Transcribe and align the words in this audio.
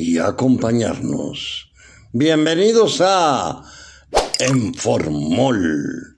y 0.00 0.18
acompañarnos. 0.18 1.70
Bienvenidos 2.12 3.00
a 3.04 3.62
Enformol. 4.38 6.16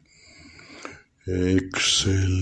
Excelente. 1.27 2.33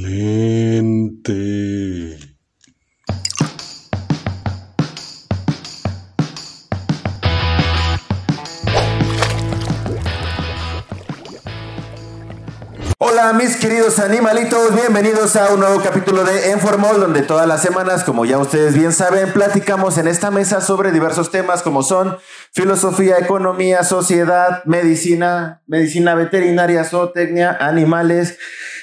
Hola 13.30 13.44
mis 13.44 13.56
queridos 13.58 14.00
animalitos, 14.00 14.74
bienvenidos 14.74 15.36
a 15.36 15.54
un 15.54 15.60
nuevo 15.60 15.80
capítulo 15.80 16.24
de 16.24 16.50
Enformol 16.50 16.98
donde 16.98 17.22
todas 17.22 17.46
las 17.46 17.62
semanas, 17.62 18.02
como 18.02 18.24
ya 18.24 18.38
ustedes 18.38 18.74
bien 18.74 18.92
saben, 18.92 19.32
platicamos 19.32 19.98
en 19.98 20.08
esta 20.08 20.32
mesa 20.32 20.60
sobre 20.60 20.90
diversos 20.90 21.30
temas 21.30 21.62
como 21.62 21.84
son 21.84 22.16
filosofía, 22.52 23.18
economía, 23.18 23.84
sociedad, 23.84 24.64
medicina, 24.64 25.62
medicina 25.68 26.16
veterinaria, 26.16 26.82
zootecnia, 26.82 27.56
animales, 27.60 28.37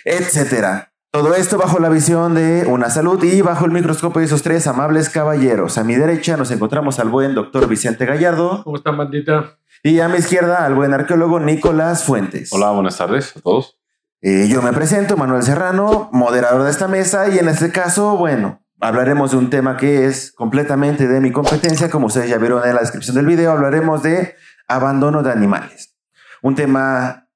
etcétera. 0.06 0.94
Todo 1.12 1.36
esto 1.36 1.58
bajo 1.58 1.80
la 1.80 1.90
visión 1.90 2.34
de 2.34 2.68
una 2.68 2.90
salud 2.90 3.22
y 3.26 3.42
bajo 3.42 3.66
el 3.66 3.72
microscopio 3.72 4.22
de 4.22 4.28
esos 4.28 4.44
tres 4.44 4.66
amables 4.66 5.10
caballeros. 5.10 5.78
A 5.78 5.84
mi 5.84 5.96
derecha 5.96 6.38
nos 6.38 6.52
encontramos 6.52 7.00
al 7.00 7.10
buen 7.10 7.36
doctor 7.36 7.68
Vicente 7.68 8.06
Gallardo. 8.06 8.64
¿Cómo 8.64 8.78
están, 8.78 8.96
bandita? 8.96 9.58
Y 9.84 10.00
a 10.00 10.08
mi 10.08 10.20
izquierda 10.20 10.66
al 10.66 10.74
buen 10.74 10.94
arqueólogo 10.94 11.42
Nicolás 11.42 12.06
Fuentes. 12.06 12.54
Hola, 12.54 12.72
buenas 12.72 12.98
tardes 12.98 13.36
a 13.36 13.42
todos. 13.42 13.77
Eh, 14.22 14.48
yo 14.48 14.64
me 14.64 14.74
presento, 14.74 15.16
Manuel 15.16 15.44
Serrano, 15.44 16.10
moderador 16.12 16.64
de 16.64 16.72
esta 16.72 16.88
mesa, 16.88 17.30
y 17.30 17.38
en 17.38 17.50
este 17.50 17.72
caso, 17.72 18.18
bueno, 18.18 18.64
hablaremos 18.80 19.32
de 19.32 19.38
un 19.38 19.52
tema 19.52 19.78
que 19.78 20.08
es 20.08 20.32
completamente 20.32 21.08
de 21.08 21.22
mi 21.22 21.32
competencia, 21.32 21.92
como 21.92 22.08
ustedes 22.08 22.30
ya 22.30 22.40
vieron 22.40 22.68
en 22.68 22.74
la 22.74 22.82
descripción 22.82 23.16
del 23.16 23.28
video, 23.28 23.52
hablaremos 23.52 24.02
de 24.02 24.36
abandono 24.68 25.22
de 25.22 25.32
animales. 25.32 25.96
Un 26.42 26.56
tema 26.56 27.30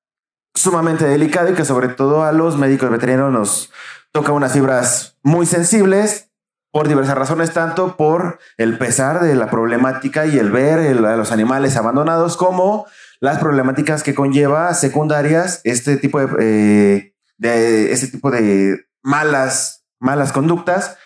sumamente 0.55 1.05
delicado 1.05 1.51
y 1.51 1.53
que 1.53 1.65
sobre 1.65 1.89
todo 1.89 2.23
a 2.23 2.31
los 2.31 2.57
médicos 2.57 2.89
veterinarios 2.89 3.31
nos 3.31 3.71
toca 4.11 4.31
unas 4.31 4.53
fibras 4.53 5.19
muy 5.21 5.45
sensibles 5.45 6.31
por 6.71 6.87
diversas 6.87 7.17
razones, 7.17 7.53
tanto 7.53 7.95
por 7.95 8.39
el 8.57 8.77
pesar 8.77 9.21
de 9.21 9.35
la 9.35 9.49
problemática 9.49 10.25
y 10.25 10.39
el 10.39 10.51
ver 10.51 10.79
a 11.05 11.15
los 11.15 11.31
animales 11.31 11.77
abandonados 11.77 12.37
como 12.37 12.85
las 13.21 13.37
problemáticas 13.37 14.03
que 14.03 14.13
conlleva 14.13 14.73
secundarias 14.73 15.61
este 15.63 15.95
tipo 15.95 16.19
de, 16.19 16.27
eh, 16.39 17.15
de 17.37 17.93
este 17.93 18.07
tipo 18.07 18.31
de 18.31 18.87
malas, 19.03 19.85
malas 19.99 20.33
conductas 20.33 20.97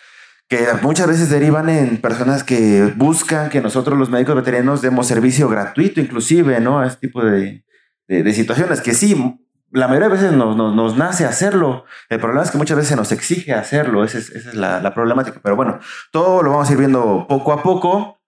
que 0.48 0.66
muchas 0.82 1.08
veces 1.08 1.28
derivan 1.28 1.68
en 1.68 2.00
personas 2.00 2.44
que 2.44 2.92
buscan 2.96 3.50
que 3.50 3.60
nosotros 3.60 3.98
los 3.98 4.10
médicos 4.10 4.36
veterinarios 4.36 4.80
demos 4.80 5.08
servicio 5.08 5.48
gratuito, 5.48 6.00
inclusive, 6.00 6.60
¿no? 6.60 6.78
A 6.80 6.86
este 6.86 7.08
tipo 7.08 7.24
de, 7.24 7.64
de, 8.06 8.32
situaciones 8.32 8.80
que 8.80 8.94
sí, 8.94 9.40
la 9.72 9.88
mayoría 9.88 10.08
de 10.08 10.14
veces 10.14 10.32
nos, 10.32 10.56
nos, 10.56 10.96
nace 10.96 11.24
hacerlo. 11.24 11.84
El 12.08 12.20
problema 12.20 12.44
es 12.44 12.52
que 12.52 12.58
muchas 12.58 12.76
veces 12.76 12.96
nos 12.96 13.10
exige 13.10 13.54
hacerlo. 13.54 14.04
Esa 14.04 14.18
es, 14.18 14.54
la, 14.54 14.94
problemática. 14.94 15.40
Pero 15.42 15.56
bueno, 15.56 15.80
todo 16.12 16.42
lo 16.42 16.52
vamos 16.52 16.70
a 16.70 16.72
ir 16.72 16.78
viendo 16.78 17.26
poco 17.28 17.52
a 17.52 17.62
poco. 17.62 18.20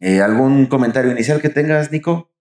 Eh, 0.00 0.20
¿Algún 0.20 0.66
comentario 0.66 1.10
inicial 1.10 1.40
que 1.40 1.48
tengas, 1.48 1.90
Nico? 1.90 2.33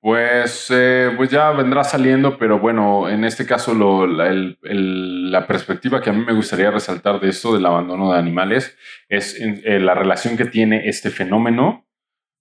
Pues, 0.00 0.68
eh, 0.70 1.12
pues 1.16 1.28
ya 1.28 1.50
vendrá 1.50 1.82
saliendo, 1.82 2.38
pero 2.38 2.60
bueno, 2.60 3.08
en 3.08 3.24
este 3.24 3.46
caso 3.46 3.74
lo, 3.74 4.06
la, 4.06 4.30
la, 4.62 5.46
perspectiva 5.48 6.00
que 6.00 6.10
a 6.10 6.12
mí 6.12 6.24
me 6.24 6.34
gustaría 6.34 6.70
resaltar 6.70 7.18
de 7.18 7.28
esto 7.28 7.52
del 7.52 7.66
abandono 7.66 8.12
de 8.12 8.18
animales 8.18 8.76
es 9.08 9.36
eh, 9.40 9.80
la 9.80 9.94
relación 9.94 10.36
que 10.36 10.44
tiene 10.44 10.88
este 10.88 11.10
fenómeno 11.10 11.88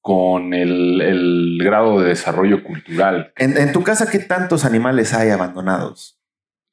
con 0.02 0.54
el, 0.54 1.02
el 1.02 1.58
grado 1.64 2.00
de 2.00 2.10
desarrollo 2.10 2.64
cultural. 2.64 3.34
En, 3.36 3.58
en, 3.58 3.74
tu 3.74 3.82
casa 3.84 4.10
qué 4.10 4.20
tantos 4.20 4.64
animales 4.64 5.16
hay 5.16 5.32
abandonados? 5.32 6.18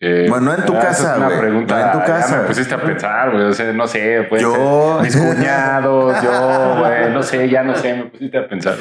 Eh, 0.01 0.27
bueno, 0.29 0.47
no 0.47 0.55
en 0.55 0.67
tu 0.67 0.75
casa, 0.75 1.17
güey. 1.17 1.39
pregunta. 1.39 1.79
No 1.79 1.87
en 1.87 1.93
tu 1.93 1.99
casa. 2.07 2.37
Ya 2.37 2.43
me 2.43 2.49
pusiste 2.49 2.75
a 2.75 2.83
pensar, 2.83 3.33
güey. 3.33 3.45
O 3.45 3.53
sea, 3.55 3.73
no 3.73 3.87
sé, 3.87 4.27
pues. 4.29 4.43
Yo. 4.43 5.01
Mis 5.03 5.17
cuñados, 5.35 6.23
yo, 6.23 6.77
güey. 6.79 7.11
No 7.11 7.23
sé, 7.23 7.49
ya 7.49 7.63
no 7.63 7.75
sé. 7.75 7.95
Me 7.95 8.05
pusiste 8.05 8.37
a 8.37 8.47
pensar. 8.47 8.77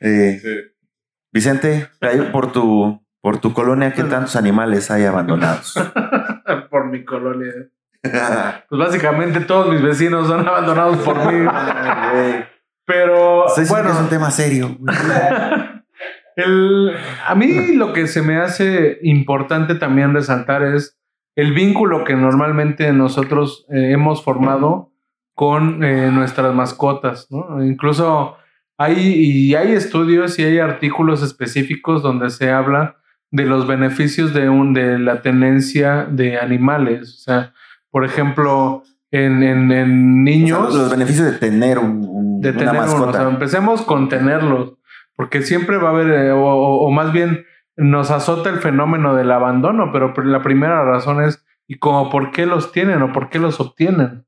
Eh, 0.00 0.38
sí. 0.40 0.48
Vicente, 1.32 1.88
por 2.32 2.52
tu, 2.52 3.02
por 3.20 3.38
tu 3.38 3.52
colonia, 3.52 3.92
¿qué 3.92 4.04
tantos 4.04 4.36
animales 4.36 4.90
hay 4.90 5.04
abandonados? 5.04 5.74
por 6.70 6.86
mi 6.86 7.04
colonia. 7.04 7.52
pues 8.02 8.78
básicamente 8.78 9.40
todos 9.40 9.72
mis 9.72 9.82
vecinos 9.82 10.26
son 10.26 10.46
abandonados 10.46 10.98
por 10.98 11.16
mí. 11.32 11.46
Pero 12.86 13.44
bueno, 13.68 13.90
es 13.90 14.00
un 14.00 14.08
tema 14.08 14.30
serio. 14.30 14.78
el, 16.36 16.96
a 17.26 17.34
mí 17.34 17.74
lo 17.74 17.92
que 17.92 18.06
se 18.06 18.22
me 18.22 18.38
hace 18.38 18.98
importante 19.02 19.74
también 19.74 20.14
resaltar 20.14 20.62
es 20.62 20.98
el 21.36 21.52
vínculo 21.52 22.04
que 22.04 22.16
normalmente 22.16 22.90
nosotros 22.92 23.66
eh, 23.68 23.92
hemos 23.92 24.24
formado 24.24 24.90
con 25.34 25.84
eh, 25.84 26.10
nuestras 26.10 26.54
mascotas, 26.54 27.30
¿no? 27.30 27.62
Incluso 27.62 28.38
hay, 28.78 28.96
y 28.96 29.54
hay 29.56 29.72
estudios 29.72 30.38
y 30.38 30.44
hay 30.44 30.60
artículos 30.60 31.22
específicos 31.22 32.02
donde 32.02 32.30
se 32.30 32.50
habla 32.50 32.96
de 33.30 33.44
los 33.44 33.66
beneficios 33.66 34.32
de, 34.32 34.48
un, 34.48 34.72
de 34.72 34.98
la 34.98 35.20
tenencia 35.20 36.06
de 36.08 36.38
animales. 36.38 37.14
O 37.14 37.18
sea, 37.18 37.52
por 37.90 38.04
ejemplo, 38.04 38.84
en, 39.10 39.42
en, 39.42 40.24
niños. 40.24 40.74
los 40.74 40.90
beneficios 40.90 41.26
de 41.26 41.38
tener 41.38 41.78
un, 41.78 42.40
de 42.40 42.52
tener 42.52 42.70
una 42.70 42.80
mascota. 42.80 43.10
o 43.10 43.12
sea, 43.12 43.28
empecemos 43.28 43.82
con 43.82 44.08
tenerlos, 44.08 44.74
porque 45.16 45.42
siempre 45.42 45.76
va 45.76 45.88
a 45.88 45.92
haber, 45.92 46.10
eh, 46.10 46.30
o, 46.30 46.40
o, 46.40 46.90
más 46.92 47.12
bien 47.12 47.44
nos 47.76 48.10
azota 48.12 48.48
el 48.48 48.58
fenómeno 48.58 49.14
del 49.14 49.30
abandono, 49.32 49.90
pero 49.92 50.12
la 50.24 50.42
primera 50.42 50.84
razón 50.84 51.22
es, 51.22 51.44
¿y 51.66 51.78
como 51.78 52.10
por 52.10 52.30
qué 52.30 52.46
los 52.46 52.70
tienen 52.72 53.02
o 53.02 53.12
por 53.12 53.28
qué 53.28 53.38
los 53.38 53.60
obtienen? 53.60 54.24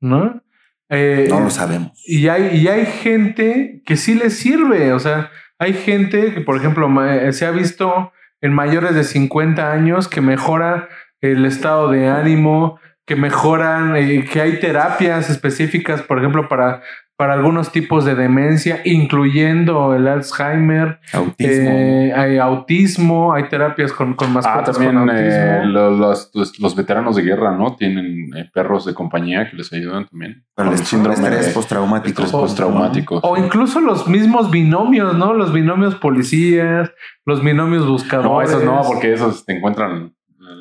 ¿No? 0.00 0.42
Eh, 0.90 1.26
no 1.28 1.40
lo 1.40 1.50
sabemos. 1.50 1.92
Y 2.06 2.28
hay, 2.28 2.56
y 2.56 2.68
hay 2.68 2.86
gente 2.86 3.82
que 3.84 3.96
sí 3.96 4.14
les 4.14 4.36
sirve. 4.38 4.92
O 4.92 4.98
sea, 4.98 5.30
hay 5.58 5.74
gente 5.74 6.34
que, 6.34 6.40
por 6.40 6.56
ejemplo, 6.56 6.88
eh, 7.06 7.32
se 7.32 7.46
ha 7.46 7.50
visto 7.50 8.12
en 8.40 8.52
mayores 8.52 8.94
de 8.94 9.04
50 9.04 9.72
años 9.72 10.08
que 10.08 10.20
mejora 10.20 10.88
el 11.20 11.46
estado 11.46 11.90
de 11.90 12.08
ánimo, 12.08 12.78
que 13.06 13.16
mejoran, 13.16 13.96
eh, 13.96 14.24
que 14.30 14.40
hay 14.40 14.60
terapias 14.60 15.30
específicas, 15.30 16.02
por 16.02 16.18
ejemplo, 16.18 16.48
para 16.48 16.82
para 17.16 17.34
algunos 17.34 17.70
tipos 17.70 18.04
de 18.04 18.16
demencia, 18.16 18.80
incluyendo 18.84 19.94
el 19.94 20.08
Alzheimer, 20.08 20.98
autismo, 21.12 21.70
eh, 21.70 22.12
hay 22.12 22.38
autismo, 22.38 23.32
hay 23.32 23.48
terapias 23.48 23.92
con, 23.92 24.14
con 24.14 24.32
mascotas. 24.32 24.76
Ah, 24.76 24.82
también 24.82 25.08
eh, 25.12 25.62
los, 25.64 26.30
los, 26.58 26.74
veteranos 26.74 27.14
de 27.14 27.22
guerra, 27.22 27.56
¿no? 27.56 27.76
Tienen 27.76 28.34
eh, 28.36 28.50
perros 28.52 28.84
de 28.84 28.94
compañía 28.94 29.48
que 29.48 29.56
les 29.56 29.72
ayudan 29.72 30.08
también. 30.08 30.44
Con 30.56 30.68
el 30.68 30.78
síndrome 30.78 31.14
estrés 31.14 31.54
postraumático. 31.54 32.24
postraumático. 32.24 33.20
O 33.22 33.36
incluso 33.36 33.80
los 33.80 34.08
mismos 34.08 34.50
binomios, 34.50 35.14
¿no? 35.14 35.34
Los 35.34 35.52
binomios 35.52 35.94
policías, 35.94 36.90
los 37.24 37.44
binomios 37.44 37.86
buscadores. 37.86 38.50
No, 38.50 38.58
esos 38.58 38.64
no, 38.64 38.82
porque 38.84 39.12
esos 39.12 39.44
te 39.44 39.56
encuentran 39.56 40.14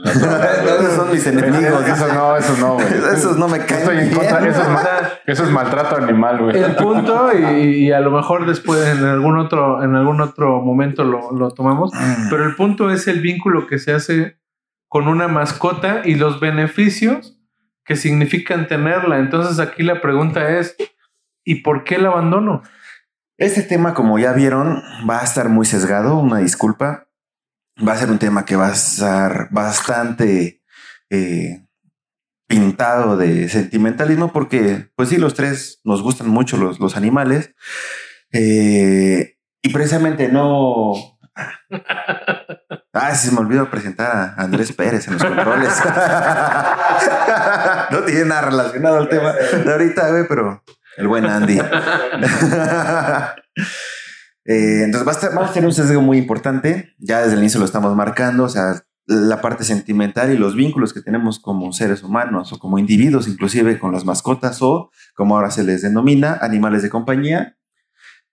esos 0.03 0.93
son 0.95 1.11
mis 1.11 1.25
enemigos. 1.25 1.87
Esos 1.87 2.13
no, 2.13 2.35
esos 2.35 2.59
no, 2.59 2.73
güey. 2.75 2.87
Esos 3.13 3.37
no 3.37 3.47
me 3.47 3.59
caen. 3.65 3.99
Estoy 3.99 4.47
Eso, 5.25 5.43
es, 5.45 5.49
maltrato 5.49 5.95
animal, 5.95 6.41
güey. 6.41 6.57
El 6.57 6.75
punto, 6.75 7.31
y, 7.33 7.91
a 7.91 8.01
lo 8.01 8.11
mejor 8.11 8.45
después 8.45 8.85
en 8.85 9.05
algún 9.05 9.37
otro, 9.37 9.81
en 9.83 9.95
algún 9.95 10.19
otro 10.19 10.61
momento 10.61 11.03
lo, 11.03 11.31
lo 11.31 11.51
tomamos. 11.51 11.93
Mm. 11.93 12.29
Pero 12.29 12.45
el 12.45 12.55
punto 12.55 12.91
es 12.91 13.07
el 13.07 13.21
vínculo 13.21 13.67
que 13.67 13.79
se 13.79 13.93
hace 13.93 14.37
con 14.89 15.07
una 15.07 15.27
mascota 15.27 16.01
y 16.03 16.15
los 16.15 16.39
beneficios 16.39 17.39
que 17.85 17.95
significan 17.95 18.67
tenerla. 18.67 19.19
Entonces 19.19 19.59
aquí 19.59 19.83
la 19.83 20.01
pregunta 20.01 20.49
es, 20.57 20.75
¿y 21.45 21.55
por 21.61 21.83
qué 21.83 21.95
el 21.95 22.05
abandono? 22.05 22.61
Este 23.37 23.63
tema, 23.63 23.93
como 23.93 24.19
ya 24.19 24.33
vieron, 24.33 24.81
va 25.09 25.21
a 25.21 25.23
estar 25.23 25.49
muy 25.49 25.65
sesgado, 25.65 26.17
una 26.17 26.37
disculpa 26.39 27.07
va 27.77 27.93
a 27.93 27.97
ser 27.97 28.09
un 28.09 28.19
tema 28.19 28.45
que 28.45 28.55
va 28.55 28.67
a 28.67 28.73
estar 28.73 29.49
bastante 29.51 30.61
eh, 31.09 31.65
pintado 32.47 33.17
de 33.17 33.49
sentimentalismo 33.49 34.31
porque, 34.31 34.89
pues 34.95 35.09
sí, 35.09 35.17
los 35.17 35.33
tres 35.33 35.81
nos 35.83 36.01
gustan 36.01 36.27
mucho 36.27 36.57
los, 36.57 36.79
los 36.79 36.95
animales. 36.95 37.55
Eh, 38.31 39.37
y 39.61 39.69
precisamente 39.69 40.29
no... 40.29 40.93
Ah, 42.95 43.15
se 43.15 43.31
me 43.31 43.39
olvidó 43.39 43.71
presentar 43.71 44.15
a 44.15 44.35
Andrés 44.37 44.71
Pérez 44.71 45.07
en 45.07 45.13
los 45.13 45.23
controles. 45.23 45.73
no 47.89 48.03
tiene 48.03 48.25
nada 48.25 48.41
relacionado 48.41 48.97
al 48.99 49.09
tema 49.09 49.33
de 49.33 49.71
ahorita, 49.71 50.11
güey, 50.11 50.27
pero 50.29 50.63
el 50.97 51.07
buen 51.07 51.25
Andy. 51.25 51.59
Eh, 54.45 54.83
entonces 54.83 55.31
vamos 55.33 55.49
a 55.49 55.53
tener 55.53 55.67
un 55.67 55.73
sesgo 55.73 56.01
muy 56.01 56.17
importante. 56.17 56.93
Ya 56.99 57.21
desde 57.21 57.33
el 57.33 57.39
inicio 57.39 57.59
lo 57.59 57.65
estamos 57.65 57.95
marcando. 57.95 58.43
O 58.43 58.49
sea, 58.49 58.83
la 59.05 59.41
parte 59.41 59.63
sentimental 59.63 60.31
y 60.31 60.37
los 60.37 60.55
vínculos 60.55 60.93
que 60.93 61.01
tenemos 61.01 61.39
como 61.39 61.71
seres 61.73 62.03
humanos 62.03 62.53
o 62.53 62.59
como 62.59 62.77
individuos, 62.77 63.27
inclusive 63.27 63.79
con 63.79 63.91
las 63.91 64.05
mascotas 64.05 64.61
o, 64.61 64.91
como 65.15 65.35
ahora 65.35 65.51
se 65.51 65.63
les 65.63 65.81
denomina, 65.81 66.37
animales 66.41 66.83
de 66.83 66.89
compañía. 66.89 67.57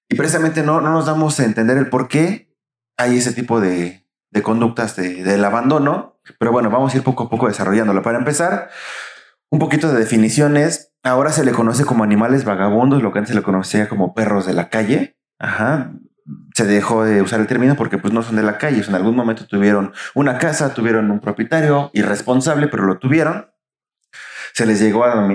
Y 0.08 0.16
precisamente 0.16 0.62
no, 0.62 0.80
no 0.80 0.90
nos 0.90 1.06
damos 1.06 1.38
a 1.40 1.44
entender 1.44 1.76
el 1.76 1.88
por 1.88 2.08
qué 2.08 2.54
hay 2.96 3.16
ese 3.16 3.32
tipo 3.32 3.60
de, 3.60 4.06
de 4.30 4.42
conductas 4.42 4.96
de, 4.96 5.22
del 5.22 5.44
abandono. 5.44 6.20
Pero 6.38 6.52
bueno, 6.52 6.70
vamos 6.70 6.94
a 6.94 6.96
ir 6.96 7.02
poco 7.02 7.24
a 7.24 7.30
poco 7.30 7.48
desarrollándolo. 7.48 8.02
Para 8.02 8.18
empezar, 8.18 8.70
un 9.50 9.58
poquito 9.58 9.92
de 9.92 9.98
definiciones. 9.98 10.92
Ahora 11.02 11.32
se 11.32 11.44
le 11.44 11.52
conoce 11.52 11.84
como 11.84 12.04
animales 12.04 12.44
vagabundos, 12.44 13.02
lo 13.02 13.12
que 13.12 13.18
antes 13.18 13.30
se 13.30 13.34
le 13.34 13.42
conocía 13.42 13.88
como 13.88 14.14
perros 14.14 14.46
de 14.46 14.52
la 14.52 14.68
calle. 14.68 15.16
Ajá 15.40 15.90
se 16.54 16.64
dejó 16.66 17.04
de 17.04 17.22
usar 17.22 17.40
el 17.40 17.46
término 17.46 17.74
porque 17.76 17.98
pues 17.98 18.12
no 18.12 18.22
son 18.22 18.36
de 18.36 18.42
la 18.42 18.58
calle. 18.58 18.82
En 18.86 18.94
algún 18.94 19.16
momento 19.16 19.46
tuvieron 19.46 19.92
una 20.14 20.38
casa, 20.38 20.74
tuvieron 20.74 21.10
un 21.10 21.20
propietario 21.20 21.90
irresponsable, 21.92 22.68
pero 22.68 22.84
lo 22.84 22.98
tuvieron. 22.98 23.49
Se 24.54 24.66
les 24.66 24.80
llegó 24.80 25.04
a, 25.04 25.28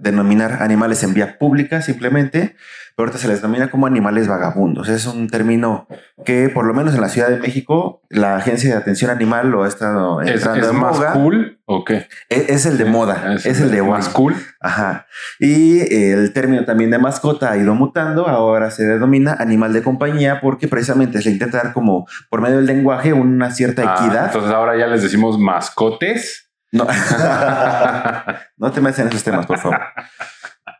denominar 0.00 0.62
animales 0.62 1.02
en 1.02 1.14
vía 1.14 1.38
pública 1.38 1.82
simplemente, 1.82 2.56
pero 2.96 3.08
ahorita 3.08 3.18
se 3.18 3.28
les 3.28 3.42
denomina 3.42 3.70
como 3.70 3.86
animales 3.86 4.26
vagabundos. 4.26 4.88
Es 4.88 5.06
un 5.06 5.28
término 5.28 5.86
que 6.24 6.48
por 6.48 6.64
lo 6.64 6.72
menos 6.72 6.94
en 6.94 7.00
la 7.00 7.08
Ciudad 7.08 7.28
de 7.28 7.38
México 7.38 8.02
la 8.08 8.36
Agencia 8.36 8.70
de 8.70 8.76
Atención 8.76 9.10
Animal 9.10 9.50
lo 9.50 9.64
ha 9.64 9.68
estado 9.68 10.22
entrando 10.22 10.60
¿Es, 10.60 10.66
es 10.66 10.72
más 10.72 10.98
cool 11.12 11.60
o 11.66 11.84
qué? 11.84 12.06
E, 12.30 12.46
es, 12.48 12.64
el 12.64 12.78
de 12.78 12.84
moda, 12.84 13.34
es, 13.34 13.60
el 13.60 13.70
de 13.70 13.82
más 13.82 14.08
cool. 14.08 14.34
Ajá. 14.60 15.06
Y 15.38 15.80
el 15.94 16.32
término 16.32 16.64
también 16.64 16.90
de 16.90 16.98
mascota 16.98 17.50
ha 17.50 17.56
ido 17.56 17.74
mutando, 17.74 18.28
ahora 18.28 18.70
se 18.70 18.86
denomina 18.86 19.36
animal 19.38 19.72
de 19.72 19.82
compañía 19.82 20.40
porque 20.40 20.68
precisamente 20.68 21.20
se 21.20 21.30
intenta 21.30 21.58
dar 21.58 21.72
como 21.72 22.06
por 22.30 22.40
medio 22.40 22.56
del 22.56 22.66
lenguaje 22.66 23.12
una 23.12 23.50
cierta 23.50 23.82
ah, 23.82 23.94
equidad. 23.94 24.26
Entonces 24.26 24.52
ahora 24.52 24.76
ya 24.78 24.86
les 24.86 25.02
decimos 25.02 25.38
mascotes. 25.38 26.45
No, 26.72 26.86
no 28.56 28.72
te 28.72 28.80
metas 28.80 29.00
en 29.00 29.08
esos 29.08 29.22
temas, 29.22 29.46
por 29.46 29.58
favor. 29.58 29.80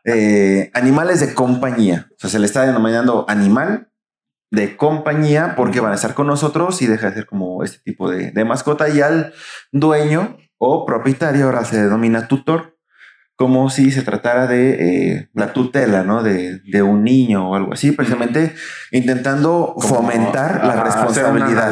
Eh, 0.03 0.71
animales 0.73 1.19
de 1.19 1.33
compañía. 1.33 2.07
O 2.11 2.15
sea, 2.17 2.29
se 2.29 2.39
le 2.39 2.45
está 2.45 2.65
denominando 2.65 3.25
animal 3.27 3.89
de 4.51 4.77
compañía 4.77 5.53
porque 5.55 5.79
van 5.79 5.91
a 5.91 5.95
estar 5.95 6.13
con 6.13 6.27
nosotros 6.27 6.81
y 6.81 6.87
deja 6.87 7.09
de 7.09 7.15
ser 7.15 7.25
como 7.25 7.63
este 7.63 7.79
tipo 7.83 8.09
de, 8.09 8.45
mascota. 8.45 8.89
Y 8.89 9.01
al 9.01 9.33
dueño 9.71 10.37
o 10.57 10.85
propietario 10.85 11.45
ahora 11.45 11.65
se 11.65 11.81
denomina 11.81 12.27
tutor 12.27 12.77
como 13.35 13.69
si 13.69 13.91
se 13.91 14.01
tratara 14.01 14.47
de 14.47 14.69
eh, 14.71 15.29
la 15.33 15.53
tutela, 15.53 16.03
¿no? 16.03 16.23
De, 16.23 16.81
un 16.81 17.03
niño 17.03 17.51
o 17.51 17.55
algo 17.55 17.73
así, 17.73 17.91
precisamente 17.91 18.55
intentando 18.91 19.75
fomentar 19.77 20.65
la 20.65 20.83
responsabilidad. 20.83 21.71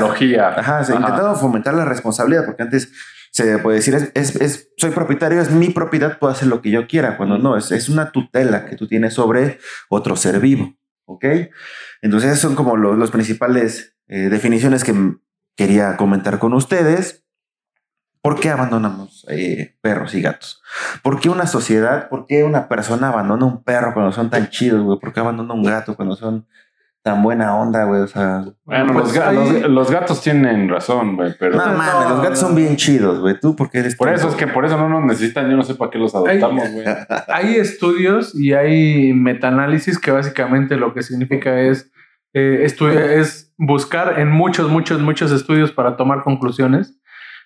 Ajá, 0.58 0.82
intentando 0.82 1.36
fomentar 1.36 1.74
la 1.74 1.86
responsabilidad, 1.86 2.46
porque 2.46 2.62
antes 2.62 2.92
se 3.36 3.58
puede 3.58 3.80
decir, 3.80 4.12
es, 4.14 4.70
soy 4.78 4.92
propietario, 4.92 5.42
es 5.42 5.52
mi 5.52 5.70
propiedad, 5.70 6.20
puedo 6.20 6.32
hacer 6.32 6.48
lo 6.48 6.62
que 6.62 6.72
yo 6.72 6.88
quiera, 6.88 7.18
cuando 7.18 7.38
no, 7.38 7.58
es, 7.58 7.70
es 7.74 7.90
una 7.90 8.14
tutela 8.14 8.66
que 8.66 8.78
tú 8.78 8.88
tienes 8.88 9.14
sobre 9.14 9.60
otro 9.90 10.16
ser 10.16 10.40
vivo, 10.40 10.78
¿ok? 11.04 11.26
Entonces, 12.02 12.40
son 12.40 12.56
como 12.56 12.78
los, 12.78 13.12
principales 13.12 13.98
eh, 14.08 14.30
definiciones 14.30 14.86
que 14.86 15.18
quería 15.58 15.98
comentar 15.98 16.40
con 16.40 16.54
ustedes. 16.54 17.26
¿Por 18.22 18.40
qué 18.40 18.52
abandonamos 18.52 19.26
eh, 19.30 19.76
perros 19.82 20.16
y 20.16 20.22
gatos? 20.22 20.64
¿Por 21.04 21.20
qué 21.20 21.30
una 21.30 21.46
sociedad, 21.46 22.08
por 22.08 22.28
qué 22.28 22.46
una 22.46 22.70
persona 22.70 23.10
abandona 23.10 23.46
un 23.46 23.66
perro 23.66 23.94
cuando 23.94 24.14
son 24.14 24.30
tan 24.30 24.50
chidos, 24.50 24.82
güey? 24.82 24.98
¿Por 24.98 25.12
qué 25.12 25.20
abandona 25.20 25.54
un 25.54 25.64
gato 25.64 25.98
cuando 25.98 26.16
son 26.16 26.48
tan 27.06 27.22
buena 27.22 27.56
onda, 27.56 27.84
güey. 27.84 28.02
O 28.02 28.08
sea, 28.08 28.44
bueno, 28.64 28.94
pues 28.94 29.16
los, 29.70 29.92
gatos 29.92 30.24
tienen 30.24 30.68
razón, 30.68 31.16
güey, 31.16 31.34
pero. 31.40 31.56
No 31.56 31.64
mames, 31.78 32.10
los 32.10 32.22
gatos 32.24 32.40
son 32.40 32.56
bien 32.56 32.78
chidos, 32.78 33.20
güey. 33.20 33.40
Tú, 33.40 33.56
porque 33.56 33.78
eres. 33.78 33.96
Por 33.96 34.10
eso 34.10 34.28
es 34.28 34.34
que 34.34 34.48
por 34.48 34.66
eso 34.66 34.76
no 34.76 34.90
nos 34.90 35.04
necesitan. 35.04 35.48
Yo 35.48 35.56
no 35.56 35.62
sé 35.62 35.76
para 35.76 35.92
qué 35.92 36.00
los 36.00 36.16
adoptamos, 36.16 36.68
güey. 36.72 36.84
Hay, 37.28 37.58
estudios 37.58 38.34
y 38.34 38.54
hay 38.54 39.14
metaanálisis 39.14 40.00
que 40.00 40.10
básicamente 40.10 40.78
lo 40.78 40.96
que 40.96 41.04
significa 41.04 41.60
es. 41.60 41.92
Eh, 42.34 42.66
es 42.66 43.54
buscar 43.58 44.20
en 44.20 44.32
muchos, 44.32 44.70
muchos, 44.70 45.00
muchos 45.00 45.32
estudios 45.32 45.72
para 45.72 45.98
tomar 45.98 46.24
conclusiones. 46.24 47.00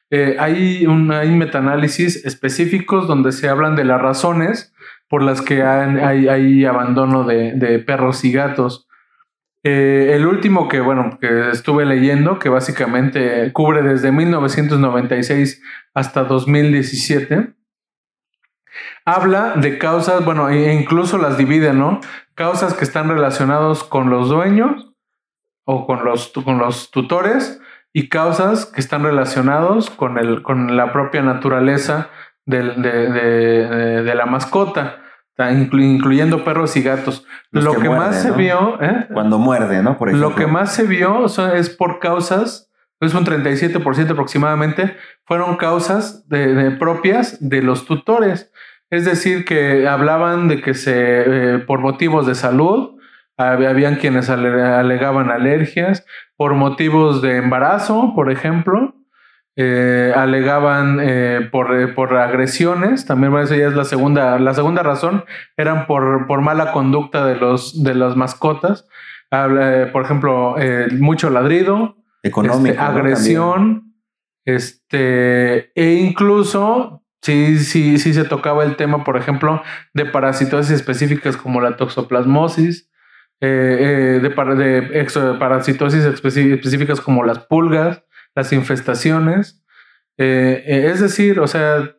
Eh, 0.09 0.37
hay, 0.39 0.87
un, 0.87 1.11
hay 1.11 1.35
metaanálisis 1.35 2.25
específicos 2.25 3.07
donde 3.07 3.33
se 3.33 3.49
hablan 3.49 3.75
de 3.75 3.83
las 3.83 4.01
razones 4.01 4.73
por 5.09 5.21
las 5.21 5.41
que 5.41 5.63
hay, 5.63 6.29
hay, 6.29 6.65
abandono 6.65 7.25
de, 7.25 7.53
de 7.55 7.77
perros 7.79 8.23
y 8.23 8.31
gatos. 8.31 8.88
Eh, 9.63 10.11
el 10.13 10.25
último 10.25 10.69
que, 10.69 10.79
bueno, 10.79 11.17
que 11.19 11.49
estuve 11.49 11.85
leyendo, 11.85 12.39
que 12.39 12.47
básicamente 12.49 13.51
cubre 13.51 13.81
desde 13.81 14.11
1996 14.11 15.61
hasta 15.93 16.23
2017, 16.23 17.53
habla 19.03 19.53
de 19.55 19.77
causas, 19.77 20.23
bueno, 20.23 20.49
e 20.49 20.73
incluso 20.73 21.17
las 21.17 21.37
divide, 21.37 21.73
¿no? 21.73 21.99
Causas 22.35 22.73
que 22.73 22.85
están 22.85 23.09
relacionados 23.09 23.83
con 23.83 24.09
los 24.09 24.29
dueños 24.29 24.93
o 25.65 25.85
con 25.85 26.05
los, 26.05 26.29
con 26.29 26.57
los 26.57 26.89
tutores 26.89 27.59
y 27.91 28.07
causas 28.07 28.65
que 28.65 28.79
están 28.79 29.03
relacionados 29.03 29.89
con, 29.89 30.17
el, 30.17 30.41
con 30.41 30.77
la 30.77 30.93
propia 30.93 31.21
naturaleza 31.21 32.09
de, 32.45 32.61
de 32.61 34.15
la 34.15 34.25
mascota 34.25 35.03
incluyendo 35.47 36.43
perros 36.43 36.75
y 36.75 36.81
gatos. 36.81 37.25
lo 37.51 37.75
que, 37.75 37.89
más 37.89 38.21
se 38.21 38.31
vio, 38.31 38.81
¿eh? 38.81 39.07
cuando 39.13 39.37
muerde, 39.37 39.81
¿no? 39.81 39.97
Por 39.97 40.09
ejemplo. 40.09 40.29
Lo 40.29 40.35
que 40.35 40.47
más 40.47 40.73
se 40.73 40.83
vio 40.83 41.25
es 41.25 41.69
por 41.69 41.99
causas, 41.99 42.69
es 42.99 43.13
un 43.13 43.25
37% 43.25 44.11
aproximadamente, 44.11 44.95
fueron 45.25 45.55
causas 45.55 46.27
de, 46.27 46.71
propias 46.71 47.37
de 47.39 47.61
los 47.61 47.85
tutores. 47.85 48.51
Es 48.89 49.05
decir, 49.05 49.45
que 49.45 49.87
hablaban 49.87 50.47
de 50.47 50.61
que 50.61 50.73
se, 50.73 50.93
eh, 50.95 51.59
por 51.59 51.79
motivos 51.79 52.25
de 52.25 52.35
salud, 52.35 52.95
habían 53.37 53.95
quienes 53.95 54.29
alegaban 54.29 55.31
alergias, 55.31 56.05
por 56.35 56.55
motivos 56.55 57.21
de 57.21 57.37
embarazo, 57.37 58.11
por 58.13 58.29
ejemplo, 58.29 58.95
eh, 59.61 60.13
alegaban 60.15 60.99
eh, 61.01 61.49
por, 61.51 61.77
eh, 61.77 61.89
por, 61.89 62.15
agresiones, 62.15 63.05
también 63.05 63.35
esa 63.39 63.57
ya 63.57 63.67
es 63.67 63.73
la 63.73 63.83
segunda, 63.83 64.39
la 64.39 64.53
segunda 64.53 64.83
razón, 64.83 65.25
eran 65.57 65.85
por, 65.85 66.27
por 66.27 66.39
mala 66.39 66.71
conducta 66.71 67.25
de, 67.25 67.35
los, 67.35 67.83
de 67.83 67.93
las 67.93 68.15
mascotas, 68.15 68.87
por 69.29 70.01
ejemplo, 70.01 70.55
mucho 70.97 71.29
ladrido, 71.29 71.97
Económico, 72.23 72.69
este, 72.69 72.81
agresión, 72.81 73.95
este, 74.45 75.73
e 75.75 75.93
incluso 75.95 77.03
sí, 77.21 77.59
sí, 77.59 77.97
sí 77.97 78.13
se 78.13 78.23
tocaba 78.23 78.63
el 78.63 78.77
tema, 78.77 79.03
por 79.03 79.17
ejemplo, 79.17 79.61
de 79.93 80.05
parasitosis 80.05 80.71
específicas 80.71 81.35
como 81.35 81.59
la 81.59 81.75
toxoplasmosis, 81.75 82.89
de, 83.41 84.21
de 84.21 84.29
parasitosis 85.37 86.05
específicas 86.05 87.01
como 87.01 87.25
las 87.25 87.39
pulgas, 87.39 88.03
las 88.35 88.53
infestaciones. 88.53 89.63
Eh, 90.17 90.63
eh, 90.65 90.89
es 90.91 90.99
decir, 90.99 91.39
o 91.39 91.47
sea, 91.47 91.95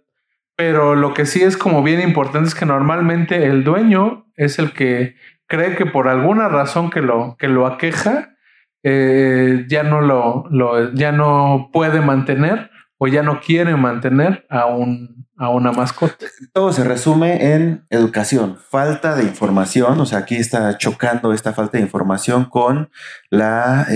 pero 0.57 0.95
lo 0.95 1.15
que 1.15 1.25
sí 1.25 1.43
es 1.43 1.57
como 1.57 1.83
bien 1.83 2.01
importante 2.01 2.49
es 2.49 2.55
que 2.55 2.67
normalmente 2.67 3.47
el 3.47 3.65
dueño 3.65 4.27
es 4.37 4.59
el 4.59 4.73
que 4.73 5.17
cree 5.47 5.75
que 5.75 5.87
por 5.87 6.07
alguna 6.07 6.49
razón 6.49 6.91
que 6.91 7.01
lo, 7.01 7.37
que 7.39 7.49
lo 7.49 7.67
aqueja, 7.67 8.37
eh, 8.83 9.65
ya, 9.69 9.83
no 9.83 10.01
lo, 10.01 10.93
ya 10.95 11.13
no 11.13 11.71
puede 11.73 12.01
mantener 12.01 12.71
o 12.99 13.09
ya 13.09 13.23
no 13.23 13.41
quiere 13.41 13.75
mantener 13.77 14.47
a, 14.51 14.67
un, 14.67 15.27
a 15.39 15.49
una 15.49 15.73
mascota. 15.73 16.27
Todo 16.53 16.73
se 16.75 16.85
resume 16.85 17.55
en 17.55 17.87
educación, 17.89 18.59
falta 18.59 19.17
de 19.17 19.23
información, 19.23 19.99
o 19.99 20.05
sea, 20.05 20.19
aquí 20.19 20.37
está 20.37 20.77
chocando 20.77 21.33
esta 21.33 21.55
falta 21.55 21.79
de 21.79 21.85
información 21.85 22.45
con 22.45 22.91
la 23.31 23.87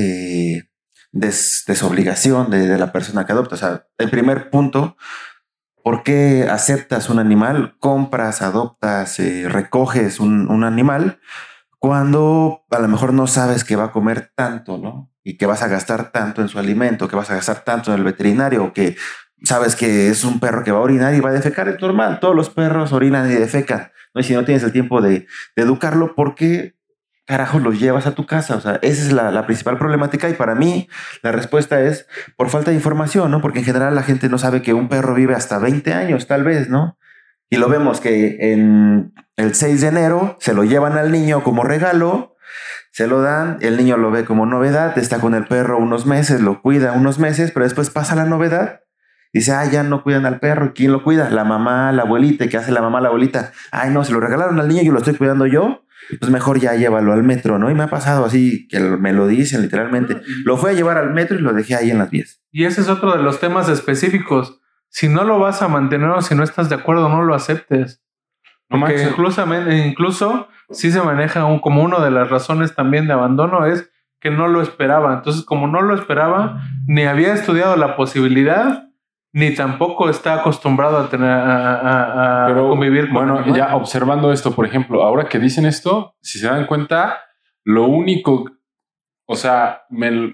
desobligación 1.14 2.50
de, 2.50 2.76
la 2.76 2.92
persona 2.92 3.24
que 3.24 3.32
adopta. 3.32 3.54
O 3.54 3.58
sea, 3.58 3.86
el 3.98 4.10
primer 4.10 4.50
punto, 4.50 4.96
¿por 5.82 6.02
qué 6.02 6.48
aceptas 6.50 7.08
un 7.08 7.18
animal? 7.18 7.76
Compras, 7.78 8.42
adoptas, 8.42 9.20
eh, 9.20 9.48
recoges 9.48 10.18
un, 10.20 10.50
un, 10.50 10.64
animal 10.64 11.20
cuando 11.78 12.64
a 12.70 12.78
lo 12.80 12.88
mejor 12.88 13.12
no 13.12 13.26
sabes 13.26 13.62
que 13.62 13.76
va 13.76 13.84
a 13.84 13.92
comer 13.92 14.32
tanto, 14.34 14.78
¿no? 14.78 15.12
Y 15.22 15.36
que 15.36 15.46
vas 15.46 15.62
a 15.62 15.68
gastar 15.68 16.10
tanto 16.10 16.42
en 16.42 16.48
su 16.48 16.58
alimento, 16.58 17.08
que 17.08 17.16
vas 17.16 17.30
a 17.30 17.36
gastar 17.36 17.64
tanto 17.64 17.92
en 17.92 17.98
el 17.98 18.04
veterinario, 18.04 18.72
que 18.72 18.96
sabes 19.44 19.76
que 19.76 20.08
es 20.08 20.24
un 20.24 20.40
perro 20.40 20.64
que 20.64 20.72
va 20.72 20.78
a 20.78 20.82
orinar 20.82 21.14
y 21.14 21.20
va 21.20 21.30
a 21.30 21.34
defecar, 21.34 21.68
es 21.68 21.80
normal. 21.80 22.18
Todos 22.20 22.34
los 22.34 22.50
perros 22.50 22.92
orinan 22.92 23.30
y 23.30 23.34
defecan. 23.34 23.92
¿no? 24.14 24.20
Y 24.20 24.24
si 24.24 24.34
no 24.34 24.44
tienes 24.44 24.64
el 24.64 24.72
tiempo 24.72 25.00
de, 25.00 25.26
de 25.54 25.62
educarlo, 25.62 26.14
¿por 26.14 26.34
qué 26.34 26.74
carajo 27.26 27.58
los 27.58 27.80
llevas 27.80 28.06
a 28.06 28.14
tu 28.14 28.26
casa? 28.26 28.56
O 28.56 28.60
sea, 28.60 28.78
esa 28.82 29.02
es 29.02 29.12
la, 29.12 29.46
principal 29.46 29.78
problemática. 29.78 30.28
Y 30.28 30.34
para 30.34 30.54
mí, 30.54 30.88
la 31.22 31.32
respuesta 31.32 31.80
es 31.80 32.06
por 32.36 32.50
falta 32.50 32.70
de 32.70 32.76
información, 32.76 33.30
¿no? 33.30 33.40
Porque 33.40 33.60
en 33.60 33.64
general 33.64 33.94
la 33.94 34.02
gente 34.02 34.28
no 34.28 34.38
sabe 34.38 34.62
que 34.62 34.74
un 34.74 34.88
perro 34.88 35.14
vive 35.14 35.34
hasta 35.34 35.58
20 35.58 35.92
años, 35.92 36.26
tal 36.26 36.44
vez, 36.44 36.68
¿no? 36.68 36.98
Y 37.50 37.56
lo 37.56 37.68
vemos 37.68 38.00
que 38.00 38.52
en 38.52 39.12
el 39.36 39.54
6 39.54 39.80
de 39.80 39.88
enero 39.88 40.36
se 40.40 40.54
lo 40.54 40.64
llevan 40.64 40.98
al 40.98 41.12
niño 41.12 41.42
como 41.42 41.62
regalo, 41.62 42.36
se 42.90 43.06
lo 43.06 43.20
dan, 43.22 43.58
el 43.60 43.76
niño 43.76 43.96
lo 43.96 44.10
ve 44.10 44.24
como 44.24 44.46
novedad, 44.46 44.96
está 44.98 45.20
con 45.20 45.34
el 45.34 45.46
perro 45.46 45.78
unos 45.78 46.06
meses, 46.06 46.40
lo 46.40 46.62
cuida 46.62 46.92
unos 46.92 47.18
meses, 47.18 47.50
pero 47.50 47.64
después 47.64 47.90
pasa 47.90 48.14
la 48.14 48.24
novedad. 48.24 48.80
Dice, 49.34 49.50
ah, 49.50 49.64
ya 49.64 49.82
no 49.82 50.04
cuidan 50.04 50.26
al 50.26 50.38
perro. 50.38 50.72
¿Quién 50.74 50.92
lo 50.92 51.02
cuida? 51.02 51.28
La 51.28 51.42
mamá, 51.42 51.90
la 51.90 52.02
abuelita. 52.02 52.46
¿Qué 52.46 52.56
hace 52.56 52.70
la 52.70 52.80
mamá, 52.80 53.00
la 53.00 53.08
abuelita? 53.08 53.50
Ay, 53.72 53.90
no, 53.90 54.04
se 54.04 54.12
lo 54.12 54.20
regalaron 54.20 54.60
al 54.60 54.68
niño 54.68 54.82
y 54.82 54.88
lo 54.90 54.98
estoy 54.98 55.16
cuidando 55.16 55.46
yo. 55.46 55.83
Pues 56.18 56.30
mejor 56.30 56.60
ya 56.60 56.74
llévalo 56.74 57.12
al 57.12 57.22
metro, 57.22 57.58
¿no? 57.58 57.70
Y 57.70 57.74
me 57.74 57.84
ha 57.84 57.88
pasado 57.88 58.24
así, 58.24 58.68
que 58.68 58.80
me 58.80 59.12
lo 59.12 59.26
dicen 59.26 59.62
literalmente. 59.62 60.20
Lo 60.44 60.56
fue 60.56 60.70
a 60.70 60.74
llevar 60.74 60.98
al 60.98 61.12
metro 61.12 61.38
y 61.38 61.42
lo 61.42 61.52
dejé 61.52 61.74
ahí 61.74 61.90
en 61.90 61.98
las 61.98 62.10
vías. 62.10 62.40
Y 62.50 62.64
ese 62.64 62.82
es 62.82 62.88
otro 62.88 63.16
de 63.16 63.22
los 63.22 63.40
temas 63.40 63.68
específicos 63.68 64.60
si 64.94 65.08
no 65.08 65.24
lo 65.24 65.40
vas 65.40 65.60
a 65.60 65.66
mantener 65.66 66.08
o 66.10 66.22
si 66.22 66.36
no 66.36 66.44
estás 66.44 66.68
de 66.68 66.76
acuerdo, 66.76 67.08
no 67.08 67.22
lo 67.22 67.34
aceptes. 67.34 68.00
No 68.70 68.78
Porque 68.78 69.02
incluso, 69.02 69.44
incluso 69.72 70.46
si 70.70 70.92
se 70.92 71.02
maneja 71.02 71.44
un, 71.46 71.58
como 71.58 71.82
una 71.82 71.98
de 71.98 72.12
las 72.12 72.30
razones 72.30 72.76
también 72.76 73.08
de 73.08 73.12
abandono 73.12 73.66
es 73.66 73.90
que 74.20 74.30
no 74.30 74.46
lo 74.46 74.62
esperaba. 74.62 75.14
Entonces, 75.14 75.44
como 75.44 75.66
no 75.66 75.82
lo 75.82 75.96
esperaba, 75.96 76.62
ni 76.86 77.02
había 77.06 77.34
estudiado 77.34 77.74
la 77.76 77.96
posibilidad, 77.96 78.88
ni 79.34 79.52
tampoco 79.52 80.08
está 80.08 80.34
acostumbrado 80.34 80.96
a 80.96 81.10
tener 81.10 81.28
a, 81.28 82.54
convivir 82.56 83.06
con 83.10 83.14
Bueno, 83.14 83.56
ya 83.56 83.74
observando 83.74 84.32
esto, 84.32 84.54
por 84.54 84.64
ejemplo, 84.64 85.02
ahora 85.02 85.28
que 85.28 85.40
dicen 85.40 85.66
esto, 85.66 86.14
si 86.22 86.38
se 86.38 86.46
dan 86.46 86.66
cuenta, 86.66 87.18
lo 87.64 87.88
único, 87.88 88.48
o 89.26 89.34
sea, 89.34 89.82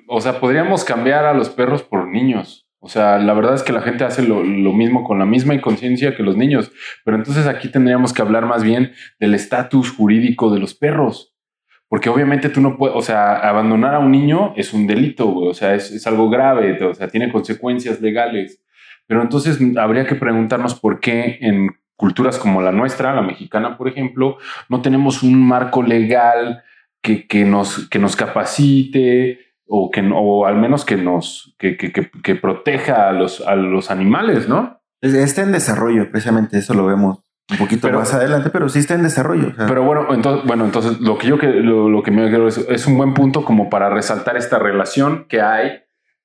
o 0.06 0.20
sea, 0.20 0.38
podríamos 0.38 0.84
cambiar 0.84 1.24
a 1.24 1.32
los 1.32 1.48
perros 1.48 1.82
por 1.82 2.08
niños. 2.08 2.68
O 2.78 2.90
sea, 2.90 3.16
la 3.18 3.32
verdad 3.32 3.54
es 3.54 3.62
que 3.62 3.72
la 3.72 3.80
gente 3.80 4.04
hace 4.04 4.22
lo, 4.22 4.42
mismo 4.42 5.02
con 5.02 5.18
la 5.18 5.24
misma 5.24 5.54
inconsciencia 5.54 6.14
que 6.14 6.22
los 6.22 6.36
niños. 6.36 6.70
Pero 7.02 7.16
entonces 7.16 7.46
aquí 7.46 7.70
tendríamos 7.70 8.12
que 8.12 8.20
hablar 8.20 8.44
más 8.44 8.62
bien 8.62 8.92
del 9.18 9.32
estatus 9.32 9.92
jurídico 9.92 10.52
de 10.52 10.60
los 10.60 10.74
perros. 10.74 11.34
Porque 11.88 12.10
obviamente 12.10 12.50
tú 12.50 12.60
no 12.60 12.76
puedes, 12.76 12.94
o 12.94 13.00
sea, 13.00 13.36
abandonar 13.36 13.94
a 13.94 13.98
un 13.98 14.12
niño 14.12 14.52
es 14.56 14.74
un 14.74 14.86
delito, 14.86 15.34
o 15.34 15.54
sea, 15.54 15.74
es, 15.74 16.06
algo 16.06 16.28
grave, 16.28 16.84
o 16.84 16.94
sea, 16.94 17.08
tiene 17.08 17.32
consecuencias 17.32 18.00
legales. 18.00 18.62
Pero 19.10 19.22
entonces 19.22 19.58
habría 19.76 20.06
que 20.06 20.14
preguntarnos 20.14 20.78
por 20.78 21.00
qué 21.00 21.38
en 21.40 21.70
culturas 21.96 22.38
como 22.38 22.62
la 22.62 22.70
nuestra, 22.70 23.12
la 23.12 23.22
mexicana, 23.22 23.76
por 23.76 23.88
ejemplo, 23.88 24.38
no 24.68 24.82
tenemos 24.82 25.24
un 25.24 25.44
marco 25.48 25.82
legal 25.82 26.62
que, 27.02 27.26
que, 27.26 27.44
nos, 27.44 27.88
que 27.88 27.98
nos 27.98 28.14
capacite, 28.14 29.40
o 29.66 29.90
que 29.90 30.08
o 30.14 30.46
al 30.46 30.58
menos 30.58 30.84
que 30.84 30.96
nos 30.96 31.56
que, 31.58 31.76
que, 31.76 31.90
que, 31.90 32.34
proteja 32.36 33.08
a 33.08 33.12
los, 33.12 33.40
a 33.40 33.56
los 33.56 33.90
animales, 33.90 34.48
¿no? 34.48 34.80
Está 35.00 35.42
en 35.42 35.50
desarrollo, 35.50 36.08
precisamente 36.08 36.58
eso 36.58 36.74
lo 36.74 36.86
vemos 36.86 37.18
un 37.50 37.58
poquito 37.58 37.90
más 37.90 38.14
adelante, 38.14 38.50
pero 38.50 38.68
sí 38.68 38.78
está 38.78 38.94
en 38.94 39.02
desarrollo. 39.02 39.52
Pero 39.56 39.82
bueno, 39.82 40.06
entonces, 40.14 40.46
bueno, 40.46 40.66
entonces 40.66 41.00
lo 41.00 41.18
que 41.18 41.26
yo 41.26 41.36
que 41.36 41.48
lo, 41.48 42.00
que 42.04 42.12
me 42.12 42.28
quiero 42.28 42.46
es, 42.46 42.58
es, 42.58 42.86
un 42.86 42.96
buen 42.96 43.12
punto 43.12 43.44
como 43.44 43.68
para 43.70 43.90
resaltar 43.90 44.36
esta 44.36 44.60
relación 44.60 45.26
que 45.28 45.40
hay 45.40 45.80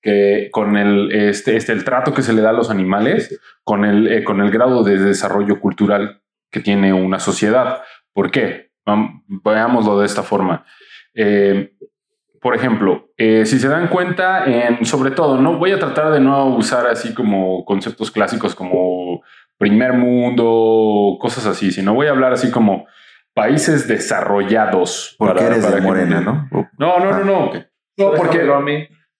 que 0.05 0.50
con 0.51 0.77
el 0.77 1.12
este, 1.12 1.57
este 1.57 1.74
el 1.74 1.83
trato 1.83 2.13
que 2.13 2.21
se 2.21 2.31
le 2.31 2.43
da 2.43 2.51
a 2.51 2.53
los 2.53 2.69
animales 2.69 3.41
con 3.63 3.83
el 3.83 4.07
eh, 4.07 4.24
con 4.24 4.39
el 4.39 4.51
grado 4.51 4.83
de 4.83 5.00
desarrollo 5.00 5.59
cultural 5.59 6.21
que 6.51 6.59
tiene 6.59 6.93
una 6.93 7.19
sociedad. 7.19 7.81
¿Por 8.13 8.29
qué? 8.31 8.71
veámoslo 9.43 10.00
de 10.00 10.05
esta 10.05 10.21
forma. 10.21 10.63
Eh, 11.15 11.71
por 12.39 12.53
ejemplo, 12.53 13.09
eh, 13.17 13.47
si 13.47 13.57
se 13.57 13.67
dan 13.67 13.88
cuenta, 13.88 14.45
en, 14.45 14.85
sobre 14.85 15.09
todo, 15.09 15.41
no 15.41 15.57
voy 15.57 15.71
a 15.71 15.79
tratar 15.79 16.12
de 16.12 16.19
no 16.19 16.55
usar 16.55 16.85
así 16.85 17.15
como 17.15 17.65
conceptos 17.65 18.12
clásicos 18.12 18.53
como 18.53 19.24
primer 19.57 19.93
mundo, 19.93 21.17
cosas 21.19 21.47
así, 21.47 21.71
sino 21.71 21.95
voy 21.95 22.05
a 22.05 22.12
hablar 22.12 22.31
así 22.31 22.51
como 22.51 22.85
países 23.33 23.88
desarrollados. 23.88 25.15
Porque 25.17 25.45
eres 25.45 25.74
de 25.74 25.81
Morena, 25.81 26.21
¿no? 26.21 26.47
No, 26.77 27.00
no, 27.00 27.12
no, 27.12 27.24
no. 27.24 27.51
Ah, 27.55 27.65
no, 27.97 28.13
porque, 28.13 28.45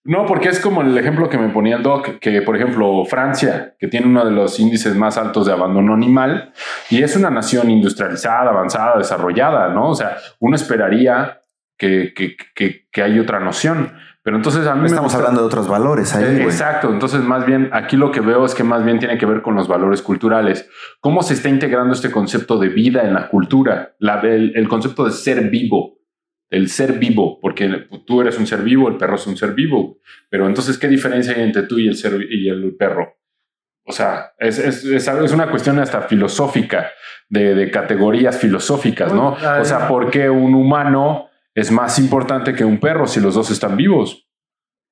no, 0.06 0.26
porque 0.26 0.50
es 0.50 0.60
como 0.60 0.82
el 0.82 0.98
ejemplo 0.98 1.30
que 1.30 1.38
me 1.38 1.50
ponía 1.50 1.78
el 1.78 1.84
doc, 1.84 2.20
que 2.20 2.42
por 2.44 2.56
ejemplo 2.56 3.04
Francia, 3.06 3.76
que 3.80 3.88
tiene 3.88 4.06
uno 4.06 4.24
de 4.24 4.32
los 4.32 4.60
índices 4.60 4.96
más 4.96 5.18
altos 5.18 5.48
de 5.48 5.54
abandono 5.54 5.96
animal, 5.96 6.54
y 6.92 7.02
es 7.02 7.16
una 7.16 7.32
nación 7.32 7.72
industrializada, 7.72 8.52
avanzada, 8.52 9.00
desarrollada, 9.00 9.70
¿no? 9.70 9.90
O 9.90 9.96
sea, 9.96 10.18
uno 10.40 10.56
esperaría 10.56 11.42
que, 11.78 12.14
que, 12.16 12.88
que, 12.92 13.02
hay 13.02 13.20
otra 13.20 13.40
noción. 13.40 13.94
Pero 14.24 14.38
entonces 14.38 14.66
a 14.66 14.76
mí 14.76 14.88
estamos 14.88 15.14
hablando 15.14 15.42
de 15.42 15.48
otros 15.48 15.68
valores 15.68 16.16
ahí. 16.16 16.42
exacto. 16.42 16.90
Entonces, 16.90 17.22
más 17.22 17.46
bien 17.46 17.70
aquí 17.74 17.96
lo 17.96 18.12
que 18.12 18.22
veo 18.22 18.46
es 18.46 18.56
que 18.56 18.64
más 18.64 18.84
bien 18.84 18.98
tiene 18.98 19.18
que 19.18 19.26
ver 19.26 19.42
con 19.42 19.56
los 19.56 19.68
valores 19.68 20.02
culturales. 20.02 20.68
¿Cómo 21.00 21.22
se 21.22 21.36
está 21.36 21.50
integrando 21.50 21.94
este 21.94 22.12
concepto 22.12 22.58
de 22.58 22.70
vida 22.70 23.04
en 23.04 23.14
la 23.14 23.28
cultura? 23.28 23.96
La, 24.00 24.20
el, 24.22 24.68
concepto 24.68 25.06
de 25.06 25.12
ser 25.12 25.50
vivo, 25.50 26.00
el 26.50 26.70
ser 26.70 26.94
vivo, 26.94 27.40
porque 27.42 27.88
tú 28.06 28.22
eres 28.22 28.38
un 28.38 28.48
ser 28.48 28.62
vivo, 28.62 28.88
el 28.88 28.98
perro 28.98 29.16
es 29.16 29.28
un 29.28 29.38
ser 29.38 29.54
vivo. 29.54 30.00
Pero 30.30 30.48
entonces, 30.48 30.78
¿qué 30.78 30.88
diferencia 30.88 31.34
hay 31.36 31.44
entre 31.44 31.64
tú 31.64 31.80
y 31.80 31.88
el, 31.88 31.96
ser, 31.96 32.26
y 32.30 32.50
el 32.50 32.76
perro? 32.76 33.18
O 33.84 33.92
sea, 33.92 34.34
es, 34.40 34.58
es, 34.58 34.84
es, 34.84 35.32
una 35.32 35.50
cuestión 35.50 35.80
hasta 35.80 36.02
filosófica, 36.04 36.92
de, 37.30 37.56
de 37.56 37.72
categorías 37.72 38.38
filosóficas, 38.38 39.14
¿no? 39.14 39.38
O 39.60 39.66
sea, 39.66 39.88
¿por 39.88 40.10
qué 40.10 40.30
un 40.30 40.54
humano 40.56 41.30
es 41.56 41.72
más 41.72 41.98
importante 41.98 42.54
que 42.54 42.66
un 42.66 42.80
perro 42.80 43.08
si 43.08 43.22
los 43.22 43.34
dos 43.34 43.50
están 43.50 43.78
vivos. 43.78 44.30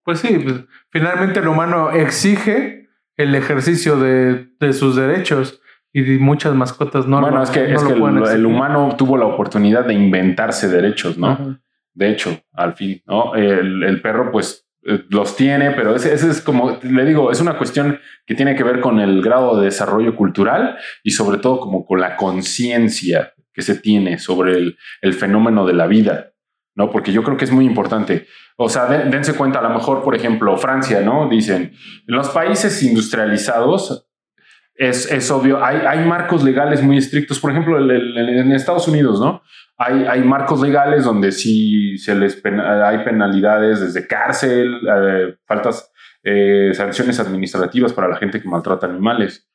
Pues 0.04 0.20
sí, 0.20 0.40
pues, 0.40 0.62
finalmente 0.90 1.42
el 1.42 1.48
humano 1.48 1.92
exige 1.92 2.90
el 3.18 3.36
ejercicio 3.36 3.98
de, 3.98 4.48
sus 4.74 4.96
derechos 4.96 5.62
y 5.94 6.02
muchas 6.18 6.54
mascotas 6.56 7.08
no 7.08 7.22
Bueno, 7.22 7.42
es 7.44 7.52
que, 7.52 7.66
el, 7.66 8.46
humano 8.46 8.96
tuvo 8.98 9.16
la 9.16 9.26
oportunidad 9.26 9.86
de 9.86 9.94
inventarse 9.94 10.68
derechos, 10.68 11.18
¿no? 11.18 11.60
De 11.94 12.10
hecho, 12.10 12.42
al 12.52 12.74
fin, 12.74 13.02
¿no? 13.06 13.36
El, 13.36 14.02
perro, 14.02 14.32
pues, 14.32 14.68
eh, 14.86 15.04
los 15.10 15.36
tiene, 15.36 15.72
pero 15.72 15.96
ese, 15.96 16.14
es 16.14 16.42
como, 16.42 16.80
le 16.82 17.06
digo, 17.06 17.32
es 17.32 17.40
una 17.40 17.58
cuestión 17.58 18.00
que 18.26 18.34
tiene 18.34 18.56
que 18.56 18.64
ver 18.64 18.82
con 18.82 19.00
el 19.00 19.22
grado 19.22 19.58
de 19.60 19.66
desarrollo 19.66 20.16
cultural 20.16 20.78
y 21.04 21.12
sobre 21.12 21.38
todo 21.38 21.60
como 21.60 21.86
con 21.86 22.02
la 22.02 22.16
conciencia 22.16 23.34
que 23.54 23.62
se 23.62 23.76
tiene 23.76 24.18
sobre 24.18 24.76
el 25.02 25.14
fenómeno 25.14 25.66
de 25.66 25.74
la 25.74 25.86
vida. 25.86 26.34
¿no? 26.76 26.90
Porque 26.90 27.12
yo 27.12 27.24
creo 27.24 27.38
que 27.38 27.46
es 27.46 27.52
muy 27.52 27.66
importante. 27.66 28.28
O 28.58 28.70
sea, 28.70 28.86
dense 28.86 29.34
cuenta, 29.34 29.60
a 29.60 29.64
lo 29.64 29.70
mejor, 29.70 30.04
por 30.04 30.16
ejemplo, 30.16 30.56
Francia, 30.58 31.02
¿no? 31.02 31.28
Dicen, 31.30 31.74
en 32.08 32.16
los 32.16 32.30
países 32.30 32.82
industrializados 32.84 34.08
es, 34.76 35.12
es 35.12 35.30
obvio, 35.30 35.64
hay, 35.64 35.78
hay, 35.78 36.06
marcos 36.06 36.44
legales 36.44 36.82
muy 36.82 36.98
estrictos. 36.98 37.40
Por 37.40 37.52
ejemplo, 37.52 37.78
en 37.80 38.52
Estados 38.52 38.88
Unidos, 38.88 39.20
¿no? 39.20 39.42
Hay, 39.78 40.06
hay, 40.06 40.24
marcos 40.24 40.62
legales 40.62 41.04
donde 41.04 41.32
sí 41.32 41.98
se 41.98 42.16
les 42.16 42.42
hay 42.46 43.04
penalidades 43.04 43.82
desde 43.82 44.08
cárcel, 44.08 44.80
eh, 44.88 45.36
faltas, 45.46 45.92
eh, 46.24 46.72
sanciones 46.74 47.20
administrativas 47.20 47.94
para 47.94 48.08
la 48.08 48.18
gente 48.18 48.42
que 48.42 48.48
maltrata 48.48 48.88
animales. 48.88 49.48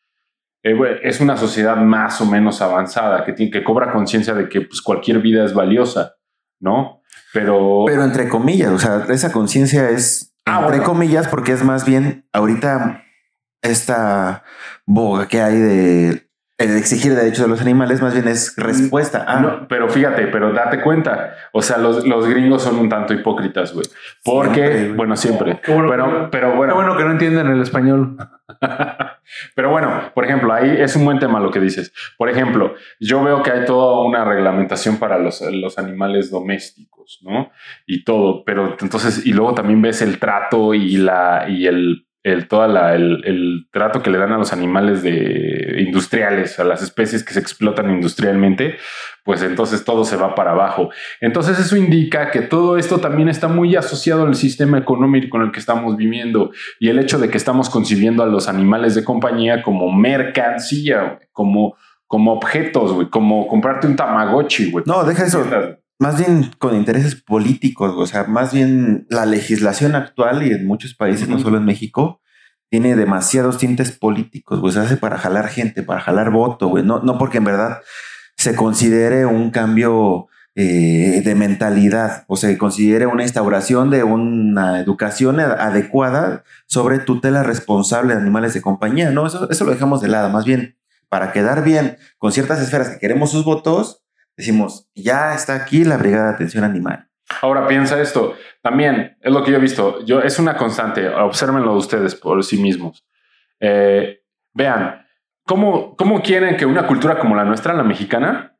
Eh, 0.62 0.76
es 1.02 1.20
una 1.20 1.36
sociedad 1.36 1.76
más 1.76 2.20
o 2.20 2.26
menos 2.26 2.60
avanzada 2.62 3.24
que, 3.24 3.32
tiene, 3.32 3.50
que 3.50 3.64
cobra 3.64 3.92
conciencia 3.92 4.34
de 4.34 4.48
que 4.48 4.62
pues, 4.62 4.82
cualquier 4.82 5.20
vida 5.20 5.44
es 5.44 5.54
valiosa, 5.54 6.16
¿no? 6.60 7.02
Pero. 7.32 7.84
Pero 7.86 8.04
entre 8.04 8.28
comillas, 8.28 8.70
o 8.70 8.78
sea, 8.78 9.06
esa 9.08 9.32
conciencia 9.32 9.90
es 9.90 10.34
ah, 10.46 10.62
entre 10.64 10.82
comillas, 10.82 11.28
porque 11.28 11.52
es 11.52 11.64
más 11.64 11.84
bien 11.84 12.28
ahorita 12.32 13.04
esta 13.62 14.44
boga 14.86 15.28
que 15.28 15.40
hay 15.40 15.58
de 15.58 16.28
exigir 16.58 17.14
derechos 17.14 17.44
de 17.44 17.48
los 17.48 17.60
animales 17.60 18.02
más 18.02 18.14
bien 18.14 18.26
es 18.26 18.54
respuesta 18.56 19.40
No, 19.40 19.68
pero 19.68 19.88
fíjate, 19.88 20.26
pero 20.26 20.52
date 20.52 20.80
cuenta. 20.82 21.34
O 21.52 21.62
sea, 21.62 21.78
los, 21.78 22.04
los 22.06 22.26
gringos 22.26 22.62
son 22.62 22.78
un 22.78 22.88
tanto 22.88 23.14
hipócritas, 23.14 23.72
güey. 23.72 23.86
Porque, 24.24 24.92
bueno, 24.94 25.16
siempre. 25.16 25.60
pero, 25.64 26.30
pero 26.30 26.56
bueno. 26.56 26.72
Qué 26.72 26.76
bueno 26.76 26.96
que 26.96 27.04
no 27.04 27.12
entienden 27.12 27.46
el 27.48 27.62
español. 27.62 28.16
Pero 29.54 29.70
bueno, 29.70 30.10
por 30.14 30.24
ejemplo, 30.24 30.52
ahí 30.54 30.76
es 30.78 30.96
un 30.96 31.04
buen 31.04 31.18
tema 31.18 31.38
lo 31.38 31.50
que 31.50 31.60
dices. 31.60 31.92
Por 32.16 32.30
ejemplo, 32.30 32.74
yo 32.98 33.22
veo 33.22 33.42
que 33.42 33.50
hay 33.50 33.66
toda 33.66 34.02
una 34.02 34.24
reglamentación 34.24 34.96
para 34.96 35.18
los, 35.18 35.42
los 35.42 35.78
animales 35.78 36.30
domésticos, 36.30 37.18
¿no? 37.20 37.50
Y 37.86 38.04
todo, 38.04 38.42
pero 38.44 38.74
entonces, 38.80 39.26
y 39.26 39.34
luego 39.34 39.54
también 39.54 39.82
ves 39.82 40.00
el 40.00 40.18
trato 40.18 40.72
y 40.72 40.96
la, 40.96 41.44
y 41.46 41.66
el, 41.66 42.07
el, 42.32 42.48
toda 42.48 42.68
la, 42.68 42.94
el, 42.94 43.22
el 43.24 43.68
trato 43.72 44.02
que 44.02 44.10
le 44.10 44.18
dan 44.18 44.32
a 44.32 44.38
los 44.38 44.52
animales 44.52 45.02
de 45.02 45.76
industriales, 45.78 46.58
a 46.58 46.64
las 46.64 46.82
especies 46.82 47.24
que 47.24 47.34
se 47.34 47.40
explotan 47.40 47.90
industrialmente, 47.90 48.76
pues 49.24 49.42
entonces 49.42 49.84
todo 49.84 50.04
se 50.04 50.16
va 50.16 50.34
para 50.34 50.52
abajo. 50.52 50.90
Entonces 51.20 51.58
eso 51.58 51.76
indica 51.76 52.30
que 52.30 52.40
todo 52.40 52.78
esto 52.78 52.98
también 52.98 53.28
está 53.28 53.48
muy 53.48 53.76
asociado 53.76 54.26
al 54.26 54.34
sistema 54.34 54.78
económico 54.78 55.28
con 55.30 55.42
el 55.42 55.52
que 55.52 55.60
estamos 55.60 55.96
viviendo 55.96 56.50
y 56.80 56.88
el 56.88 56.98
hecho 56.98 57.18
de 57.18 57.28
que 57.28 57.38
estamos 57.38 57.68
concibiendo 57.70 58.22
a 58.22 58.26
los 58.26 58.48
animales 58.48 58.94
de 58.94 59.04
compañía 59.04 59.62
como 59.62 59.92
mercancía, 59.92 61.18
como, 61.32 61.76
como 62.06 62.32
objetos, 62.32 62.92
güey, 62.92 63.08
como 63.08 63.46
comprarte 63.48 63.86
un 63.86 63.96
tamagotchi, 63.96 64.70
güey. 64.70 64.84
No, 64.86 65.04
deja 65.04 65.24
eso. 65.24 65.44
Más 65.98 66.16
bien 66.18 66.50
con 66.58 66.76
intereses 66.76 67.16
políticos, 67.16 67.92
o 67.96 68.06
sea, 68.06 68.24
más 68.24 68.52
bien 68.52 69.06
la 69.10 69.26
legislación 69.26 69.96
actual 69.96 70.46
y 70.46 70.52
en 70.52 70.64
muchos 70.66 70.94
países, 70.94 71.28
no 71.28 71.38
solo 71.40 71.56
en 71.58 71.64
México, 71.64 72.20
tiene 72.70 72.94
demasiados 72.94 73.58
tintes 73.58 73.90
políticos, 73.92 74.60
güey. 74.60 74.72
Se 74.72 74.78
hace 74.80 74.96
para 74.96 75.18
jalar 75.18 75.48
gente, 75.48 75.82
para 75.82 76.00
jalar 76.00 76.30
voto, 76.30 76.68
güey. 76.68 76.84
No, 76.84 77.00
no 77.00 77.18
porque 77.18 77.38
en 77.38 77.44
verdad 77.44 77.80
se 78.36 78.54
considere 78.54 79.26
un 79.26 79.50
cambio 79.50 80.28
eh, 80.54 81.22
de 81.24 81.34
mentalidad 81.34 82.24
o 82.28 82.36
se 82.36 82.56
considere 82.58 83.06
una 83.06 83.24
instauración 83.24 83.90
de 83.90 84.04
una 84.04 84.78
educación 84.80 85.40
ad- 85.40 85.58
adecuada 85.60 86.44
sobre 86.66 86.98
tutela 86.98 87.42
responsable 87.42 88.14
de 88.14 88.20
animales 88.20 88.54
de 88.54 88.60
compañía. 88.60 89.10
No, 89.10 89.26
eso, 89.26 89.50
eso 89.50 89.64
lo 89.64 89.72
dejamos 89.72 90.00
de 90.00 90.08
lado. 90.08 90.28
Más 90.30 90.44
bien, 90.44 90.76
para 91.08 91.32
quedar 91.32 91.64
bien 91.64 91.96
con 92.18 92.30
ciertas 92.32 92.60
esferas 92.60 92.90
que 92.90 92.98
queremos 92.98 93.30
sus 93.32 93.44
votos, 93.44 94.04
decimos, 94.38 94.88
ya 94.94 95.34
está 95.34 95.56
aquí 95.56 95.84
la 95.84 95.96
Brigada 95.96 96.28
de 96.28 96.34
Atención 96.34 96.64
Animal. 96.64 97.10
Ahora 97.42 97.66
piensa 97.66 98.00
esto, 98.00 98.36
también 98.62 99.18
es 99.20 99.32
lo 99.32 99.44
que 99.44 99.50
yo 99.50 99.58
he 99.58 99.60
visto, 99.60 100.02
yo, 100.06 100.22
es 100.22 100.38
una 100.38 100.56
constante, 100.56 101.08
obsérvenlo 101.08 101.74
ustedes 101.74 102.14
por 102.14 102.42
sí 102.42 102.56
mismos. 102.56 103.04
Eh, 103.60 104.22
vean, 104.54 105.06
¿cómo, 105.44 105.94
¿cómo 105.96 106.22
quieren 106.22 106.56
que 106.56 106.64
una 106.64 106.86
cultura 106.86 107.18
como 107.18 107.34
la 107.36 107.44
nuestra, 107.44 107.74
la 107.74 107.82
mexicana, 107.82 108.56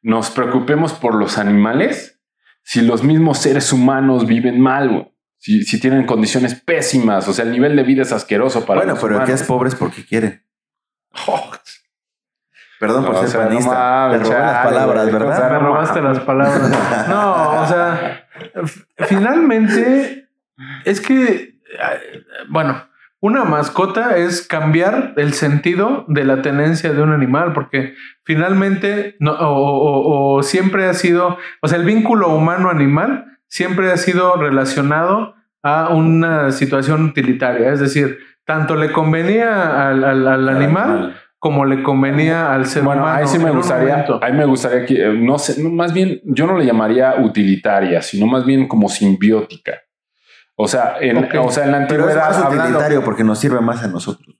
nos 0.00 0.30
preocupemos 0.30 0.94
por 0.94 1.14
los 1.14 1.36
animales 1.36 2.22
si 2.62 2.80
los 2.80 3.02
mismos 3.02 3.38
seres 3.38 3.72
humanos 3.72 4.26
viven 4.26 4.60
mal, 4.60 5.12
si, 5.38 5.64
si 5.64 5.80
tienen 5.80 6.06
condiciones 6.06 6.54
pésimas, 6.54 7.26
o 7.28 7.32
sea, 7.32 7.44
el 7.44 7.52
nivel 7.52 7.74
de 7.74 7.82
vida 7.82 8.02
es 8.02 8.12
asqueroso 8.12 8.64
para 8.64 8.80
bueno, 8.80 8.92
los 8.92 9.02
pero 9.02 9.16
humanos. 9.16 9.40
es 9.40 9.42
pobre 9.42 9.68
es 9.68 9.74
porque 9.74 10.06
quiere. 10.06 10.44
Perdón 12.80 13.04
por 13.04 13.14
No, 13.14 13.18
ser 13.20 13.28
o 13.28 13.30
sea, 13.30 13.40
no 13.42 13.48
panista. 13.48 13.70
mames, 13.74 14.22
Te 14.22 14.28
robé 14.34 14.40
las 14.40 14.64
palabras, 14.66 15.02
güey. 15.02 15.12
¿verdad? 15.12 15.32
O 15.32 15.36
sea, 15.36 15.48
Me 15.48 15.52
no 15.52 15.60
robaste 15.66 16.00
las 16.02 16.20
palabras. 16.20 17.06
No, 17.08 17.60
o 17.62 17.66
sea, 17.66 18.24
finalmente 19.06 20.28
es 20.84 21.00
que, 21.00 21.58
bueno, 22.48 22.82
una 23.20 23.44
mascota 23.44 24.16
es 24.16 24.46
cambiar 24.46 25.12
el 25.16 25.34
sentido 25.34 26.04
de 26.08 26.24
la 26.24 26.40
tenencia 26.42 26.92
de 26.92 27.02
un 27.02 27.12
animal, 27.12 27.52
porque 27.52 27.94
finalmente 28.24 29.16
no, 29.20 29.32
o, 29.32 29.46
o- 29.46 30.36
o 30.38 30.42
siempre 30.42 30.86
ha 30.88 30.94
sido, 30.94 31.36
o 31.60 31.68
sea, 31.68 31.78
el 31.78 31.84
vínculo 31.84 32.28
humano-animal 32.30 33.26
siempre 33.46 33.92
ha 33.92 33.96
sido 33.98 34.36
relacionado 34.36 35.34
a 35.62 35.88
una 35.90 36.50
situación 36.52 37.04
utilitaria, 37.04 37.72
es 37.72 37.80
decir, 37.80 38.18
tanto 38.46 38.74
le 38.76 38.90
convenía 38.90 39.88
al, 39.90 40.02
al- 40.02 40.26
al 40.26 40.48
animal 40.48 41.14
como 41.40 41.64
le 41.64 41.82
convenía 41.82 42.52
al 42.52 42.66
ser 42.66 42.82
Bueno, 42.84 43.00
humano. 43.02 43.16
ahí 43.18 43.26
sí 43.26 43.38
me 43.38 43.50
gustaría, 43.50 44.04
ahí 44.20 44.32
me 44.34 44.44
gustaría 44.44 44.84
que, 44.86 45.02
eh, 45.06 45.12
no 45.14 45.38
sé, 45.38 45.60
no, 45.62 45.70
más 45.70 45.92
bien, 45.92 46.20
yo 46.24 46.46
no 46.46 46.56
le 46.56 46.66
llamaría 46.66 47.14
utilitaria, 47.18 48.00
sino 48.02 48.26
más 48.26 48.44
bien 48.44 48.68
como 48.68 48.88
simbiótica. 48.90 49.80
O 50.54 50.68
sea, 50.68 50.96
en, 51.00 51.16
o 51.38 51.50
sea, 51.50 51.64
en 51.64 51.72
la 51.72 51.86
Pero 51.88 52.04
es 52.08 52.14
antigüedad, 52.16 52.34
hablando- 52.44 52.62
utilitario 52.64 53.02
porque 53.02 53.24
nos 53.24 53.38
sirve 53.38 53.60
más 53.62 53.82
a 53.82 53.88
nosotros. 53.88 54.36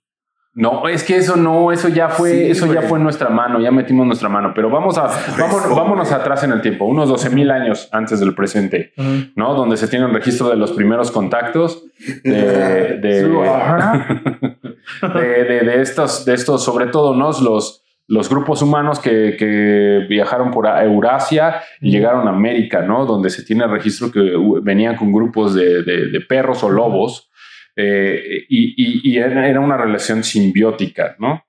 No, 0.53 0.87
es 0.89 1.03
que 1.03 1.15
eso 1.15 1.37
no, 1.37 1.71
eso 1.71 1.87
ya 1.87 2.09
fue, 2.09 2.31
Sí, 2.31 2.51
eso 2.51 2.73
ya 2.73 2.81
fue 2.81 2.97
en 2.97 3.03
nuestra 3.05 3.29
mano, 3.29 3.59
ya 3.61 3.71
metimos 3.71 4.05
nuestra 4.05 4.27
mano, 4.27 4.51
pero 4.53 4.69
vamos 4.69 4.97
a, 4.97 5.05
eso, 5.37 5.75
vámonos 5.75 6.11
atrás 6.11 6.43
en 6.43 6.51
el 6.51 6.61
tiempo, 6.61 6.85
unos 6.85 7.07
12 7.07 7.29
mil 7.29 7.49
años 7.51 7.87
antes 7.91 8.19
del 8.19 8.35
presente. 8.35 8.91
¿no? 9.35 9.53
Donde 9.53 9.77
se 9.77 9.87
tiene 9.87 10.05
un 10.05 10.13
registro 10.13 10.49
de 10.49 10.57
los 10.57 10.71
primeros 10.73 11.09
contactos 11.11 11.85
de, 12.23 12.31
de- 13.01 13.23
de, 15.13 15.43
de- 15.45 15.59
de 15.65 15.81
estos, 15.81 16.25
de 16.25 16.33
estos, 16.33 16.63
sobre 16.63 16.87
todo, 16.87 17.15
¿no? 17.15 17.27
Los, 17.41 17.83
los 18.07 18.29
grupos 18.29 18.61
humanos 18.61 18.99
que, 18.99 19.35
que 19.37 20.05
viajaron 20.09 20.51
por 20.51 20.67
Eurasia 20.67 21.61
y 21.79 21.91
llegaron 21.91 22.27
a 22.27 22.31
América, 22.31 22.81
¿no? 22.81 23.05
Donde 23.05 23.29
se 23.29 23.43
tiene 23.43 23.65
registro 23.67 24.11
que 24.11 24.33
venían 24.63 24.97
con 24.97 25.13
grupos 25.13 25.53
de, 25.53 25.83
de- 25.83 26.07
de 26.09 26.19
perros 26.21 26.61
o 26.63 26.69
lobos 26.69 27.30
eh, 27.75 28.45
y, 28.49 28.73
y- 28.77 29.01
y 29.11 29.17
era 29.17 29.59
una 29.59 29.77
relación 29.77 30.23
simbiótica, 30.23 31.15
¿no? 31.19 31.43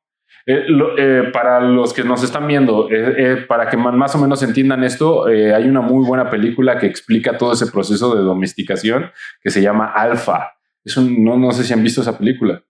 Eh, 0.44 0.64
lo- 0.66 0.98
eh, 0.98 1.30
para 1.32 1.60
los 1.60 1.92
que 1.92 2.02
nos 2.02 2.24
están 2.24 2.46
viendo, 2.48 2.88
para 3.48 3.68
que 3.68 3.76
más 3.76 4.14
o 4.14 4.18
menos 4.18 4.42
entiendan 4.42 4.82
esto, 4.82 5.26
hay 5.26 5.68
una 5.68 5.80
muy 5.80 6.04
buena 6.04 6.28
película 6.30 6.78
que 6.78 6.86
explica 6.86 7.38
todo 7.38 7.52
ese 7.52 7.66
proceso 7.70 8.14
de 8.16 8.22
domesticación 8.22 9.10
que 9.40 9.50
se 9.50 9.62
llama 9.62 9.86
Alfa. 9.94 10.52
Es 10.84 10.96
un- 10.96 11.22
no, 11.24 11.36
no 11.36 11.52
sé 11.52 11.62
si 11.62 11.72
han 11.72 11.82
visto 11.84 12.00
esa 12.02 12.18
película. 12.18 12.62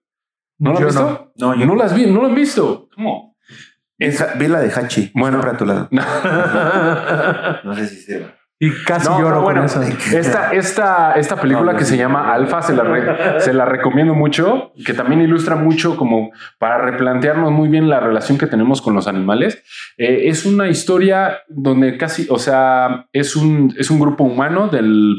¿No 0.59 0.69
la 0.71 0.75
han 0.77 0.81
Yo 0.81 0.87
visto? 0.87 1.31
No, 1.37 1.55
yo 1.59 1.65
No 1.65 1.75
las 1.75 1.95
vi, 1.95 2.05
no 2.05 2.21
lo 2.21 2.27
han 2.27 2.35
visto. 2.35 2.87
¿Cómo? 2.95 3.35
Vi, 3.97 4.07
vi 4.37 4.47
la 4.47 4.59
de 4.61 4.71
Hachi. 4.71 5.11
Bueno. 5.15 5.39
A 5.41 5.57
tu 5.57 5.65
lado. 5.65 5.87
No. 5.91 6.03
No 7.63 7.73
sé 7.75 7.87
si 7.87 7.95
sirva. 7.95 8.35
Y 8.65 8.71
casi 8.85 9.09
No, 9.09 9.19
lloro 9.19 9.35
no, 9.37 9.41
bueno, 9.41 9.65
con 9.67 9.83
esta, 9.83 10.51
esta, 10.53 11.13
esta 11.13 11.35
película 11.41 11.73
No, 11.73 11.77
que 11.77 11.83
se 11.85 11.97
llama 11.97 12.33
Alfa 12.33 12.61
se 12.61 12.73
la, 12.73 12.83
re- 12.83 13.39
se 13.41 13.53
la 13.53 13.65
recomiendo 13.65 14.13
mucho, 14.13 14.71
que 14.85 14.93
también 14.93 15.21
ilustra 15.21 15.55
mucho 15.55 15.97
como 15.97 16.31
para 16.59 16.77
replantearnos 16.77 17.51
muy 17.51 17.67
bien 17.67 17.89
la 17.89 17.99
relación 17.99 18.37
que 18.37 18.47
tenemos 18.47 18.81
con 18.81 18.93
los 18.93 19.07
animales. 19.07 19.61
Eh, 19.97 20.29
es 20.29 20.45
una 20.45 20.69
historia 20.69 21.39
donde 21.49 21.97
casi, 21.97 22.25
o 22.29 22.39
sea, 22.39 23.07
es 23.11 23.35
un, 23.35 23.73
es 23.77 23.91
un 23.91 23.99
grupo 23.99 24.23
humano 24.23 24.69
del, 24.69 25.15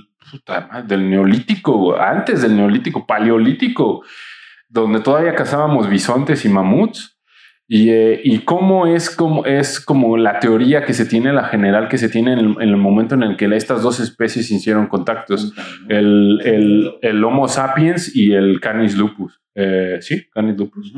del 0.87 1.11
neolítico, 1.11 2.01
antes 2.01 2.41
del 2.41 2.57
neolítico, 2.57 3.07
paleolítico, 3.07 4.03
donde 4.69 5.01
todavía 5.01 5.35
cazábamos 5.35 5.89
bisontes 5.89 6.45
y 6.45 6.49
mamuts. 6.49 7.14
Y, 7.67 7.89
eh, 7.89 8.21
y 8.23 8.41
cómo 8.41 8.87
es 8.87 9.09
como, 9.09 9.47
es 9.47 9.81
como 9.81 10.19
la 10.19 10.39
teoría 10.39 10.85
que 10.85 10.93
se 10.93 11.07
tiene, 11.07 11.33
la 11.33 11.45
general 11.45 11.89
que 11.89 11.97
se 11.97 12.11
tiene 12.11 12.35
en 12.35 12.39
el, 12.39 12.47
en 12.61 12.69
el 12.69 12.77
momento 12.77 13.15
en 13.15 13.23
el 13.23 13.37
que 13.39 13.47
estas 13.57 13.83
dos 13.83 14.01
especies 14.01 14.51
hicieron 14.51 14.87
contactos, 14.87 15.55
el, 15.89 16.41
el, 16.45 16.93
el 17.01 17.25
Homo 17.25 17.49
sapiens 17.49 18.15
y 18.15 18.33
el 18.35 18.61
Canis 18.61 18.97
lupus. 18.97 19.41
Eh, 19.55 19.97
sí, 20.01 20.29
Canis 20.33 20.59
lupus. 20.59 20.93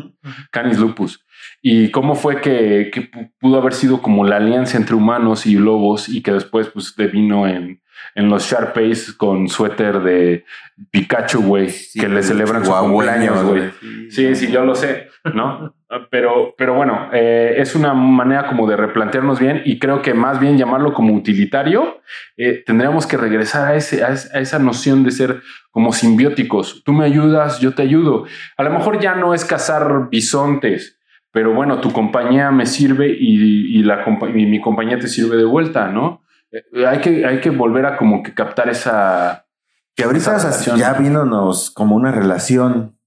Canis 0.50 0.78
lupus. 0.80 1.24
Y 1.62 1.90
cómo 1.90 2.14
fue 2.16 2.40
que, 2.40 2.90
que 2.92 3.10
pu- 3.12 3.30
pudo 3.38 3.58
haber 3.58 3.74
sido 3.74 4.02
como 4.02 4.24
la 4.24 4.38
alianza 4.38 4.76
entre 4.76 4.96
humanos 4.96 5.46
y 5.46 5.54
lobos 5.54 6.08
y 6.08 6.20
que 6.22 6.32
después 6.32 6.68
pues 6.68 6.94
devino 6.96 7.46
en, 7.46 7.80
en 8.16 8.28
los 8.28 8.50
Sharpays 8.50 9.12
con 9.12 9.46
suéter 9.48 10.00
de 10.00 10.44
Pikachu, 10.90 11.42
güey, 11.42 11.68
que 11.94 12.08
le 12.08 12.22
celebran 12.22 12.64
su 12.64 12.72
cumpleaños, 12.90 13.44
güey. 13.44 14.10
Sí, 14.10 14.34
sí, 14.34 14.50
yo 14.50 14.64
lo 14.64 14.74
sé, 14.74 15.08
¿no? 15.34 15.72
Pero, 16.10 16.52
pero 16.58 16.74
bueno, 16.74 17.10
eh, 17.12 17.54
es 17.58 17.76
una 17.76 17.94
manera 17.94 18.48
como 18.48 18.68
de 18.68 18.76
replantearnos 18.76 19.38
bien 19.38 19.62
y 19.64 19.78
creo 19.78 20.02
que 20.02 20.14
más 20.14 20.40
bien 20.40 20.58
llamarlo 20.58 20.92
como 20.92 21.14
utilitario, 21.14 22.00
eh, 22.36 22.64
tendríamos 22.66 23.06
que 23.06 23.16
regresar 23.16 23.68
a, 23.68 23.76
ese, 23.76 24.02
a, 24.02 24.08
es- 24.08 24.34
a 24.34 24.40
esa 24.40 24.58
noción 24.58 25.04
de 25.04 25.12
ser 25.12 25.42
como 25.70 25.92
simbióticos. 25.92 26.82
Tú 26.84 26.92
me 26.92 27.04
ayudas, 27.04 27.60
yo 27.60 27.72
te 27.72 27.82
ayudo. 27.82 28.24
A 28.56 28.64
lo 28.64 28.70
mejor 28.70 28.98
ya 28.98 29.14
no 29.14 29.32
es 29.32 29.44
cazar 29.44 30.08
bisontes, 30.10 30.98
pero 31.30 31.54
bueno, 31.54 31.80
tu 31.80 31.92
compañía 31.92 32.50
me 32.50 32.66
sirve 32.66 33.06
y, 33.16 33.78
y 33.78 33.82
la, 33.84 34.04
y 34.34 34.46
mi 34.46 34.60
compañía 34.60 34.98
te 34.98 35.06
sirve 35.06 35.36
de 35.36 35.44
vuelta, 35.44 35.86
¿no? 35.88 36.24
Eh, 36.52 36.86
hay, 36.86 37.00
que, 37.00 37.26
hay 37.26 37.40
que 37.40 37.50
volver 37.50 37.86
a 37.86 37.96
como 37.96 38.22
que 38.22 38.34
captar 38.34 38.68
esa... 38.68 39.46
Que 39.94 40.04
ahorita 40.04 40.36
relación. 40.36 40.76
ya 40.76 40.92
vinonos 40.94 41.70
como 41.70 41.96
una 41.96 42.12
relación 42.12 42.98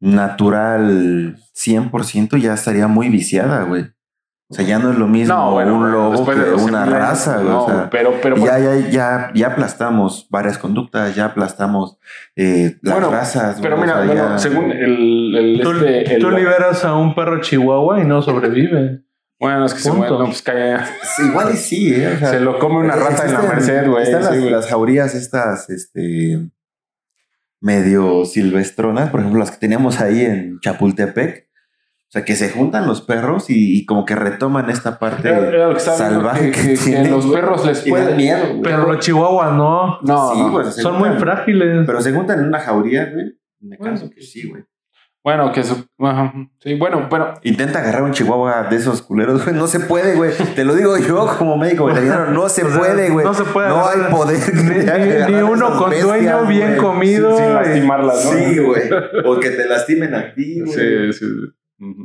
natural 0.00 1.36
100% 1.54 2.38
ya 2.38 2.54
estaría 2.54 2.86
muy 2.86 3.08
viciada, 3.08 3.62
güey. 3.64 3.86
O 4.50 4.54
sea, 4.54 4.64
ya 4.66 4.78
no 4.78 4.90
es 4.92 4.98
lo 4.98 5.06
mismo 5.08 5.56
un 5.56 5.90
lobo 5.90 6.22
de 6.24 6.34
que 6.34 6.50
12 6.50 6.64
una 6.66 6.84
raza, 6.84 7.36
güey. 7.38 7.48
no, 7.48 7.64
o 7.64 7.66
sea, 7.66 7.88
pero, 7.90 8.12
pero 8.22 8.36
ya, 8.36 8.58
ya, 8.58 8.76
ya, 8.90 9.30
ya 9.34 9.46
aplastamos 9.48 10.26
varias 10.30 10.58
conductas, 10.58 11.14
ya 11.14 11.24
aplastamos 11.24 11.98
eh, 12.36 12.76
las 12.82 12.94
Bueno, 12.94 13.10
razas. 13.10 13.58
Pero 13.62 13.76
güey, 13.78 13.88
mira, 13.88 14.00
o 14.00 14.04
sea, 14.04 14.14
bueno, 14.14 14.30
ya- 14.32 14.38
según 14.38 14.70
el, 14.70 15.34
el, 15.34 15.60
Tú, 15.62 15.70
este, 15.72 16.14
el- 16.16 16.20
tú 16.20 16.30
liberas 16.30 16.84
a 16.84 16.94
un 16.94 17.14
perro 17.14 17.40
chihuahua 17.40 18.00
y 18.00 18.04
no 18.04 18.20
sobrevive. 18.20 19.00
Bueno, 19.40 19.66
es 19.66 19.74
que 19.74 19.80
se 19.80 19.88
Punto. 19.90 19.98
muere, 20.08 20.18
no, 20.18 20.24
pues 20.26 20.42
calla. 20.42 20.86
Igual 21.28 21.54
y 21.54 21.56
sí, 21.56 21.94
¿eh? 21.94 22.12
O 22.14 22.18
sea, 22.18 22.30
se 22.30 22.40
lo 22.40 22.58
come 22.58 22.76
una 22.78 22.96
rata 22.96 23.26
en 23.26 23.32
la 23.32 23.42
Merced, 23.42 23.88
güey. 23.88 24.02
Están 24.04 24.50
las, 24.50 24.66
jaurías 24.68 25.14
estas, 25.14 25.68
este, 25.70 26.48
medio 27.60 28.24
silvestronas, 28.24 29.10
por 29.10 29.20
ejemplo, 29.20 29.40
las 29.40 29.50
que 29.50 29.58
teníamos 29.58 30.00
ahí 30.00 30.24
en 30.24 30.60
Chapultepec. 30.60 31.44
O 31.44 32.10
sea, 32.14 32.24
que 32.24 32.36
se 32.36 32.48
juntan 32.50 32.86
los 32.86 33.00
perros 33.02 33.50
y, 33.50 33.76
y 33.76 33.86
como 33.86 34.04
que 34.04 34.14
retoman 34.14 34.70
esta 34.70 35.00
parte 35.00 35.28
Era- 35.28 35.48
era 35.48 35.66
lo 35.66 35.72
que 35.72 35.78
estaba 35.78 35.96
viendo, 35.98 36.14
salvaje 36.20 36.50
que, 36.52 36.60
que, 36.60 36.62
que- 36.68 36.74
que 36.74 36.84
tienen. 36.84 37.10
los 37.10 37.26
perros 37.26 37.66
les 37.66 37.80
pueden. 37.80 38.16
miedo, 38.16 38.46
güey. 38.50 38.62
Pero 38.62 38.86
los 38.86 39.04
chihuahuas 39.04 39.52
no. 39.54 39.98
No, 40.02 40.64
Sí, 40.70 40.80
Son 40.80 40.96
muy 40.98 41.08
frágiles. 41.18 41.82
Pero 41.84 42.00
se 42.00 42.12
juntan 42.12 42.38
en 42.38 42.46
una 42.46 42.60
jauría, 42.60 43.10
güey. 43.12 43.32
Me 43.60 43.78
canso 43.78 44.08
que 44.10 44.20
sí, 44.20 44.48
güey. 44.48 44.62
Bueno, 45.24 45.50
que 45.52 45.60
eso. 45.60 45.86
ajá, 46.00 46.34
Sí, 46.60 46.74
bueno, 46.74 47.06
pero 47.10 47.32
Intenta 47.44 47.78
agarrar 47.78 48.02
un 48.02 48.12
chihuahua 48.12 48.64
de 48.68 48.76
esos 48.76 49.00
culeros, 49.00 49.42
güey. 49.42 49.56
No 49.56 49.66
se 49.66 49.80
puede, 49.80 50.16
güey. 50.16 50.32
Te 50.54 50.64
lo 50.64 50.74
digo 50.74 50.98
yo 50.98 51.26
como 51.38 51.56
médico 51.56 51.86
veterinario. 51.86 52.26
No 52.26 52.48
se 52.50 52.62
puede, 52.78 53.08
güey. 53.10 53.24
no 53.24 53.32
se 53.32 53.44
puede 53.44 53.68
No 53.70 53.88
hay 53.88 54.00
poder. 54.10 54.38
Ni, 55.30 55.36
uno 55.42 55.78
con 55.78 55.90
bestias, 55.90 56.06
dueño 56.08 56.46
bien 56.46 56.66
güey. 56.68 56.76
comido. 56.78 57.36
sin 57.38 57.46
y- 57.48 57.52
lastimarlas, 57.54 58.24
¿no? 58.24 58.30
Sí, 58.32 58.58
güey. 58.58 58.82
O 59.24 59.40
que 59.40 59.50
te 59.50 59.66
lastimen 59.66 60.14
a 60.14 60.34
ti, 60.34 60.60
güey. 60.60 61.12
Sí, 61.12 61.12
sí. 61.14 61.26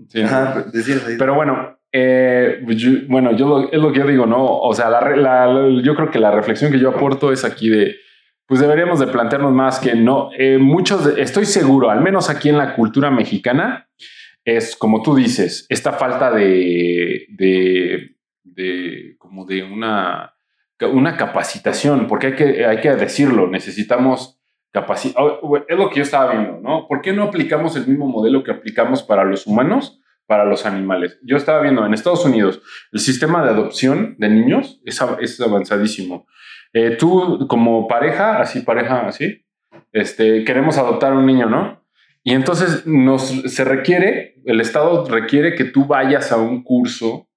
Sí. 0.08 0.22
Ajá, 0.22 0.52
pero 0.56 0.72
decías 0.72 1.06
ahí. 1.06 1.16
Pero 1.20 1.36
bueno, 1.36 1.78
eh, 1.92 2.62
yo- 2.70 2.92
bueno, 3.10 3.36
yo 3.36 3.48
lo- 3.48 3.72
es 3.72 3.80
lo 3.82 3.92
que 3.92 4.00
yo 4.00 4.08
digo, 4.08 4.26
¿no? 4.28 4.46
O 4.46 4.74
sea, 4.74 4.90
la, 4.90 5.00
re- 5.02 5.18
la- 5.18 5.46
la- 5.48 5.82
yo 5.84 5.94
creo 5.96 6.10
que 6.10 6.20
la 6.20 6.32
reflexión 6.32 6.72
que 6.72 6.80
yo 6.80 6.90
aporto 6.90 7.32
es 7.34 7.44
aquí 7.44 7.70
de, 7.70 7.96
pues 8.50 8.60
deberíamos 8.60 9.00
de 9.00 9.08
plantearnos 9.08 9.54
más 9.54 9.80
que 9.80 9.96
no, 9.96 10.32
eh, 10.38 10.58
muchos, 10.58 11.06
de- 11.06 11.22
estoy 11.22 11.46
seguro, 11.46 11.90
al 11.90 12.02
menos 12.02 12.30
aquí 12.30 12.50
en 12.50 12.58
la 12.58 12.76
cultura 12.76 13.10
mexicana, 13.12 13.88
es 14.44 14.76
como 14.76 15.02
tú 15.04 15.16
dices, 15.16 15.66
esta 15.70 15.94
falta 15.94 16.32
de, 16.32 17.28
de, 17.30 18.16
de 18.44 19.16
como 19.20 19.46
de 19.46 19.62
una, 19.64 20.34
una 20.92 21.16
capacitación, 21.16 22.08
porque 22.08 22.28
hay 22.28 22.36
que, 22.36 22.66
hay 22.66 22.82
que 22.82 22.96
decirlo, 22.96 23.48
necesitamos 23.48 24.42
capacidad. 24.72 25.16
Es 25.68 25.78
lo 25.78 25.90
que 25.90 25.98
yo 25.98 26.04
estaba 26.04 26.32
viendo, 26.34 26.60
¿no? 26.60 26.88
¿Por 26.88 27.02
qué 27.02 27.14
no 27.14 27.24
aplicamos 27.24 27.76
el 27.76 27.86
mismo 27.88 28.08
modelo 28.08 28.44
que 28.44 28.52
aplicamos 28.52 29.04
para 29.04 29.24
los 29.24 29.46
humanos? 29.48 30.02
para 30.26 30.46
los 30.46 30.68
animales. 30.68 31.18
Yo 31.24 31.38
estaba 31.38 31.60
viendo 31.60 31.84
en 31.84 31.92
Estados 31.96 32.24
Unidos 32.24 32.62
el 32.92 33.00
sistema 33.00 33.44
de 33.44 33.50
adopción 33.50 34.14
de 34.20 34.30
niños 34.30 34.80
es, 34.86 35.02
es 35.22 35.42
avanzadísimo. 35.42 36.28
Eh, 36.74 36.96
tú 37.00 37.48
como 37.48 37.88
pareja, 37.88 38.40
así 38.40 38.62
pareja, 38.62 39.08
así, 39.08 39.44
este, 39.92 40.44
queremos 40.44 40.78
adoptar 40.78 41.14
un 41.14 41.26
niño, 41.26 41.48
¿no? 41.48 41.84
Y 42.24 42.34
entonces 42.34 42.86
nos 42.86 43.28
se 43.30 43.64
requiere, 43.64 44.36
el 44.46 44.62
Estado 44.62 45.06
requiere 45.10 45.56
que 45.56 45.64
tú 45.66 45.86
vayas 45.86 46.32
a 46.32 46.38
un 46.38 46.64
curso 46.64 47.28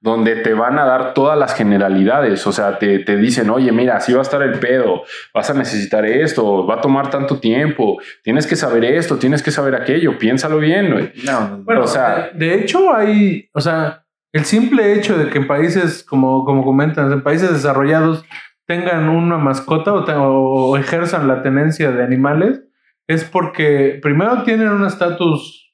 donde 0.00 0.36
te 0.36 0.52
van 0.54 0.78
a 0.78 0.84
dar 0.84 1.14
todas 1.14 1.36
las 1.36 1.54
generalidades, 1.54 2.46
o 2.46 2.52
sea, 2.52 2.78
te, 2.78 3.00
te 3.00 3.16
dicen, 3.16 3.50
oye, 3.50 3.72
mira, 3.72 3.96
así 3.96 4.12
va 4.12 4.20
a 4.20 4.22
estar 4.22 4.40
el 4.42 4.58
pedo, 4.60 5.02
vas 5.34 5.50
a 5.50 5.54
necesitar 5.54 6.04
esto, 6.06 6.64
va 6.66 6.74
a 6.76 6.80
tomar 6.80 7.10
tanto 7.10 7.40
tiempo, 7.40 7.98
tienes 8.22 8.46
que 8.46 8.54
saber 8.54 8.84
esto, 8.84 9.16
tienes 9.16 9.42
que 9.42 9.50
saber 9.50 9.74
aquello, 9.74 10.16
piénsalo 10.18 10.58
bien, 10.58 10.92
güey. 10.92 11.12
No, 11.24 11.48
no, 11.48 11.64
Bueno, 11.64 11.82
O 11.82 11.86
sea- 11.88 12.30
de, 12.34 12.46
de 12.46 12.54
hecho 12.60 12.94
hay, 12.94 13.48
o 13.52 13.60
sea, 13.60 14.04
el 14.32 14.44
simple 14.44 14.92
hecho 14.92 15.16
de 15.16 15.28
que 15.30 15.38
en 15.38 15.46
países, 15.48 16.04
como, 16.04 16.44
como 16.44 16.62
comentan, 16.62 17.10
en 17.10 17.22
países 17.22 17.50
desarrollados 17.52 18.24
tengan 18.66 19.08
una 19.08 19.38
mascota 19.38 19.92
o, 19.92 20.04
te- 20.04 20.14
o- 20.16 20.76
ejerzan 20.76 21.28
la 21.28 21.42
tenencia 21.42 21.90
de 21.92 22.02
animales, 22.02 22.60
es 23.06 23.24
porque 23.24 23.98
primero 24.02 24.42
tienen 24.42 24.68
un 24.68 24.84
estatus 24.86 25.72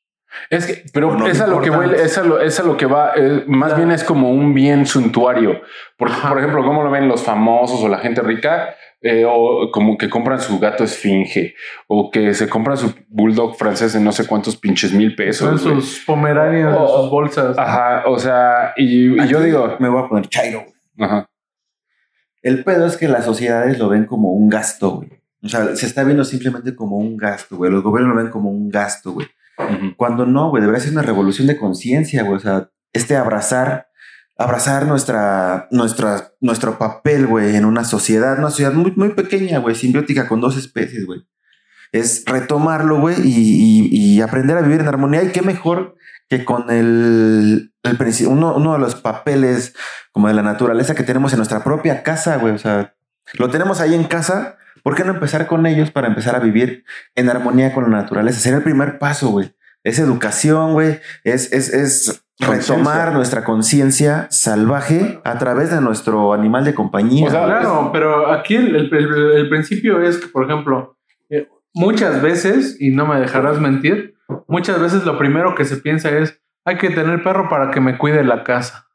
Es 0.51 0.67
que, 0.67 0.83
pero 0.93 1.15
no 1.17 1.27
es 1.27 1.41
a 1.41 1.47
lo 1.47 1.61
que 1.61 1.71
huele, 1.71 2.03
es 2.03 2.17
a 2.19 2.23
lo, 2.25 2.41
es 2.41 2.59
a 2.61 2.63
lo 2.63 2.77
que 2.77 2.87
va, 2.87 3.13
eh, 3.17 3.45
más 3.47 3.71
Ya. 3.73 3.77
bien 3.79 3.91
es 3.91 4.05
como 4.05 4.31
un 4.31 4.55
bien 4.55 4.87
suntuario. 4.87 5.61
Porque, 5.97 6.15
Ajá. 6.15 6.29
por 6.31 6.39
ejemplo, 6.39 6.65
¿cómo 6.65 6.83
lo 6.83 6.91
ven 6.91 7.09
los 7.09 7.23
famosos 7.23 7.83
o 7.83 7.89
la 7.89 7.99
gente 7.99 8.21
rica? 8.23 8.75
Eh, 9.05 9.25
o 9.29 9.71
como 9.73 9.99
que 9.99 10.09
compran 10.09 10.41
su 10.41 10.61
gato 10.61 10.85
esfinge 10.85 11.55
o 11.89 12.09
que 12.11 12.35
se 12.35 12.49
compran 12.49 12.77
su 12.77 12.95
bulldog 13.09 13.57
francés 13.57 13.97
en 13.97 14.05
no 14.05 14.13
sé 14.13 14.29
cuántos 14.29 14.57
pinches 14.57 14.93
mil 14.93 15.17
pesos. 15.17 15.61
sus 15.61 16.05
pomeranias, 16.07 16.77
sus 16.77 17.11
bolsas. 17.11 17.59
Ajá, 17.59 18.05
o 18.07 18.17
sea, 18.19 18.73
y, 18.77 19.21
y 19.21 19.27
yo 19.27 19.41
digo, 19.41 19.77
Me 19.81 19.89
voy 19.89 20.05
a 20.05 20.09
poner 20.09 20.29
chairo, 20.29 20.65
ajá, 21.01 21.27
El 22.43 22.65
pedo 22.65 22.87
es 22.87 22.97
que 22.97 23.09
las 23.09 23.25
sociedades 23.25 23.79
lo 23.79 23.89
ven 23.89 24.05
como 24.07 24.33
un 24.33 24.49
gasto, 24.49 24.97
güey. 24.97 25.11
O 25.43 25.49
sea, 25.49 25.75
se 25.77 25.87
está 25.87 26.05
viendo 26.05 26.25
simplemente 26.25 26.75
como 26.75 26.97
un 26.99 27.17
gasto, 27.17 27.57
güey. 27.57 27.71
Los 27.71 27.83
gobiernos 27.83 28.15
lo 28.17 28.23
ven 28.23 28.31
como 28.33 28.51
un 28.51 28.69
gasto, 28.69 29.13
güey. 29.13 29.29
Cuando 29.97 30.27
no, 30.27 30.51
güey, 30.51 30.61
debería 30.63 30.83
ser 30.83 30.93
una 30.93 31.03
revolución 31.03 31.47
de 31.47 31.57
conciencia, 31.57 32.23
güey. 32.23 32.37
O 32.37 32.41
sea, 32.41 32.71
este 32.93 33.17
abrazar, 33.17 33.89
abrazar 34.37 34.87
nuestra, 34.87 35.69
nuestra, 35.71 36.33
nuestro 36.41 36.79
papel, 36.79 37.27
güey, 37.27 37.57
en 37.57 37.65
una 37.65 37.85
sociedad, 37.85 38.39
una 38.39 38.51
sociedad 38.51 38.73
muy, 38.73 38.93
muy 38.97 39.11
pequeña, 39.15 39.59
güey, 39.59 39.75
simbiótica 39.75 40.27
con 40.29 40.41
dos 40.41 40.57
especies, 40.57 41.07
güey. 41.07 41.27
Es 41.93 42.25
retomarlo, 42.27 43.01
güey, 43.01 43.17
y, 43.23 43.89
y- 43.93 44.15
y 44.17 44.21
aprender 44.21 44.57
a 44.57 44.63
vivir 44.63 44.81
en 44.81 44.89
armonía. 44.89 45.23
Y 45.23 45.29
qué 45.33 45.43
mejor 45.43 45.97
que 46.39 46.47
con 46.47 46.71
el, 46.71 47.75
el 47.83 47.99
uno, 48.27 48.55
uno 48.57 48.73
de 48.73 48.79
los 48.79 48.95
papeles 48.95 49.75
como 50.13 50.29
de 50.29 50.35
la 50.35 50.43
naturaleza 50.43 50.95
que 50.95 51.03
tenemos 51.03 51.35
en 51.35 51.37
nuestra 51.39 51.63
propia 51.63 52.03
casa, 52.03 52.39
güey. 52.39 52.55
O 52.55 52.59
sea, 52.59 52.95
lo 53.35 53.51
tenemos 53.51 53.83
ahí 53.83 53.95
en 53.95 54.05
casa. 54.05 54.57
¿Por 54.83 54.95
qué 54.95 55.05
no 55.05 55.13
empezar 55.13 55.47
con 55.47 55.67
ellos 55.67 55.91
para 55.91 56.09
empezar 56.09 56.35
a 56.35 56.39
vivir 56.39 56.85
en 57.17 57.29
armonía 57.29 57.75
con 57.75 57.85
la 57.85 57.91
naturaleza? 58.01 58.41
Sería 58.41 58.57
el 58.57 58.65
primer 58.65 58.99
paso, 58.99 59.29
güey. 59.29 59.55
Es 59.85 59.99
educación, 59.99 60.73
güey. 60.73 61.01
Es, 61.23 61.53
es, 61.53 61.69
es 61.69 62.25
retomar 62.39 63.13
nuestra 63.13 63.45
conciencia 63.45 64.27
salvaje 64.31 65.21
a 65.25 65.37
través 65.37 65.71
de 65.71 65.83
nuestro 65.83 66.33
animal 66.33 66.65
de 66.65 66.75
compañía. 66.75 67.27
O 67.27 67.31
sea. 67.31 67.45
Claro, 67.45 67.91
pero 67.93 68.33
aquí 68.33 68.55
el, 68.55 68.75
el- 68.75 68.95
el- 68.95 69.33
el 69.33 69.49
principio 69.51 70.01
es 70.01 70.17
que, 70.17 70.29
por 70.29 70.45
ejemplo, 70.51 70.97
eh, 71.29 71.47
muchas 71.75 72.23
veces, 72.23 72.79
y 72.81 72.91
no 72.91 73.07
me 73.07 73.21
dejarás 73.21 73.61
mentir, 73.61 74.12
muchas 74.49 74.81
veces 74.81 75.05
lo 75.05 75.19
primero 75.19 75.55
que 75.55 75.65
se 75.65 75.77
piensa 75.77 76.11
es, 76.11 76.41
hay 76.65 76.77
que 76.77 76.91
tener 76.91 77.23
perro 77.23 77.49
para 77.49 77.71
que 77.71 77.81
me 77.81 77.99
cuide 77.99 78.23
la 78.25 78.45
casa. 78.45 78.89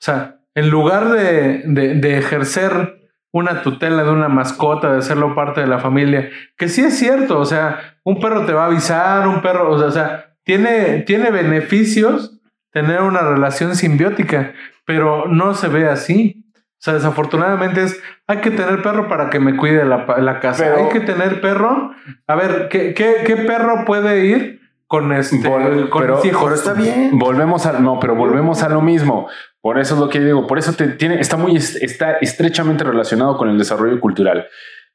O 0.00 0.04
sea, 0.04 0.40
en 0.54 0.70
lugar 0.70 1.08
de, 1.10 1.62
de- 1.66 2.18
ejercer 2.18 3.10
una 3.32 3.62
tutela 3.62 4.04
de 4.04 4.10
una 4.10 4.28
mascota, 4.28 4.92
de 4.92 4.98
hacerlo 4.98 5.34
parte 5.34 5.60
de 5.60 5.66
la 5.66 5.78
familia, 5.78 6.30
que 6.56 6.68
sí 6.68 6.82
es 6.82 6.98
cierto, 6.98 7.38
o 7.38 7.44
sea, 7.44 7.98
un 8.04 8.20
perro 8.20 8.46
te 8.46 8.52
va 8.52 8.64
a 8.64 8.66
avisar, 8.66 9.28
un 9.28 9.42
perro, 9.42 9.70
o 9.70 9.78
sea, 9.78 9.88
o 9.88 9.90
sea, 9.90 10.34
tiene, 10.44 11.02
tiene 11.02 11.30
beneficios 11.30 12.40
tener 12.72 13.02
una 13.02 13.20
relación 13.20 13.76
simbiótica, 13.76 14.54
pero 14.86 15.26
no 15.28 15.54
se 15.54 15.68
ve 15.68 15.88
así. 15.88 16.47
O 16.78 16.80
sea, 16.80 16.94
desafortunadamente 16.94 17.82
es, 17.82 18.00
hay 18.28 18.38
que 18.38 18.50
tener 18.52 18.82
perro 18.82 19.08
para 19.08 19.30
que 19.30 19.40
me 19.40 19.56
cuide 19.56 19.84
la, 19.84 20.06
la 20.18 20.38
casa. 20.40 20.64
Pero- 20.64 20.76
hay 20.76 20.88
que 20.90 21.00
tener 21.00 21.40
perro. 21.40 21.90
A 22.26 22.34
ver, 22.36 22.68
¿qué, 22.70 22.94
qué, 22.94 23.16
qué 23.26 23.36
perro 23.36 23.84
puede 23.84 24.24
ir 24.26 24.60
con 24.86 25.12
este 25.12 25.36
Vol- 25.38 25.88
con 25.88 26.02
pero- 26.02 26.20
hijos? 26.24 26.42
Pero 26.44 26.54
está 26.54 26.72
bien. 26.74 27.18
Volvemos 27.18 27.66
a 27.66 27.72
no, 27.80 27.98
pero 27.98 28.14
volvemos 28.14 28.62
a 28.62 28.68
lo 28.68 28.80
mismo. 28.80 29.28
Por 29.60 29.78
eso 29.80 29.94
es 29.94 30.00
lo 30.00 30.08
que 30.08 30.20
digo. 30.20 30.46
Por 30.46 30.58
eso 30.58 30.72
te, 30.72 30.86
tiene, 30.88 31.20
está 31.20 31.36
muy 31.36 31.56
est- 31.56 31.82
está 31.82 32.12
estrechamente 32.20 32.84
relacionado 32.84 33.36
con 33.36 33.48
el 33.48 33.58
desarrollo 33.58 33.98
cultural. 34.00 34.46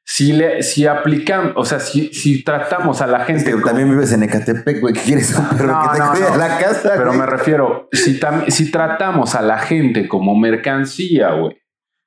Si 0.06 0.32
le, 0.32 0.62
si 0.62 0.86
aplicamos, 0.86 1.52
o 1.56 1.64
sea, 1.66 1.80
si, 1.80 2.12
si 2.14 2.44
tratamos 2.44 3.00
a 3.02 3.06
la 3.06 3.18
Es 3.20 3.26
gente 3.26 3.54
también 3.62 3.90
vives 3.90 4.12
en 4.12 4.22
Ecatepec, 4.22 4.80
güey. 4.80 4.92
¿Qué 4.94 5.00
quieres 5.00 5.34
un 5.38 5.48
perro 5.50 5.66
No, 5.72 5.82
que 5.82 5.88
te 5.98 5.98
no, 6.04 6.10
cuide 6.12 6.30
no. 6.30 6.36
la 6.36 6.58
casa? 6.58 6.92
pero 6.96 7.06
güey? 7.08 7.18
me 7.20 7.26
refiero, 7.26 7.88
si, 7.92 8.18
tam- 8.18 8.48
si 8.48 8.70
tratamos 8.70 9.34
a 9.34 9.42
la 9.42 9.58
gente 9.58 10.08
como 10.08 10.34
mercancía, 10.34 11.30
güey. 11.32 11.56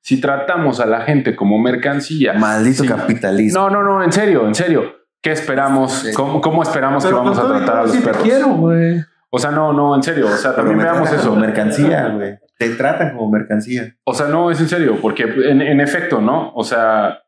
Si 0.02 0.22
tratamos 0.22 0.80
a 0.80 0.86
la 0.86 1.02
gente 1.02 1.36
como 1.36 1.60
mercancía. 1.60 2.34
Maldito 2.34 2.84
Sí. 2.84 2.90
capitalismo. 2.90 3.60
No, 3.62 3.70
no, 3.70 3.84
no, 3.84 4.04
en 4.04 4.12
serio, 4.12 4.48
en 4.48 4.56
serio. 4.56 4.96
¿Qué 5.22 5.32
esperamos? 5.32 5.92
Sí. 5.92 6.14
¿Cómo, 6.14 6.40
cómo 6.40 6.64
esperamos 6.64 7.04
Pero 7.04 7.18
que 7.18 7.24
vamos 7.24 7.40
a 7.40 7.48
tratar 7.48 7.78
a 7.78 7.82
los 7.84 7.92
sí 7.92 8.00
te 8.00 8.06
perros? 8.06 8.24
quiero, 8.24 8.48
güey. 8.50 9.04
O 9.30 9.40
sea, 9.40 9.52
no, 9.52 9.74
no, 9.74 9.96
en 9.96 10.04
serio. 10.04 10.28
O 10.28 10.38
sea, 10.38 10.56
también 10.56 10.78
me 10.78 10.84
veamos 10.84 11.12
eso. 11.12 11.30
como 11.30 11.42
mercancía, 11.42 12.08
güey. 12.10 12.38
Te 12.58 12.70
tratan 12.70 13.16
como 13.18 13.30
mercancía. 13.30 13.96
O 14.06 14.14
sea, 14.14 14.28
no, 14.28 14.50
es 14.50 14.60
en 14.62 14.70
serio, 14.70 14.98
porque 15.02 15.24
en, 15.24 15.62
en 15.62 15.82
efecto, 15.82 16.22
¿no? 16.22 16.54
O 16.56 16.64
sea, 16.64 17.20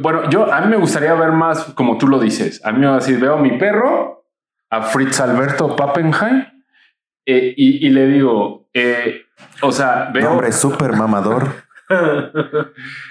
bueno, 0.00 0.30
yo 0.30 0.52
a 0.52 0.60
mí 0.62 0.68
me 0.68 0.76
gustaría 0.76 1.12
ver 1.14 1.32
más 1.32 1.64
como 1.74 1.98
tú 1.98 2.08
lo 2.08 2.18
dices. 2.18 2.60
A 2.64 2.72
mí 2.72 2.78
me 2.80 2.86
va 2.86 2.94
a 2.94 2.98
decir, 2.98 3.18
veo 3.20 3.34
a 3.34 3.40
mi 3.40 3.58
perro, 3.58 4.24
a 4.70 4.82
Fritz 4.82 5.20
Alberto 5.20 5.76
Pappenheim, 5.76 6.44
eh, 7.26 7.52
y, 7.56 7.86
y 7.86 7.90
le 7.90 8.06
digo, 8.06 8.68
eh, 8.72 9.22
o 9.62 9.70
sea, 9.72 10.10
veo... 10.14 10.30
Nombre 10.30 10.52
súper 10.52 10.92
mamador. 10.94 11.48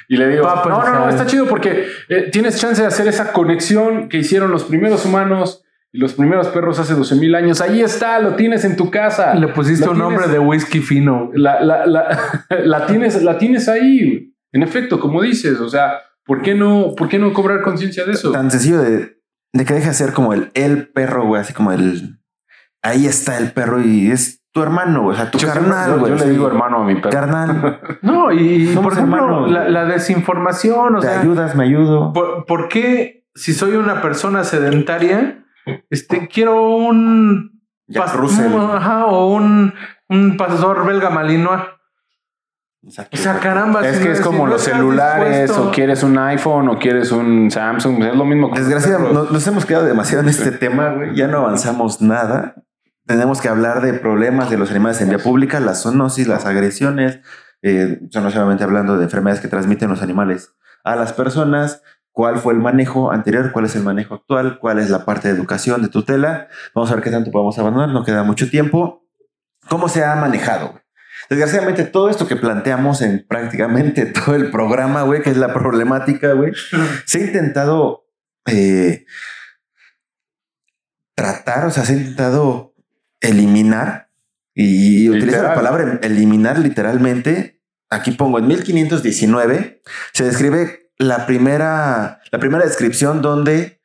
y 0.08 0.18
le 0.18 0.28
digo, 0.30 0.44
no, 0.44 0.84
no, 0.84 0.94
no, 0.94 1.10
está 1.10 1.26
chido 1.26 1.48
porque 1.48 1.88
eh, 2.08 2.30
tienes 2.32 2.60
chance 2.60 2.82
de 2.82 2.88
hacer 2.88 3.08
esa 3.08 3.34
conexión 3.34 4.10
que 4.10 4.18
hicieron 4.18 4.52
los 4.52 4.64
primeros 4.64 5.06
humanos 5.06 5.64
y 5.92 6.00
los 6.00 6.14
primeros 6.14 6.48
perros 6.50 6.80
hace 6.80 6.94
12 6.94 7.16
mil 7.16 7.36
años. 7.36 7.62
Ahí 7.62 7.82
está, 7.82 8.20
lo 8.20 8.36
tienes 8.36 8.64
en 8.64 8.76
tu 8.76 8.92
casa. 8.92 9.34
Le 9.34 9.48
pusiste 9.48 9.90
un 9.90 9.98
nombre 9.98 10.28
de 10.28 10.40
whisky 10.40 10.80
fino. 10.80 11.32
la, 11.34 11.62
la, 11.62 11.86
la 12.64 12.86
tienes, 12.86 13.22
la 13.24 13.38
tienes 13.38 13.68
ahí. 13.68 14.34
En 14.52 14.64
efecto, 14.64 15.00
como 15.00 15.22
dices, 15.22 15.60
o 15.60 15.70
sea, 15.70 16.00
¿por 16.26 16.42
qué 16.42 16.56
no, 16.56 16.94
por 16.96 17.10
qué 17.10 17.20
no 17.20 17.34
cobrar 17.34 17.62
conciencia 17.62 18.06
de 18.06 18.14
eso? 18.14 18.32
Tan 18.32 18.52
sencillo 18.52 18.82
de, 18.82 19.20
de 19.54 19.66
que 19.66 19.74
deje 19.74 19.90
de 19.90 19.94
ser 19.94 20.14
como 20.14 20.34
el, 20.34 20.52
el 20.54 20.88
perro, 20.90 21.26
güey. 21.26 21.42
Así 21.42 21.54
como 21.54 21.72
el. 21.72 22.20
Ahí 22.82 23.08
está 23.08 23.38
el 23.38 23.52
perro 23.52 23.82
y 23.82 24.12
es 24.12 24.39
tu 24.52 24.62
hermano. 24.64 25.08
O 25.08 25.14
sea, 25.14 25.30
tu 25.30 25.38
Yo, 25.38 25.48
carnal, 25.48 25.92
yo- 25.92 26.00
güey. 26.00 26.12
yo 26.18 26.26
le 26.26 26.32
digo 26.32 26.48
hermano 26.48 26.78
a 26.82 26.84
mi 26.86 26.96
perro. 26.96 27.12
Carnal, 27.12 27.80
No, 28.02 28.32
y 28.32 28.68
Somos 28.68 28.84
por 28.86 28.94
ejemplo, 28.94 29.46
hermanos, 29.48 29.70
la, 29.70 29.86
desinformación, 29.86 30.96
o 30.96 31.00
te 31.00 31.08
sea, 31.08 31.22
ayudas, 31.22 31.56
me 31.56 31.66
ayudo. 31.66 32.14
¿por, 32.14 32.46
por 32.46 32.68
qué 32.68 33.26
si 33.36 33.54
soy 33.54 33.74
una 33.76 34.02
persona 34.02 34.44
sedentaria, 34.44 35.46
este, 35.90 36.28
quiero 36.28 36.76
un 36.76 37.62
Jack 37.88 38.08
pas- 38.08 38.16
Russell. 38.16 38.52
un- 38.54 38.72
ajá, 38.72 39.06
o 39.06 39.34
un, 39.34 39.74
un 40.10 40.38
pastor 40.38 40.86
belga 40.86 41.10
malinois? 41.10 41.62
O 42.82 43.18
sea, 43.18 43.40
caramba. 43.40 43.86
Es 43.86 44.00
que 44.00 44.12
es 44.14 44.22
como 44.22 44.48
los 44.48 44.62
celulares, 44.62 45.50
dispuesto- 45.50 45.68
o 45.68 45.72
quieres 45.72 46.02
un 46.02 46.18
iPhone, 46.18 46.70
o 46.70 46.80
quieres 46.80 47.12
un 47.12 47.52
Samsung, 47.52 48.02
es 48.04 48.16
lo 48.16 48.24
mismo. 48.26 48.52
Desgraciadamente, 48.56 49.14
nos 49.32 49.48
hemos 49.48 49.66
quedado 49.66 49.86
demasiado 49.86 50.24
en 50.24 50.30
este 50.30 50.52
tema, 50.54 50.90
güey. 50.92 51.14
Ya 51.14 51.28
no 51.28 51.40
avanzamos 51.40 52.02
nada. 52.02 52.56
Tenemos 53.10 53.42
que 53.42 53.48
hablar 53.48 53.82
de 53.82 53.94
problemas 53.94 54.52
de 54.52 54.58
los 54.60 54.70
animales 54.70 55.02
en 55.02 55.10
vía 55.10 55.18
pública, 55.18 55.60
la 55.60 55.74
zoonosis, 55.74 56.28
las 56.28 56.46
agresiones. 56.46 57.22
Eh, 57.64 57.98
no 58.14 58.30
solamente 58.30 58.64
hablando 58.64 59.00
de 59.00 59.06
enfermedades 59.06 59.42
que 59.42 59.48
transmiten 59.48 59.90
los 59.90 60.04
animales 60.04 60.54
a 60.84 60.96
las 60.96 61.12
personas. 61.14 61.82
¿Cuál 62.12 62.38
fue 62.38 62.54
el 62.54 62.60
manejo 62.60 63.12
anterior? 63.12 63.52
¿Cuál 63.52 63.66
es 63.66 63.76
el 63.76 63.82
manejo 63.82 64.14
actual? 64.14 64.60
¿Cuál 64.60 64.78
es 64.78 64.92
la 64.92 65.06
parte 65.06 65.28
de 65.28 65.34
educación, 65.34 65.82
de 65.82 65.88
tutela? 65.88 66.50
Vamos 66.76 66.92
a 66.92 66.94
ver 66.94 67.04
qué 67.04 67.10
tanto 67.10 67.32
podemos 67.32 67.58
abandonar. 67.58 67.90
No 67.90 68.06
queda 68.06 68.22
mucho 68.22 68.48
tiempo. 68.48 69.08
¿Cómo 69.68 69.90
se 69.90 70.06
ha 70.06 70.14
manejado? 70.16 70.80
Desgraciadamente, 71.32 71.86
todo 71.86 72.12
esto 72.12 72.28
que 72.28 72.36
planteamos 72.36 73.02
en 73.02 73.26
prácticamente 73.28 74.06
todo 74.26 74.36
el 74.36 74.52
programa, 74.52 75.02
güey, 75.02 75.24
que 75.24 75.32
es 75.32 75.38
la 75.38 75.52
problemática, 75.52 76.34
güey, 76.34 76.54
se 77.08 77.18
ha 77.18 77.22
intentado 77.22 78.06
eh, 78.46 79.08
tratar, 81.16 81.66
o 81.66 81.72
sea, 81.72 81.86
se 81.86 81.94
ha 81.94 81.96
intentado 81.96 82.69
eliminar 83.22 84.10
y 84.54 85.10
utilizo 85.10 85.42
la 85.44 85.56
palabra 85.56 86.00
eliminar 86.02 86.60
literalmente. 86.60 87.62
Aquí 87.90 88.12
pongo 88.12 88.40
en 88.40 88.48
1519 88.48 89.82
se 90.14 90.24
describe 90.24 90.92
la 90.98 91.26
primera, 91.26 92.22
la 92.32 92.40
primera 92.40 92.66
descripción 92.66 93.22
donde 93.22 93.82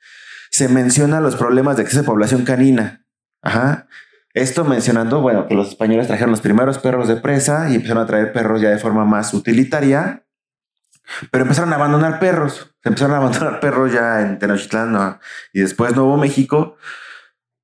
se 0.51 0.69
menciona 0.69 1.21
los 1.21 1.37
problemas 1.37 1.77
de 1.77 1.83
exceso 1.83 2.03
de 2.03 2.07
población 2.07 2.45
canina. 2.45 3.07
Ajá. 3.43 3.89
Esto 4.35 4.65
mencionando, 4.65 5.21
bueno, 5.21 5.47
que 5.47 5.55
los 5.55 5.69
españoles 5.69 6.09
trajeron 6.09 6.33
los 6.33 6.41
primeros 6.41 6.79
perros 6.79 7.07
de 7.07 7.17
presa 7.17 7.71
y 7.71 7.77
empezaron 7.77 8.03
a 8.03 8.07
traer 8.07 8.33
perros 8.33 8.61
ya 8.61 8.71
de 8.71 8.79
forma 8.79 9.05
más 9.05 9.33
utilitaria, 9.33 10.27
pero 11.31 11.43
empezaron 11.43 11.73
a 11.73 11.77
abandonar 11.77 12.19
perros. 12.19 12.75
Se 12.83 12.89
empezaron 12.89 13.15
a 13.15 13.19
abandonar 13.19 13.61
perros 13.61 13.93
ya 13.93 14.23
en 14.23 14.41
Tenochtitlán 14.41 14.93
¿no? 14.93 15.21
y 15.53 15.61
después 15.61 15.95
Nuevo 15.95 16.17
México, 16.17 16.77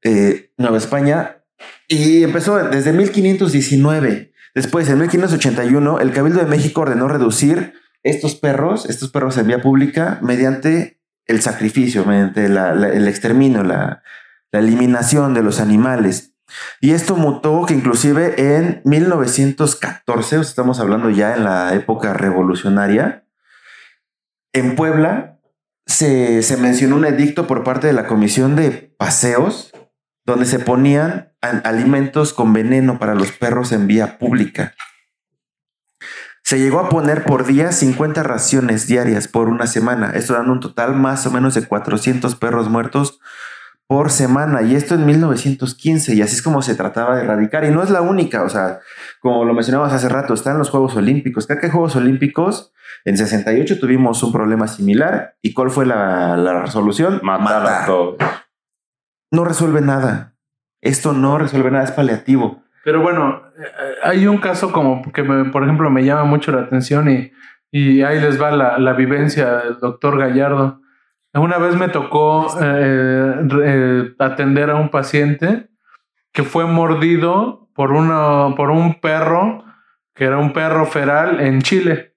eh, 0.03 0.53
Nueva 0.57 0.79
España, 0.79 1.40
y 1.89 2.23
empezó 2.23 2.57
desde 2.59 2.93
1519. 2.93 4.33
Después, 4.55 4.89
en 4.89 4.99
1581, 4.99 6.01
el 6.01 6.13
Cabildo 6.13 6.41
de 6.41 6.47
México 6.47 6.83
ordenó 6.83 7.09
reducir 7.09 7.75
estos 8.03 8.35
perros, 8.35 8.89
estos 8.89 9.11
perros 9.11 9.37
en 9.37 9.47
vía 9.47 9.61
pública, 9.61 10.19
mediante 10.23 11.01
el 11.27 11.41
sacrificio, 11.43 12.05
mediante 12.05 12.47
el 12.47 13.09
exterminio, 13.09 13.63
la, 13.63 14.03
eliminación 14.53 15.35
de 15.35 15.43
los 15.43 15.61
animales. 15.61 16.35
Y 16.81 16.91
esto 16.91 17.15
mutó 17.15 17.65
que 17.67 17.75
inclusive 17.75 18.57
en 18.57 18.83
1914, 18.85 20.39
o 20.39 20.43
sea, 20.43 20.51
estamos 20.51 20.81
hablando 20.81 21.11
ya 21.11 21.37
en 21.37 21.45
la 21.45 21.75
época 21.75 22.13
revolucionaria, 22.13 23.25
en 24.53 24.75
Puebla 24.75 25.39
se, 25.87 26.43
se 26.43 26.57
mencionó 26.57 26.97
un 26.97 27.05
edicto 27.05 27.47
por 27.47 27.63
parte 27.63 27.87
de 27.87 27.93
la 27.93 28.09
Comisión 28.09 28.57
de 28.57 28.93
Paseos 28.97 29.73
donde 30.25 30.47
se 30.47 30.59
ponían 30.59 31.33
alimentos 31.41 32.33
con 32.33 32.53
veneno 32.53 32.99
para 32.99 33.15
los 33.15 33.33
perros 33.33 33.73
en 33.73 33.87
vía 33.87 34.19
pública. 34.19 34.75
Se 36.43 36.59
llegó 36.59 36.81
a 36.81 36.89
poner 36.89 37.25
por 37.25 37.47
día 37.47 37.71
50 37.71 38.23
raciones 38.23 38.87
diarias 38.87 39.29
por 39.29 39.49
una 39.49 39.67
semana. 39.67 40.11
Esto 40.15 40.35
dando 40.35 40.53
un 40.53 40.61
total 40.61 40.95
más 40.95 41.27
o 41.27 41.31
menos 41.31 41.55
de 41.55 41.65
400 41.65 42.35
perros 42.35 42.69
muertos 42.69 43.21
por 43.87 44.11
semana. 44.11 44.63
Y 44.63 44.75
esto 44.75 44.95
en 44.95 45.07
1915. 45.07 46.15
Y 46.15 46.23
así 46.23 46.37
es 46.37 46.43
como 46.43 46.61
se 46.63 46.75
trataba 46.75 47.17
de 47.17 47.23
erradicar. 47.23 47.65
Y 47.65 47.71
no 47.71 47.83
es 47.83 47.91
la 47.91 48.01
única. 48.01 48.43
O 48.43 48.49
sea, 48.49 48.81
como 49.21 49.45
lo 49.45 49.55
mencionamos 49.55 49.93
hace 49.93 50.09
rato, 50.09 50.35
están 50.35 50.59
los 50.59 50.71
Juegos 50.71 50.97
Olímpicos. 50.97 51.47
Creo 51.47 51.61
que 51.61 51.67
en 51.67 51.73
Juegos 51.73 51.95
Olímpicos 51.95 52.73
en 53.05 53.17
68 53.17 53.79
tuvimos 53.79 54.23
un 54.23 54.33
problema 54.33 54.67
similar. 54.67 55.37
¿Y 55.43 55.55
cuál 55.55 55.71
fue 55.71 55.87
la, 55.87 56.37
la 56.37 56.63
resolución? 56.63 57.21
Matar 57.23 57.67
a 57.67 57.87
todos. 57.87 58.17
No 59.31 59.45
resuelve 59.45 59.81
nada. 59.81 60.35
Esto 60.81 61.13
no 61.13 61.39
resuelve 61.39 61.71
nada, 61.71 61.85
es 61.85 61.93
paliativo. 61.93 62.63
Pero 62.85 63.03
bueno, 63.03 63.43
eh, 63.59 63.95
hay 64.03 64.27
un 64.27 64.39
caso 64.39 64.73
como 64.73 65.03
que, 65.13 65.23
me- 65.23 65.51
por 65.51 65.63
ejemplo, 65.63 65.91
me 65.91 66.05
llama 66.05 66.25
mucho 66.25 66.53
la 66.53 66.63
atención 66.63 67.09
y, 67.11 67.33
ahí 68.03 68.21
les 68.21 68.41
va 68.41 68.51
la, 68.51 68.93
vivencia 68.95 69.59
del 69.59 69.79
doctor 69.79 70.19
Gallardo. 70.19 70.81
Una 71.35 71.59
vez 71.59 71.77
me 71.77 71.89
tocó 71.89 72.47
eh, 72.61 73.35
re- 73.47 74.15
atender 74.19 74.71
a 74.71 74.75
un 74.77 74.89
paciente 74.89 75.69
que 76.33 76.43
fue 76.43 76.65
mordido 76.67 77.69
por, 77.75 77.93
uno, 77.93 78.55
por 78.57 78.71
un 78.71 79.01
perro, 79.01 79.65
que 80.15 80.25
era 80.25 80.39
un 80.39 80.53
perro 80.53 80.87
feral 80.87 81.41
en 81.41 81.63
Chile. 81.63 82.10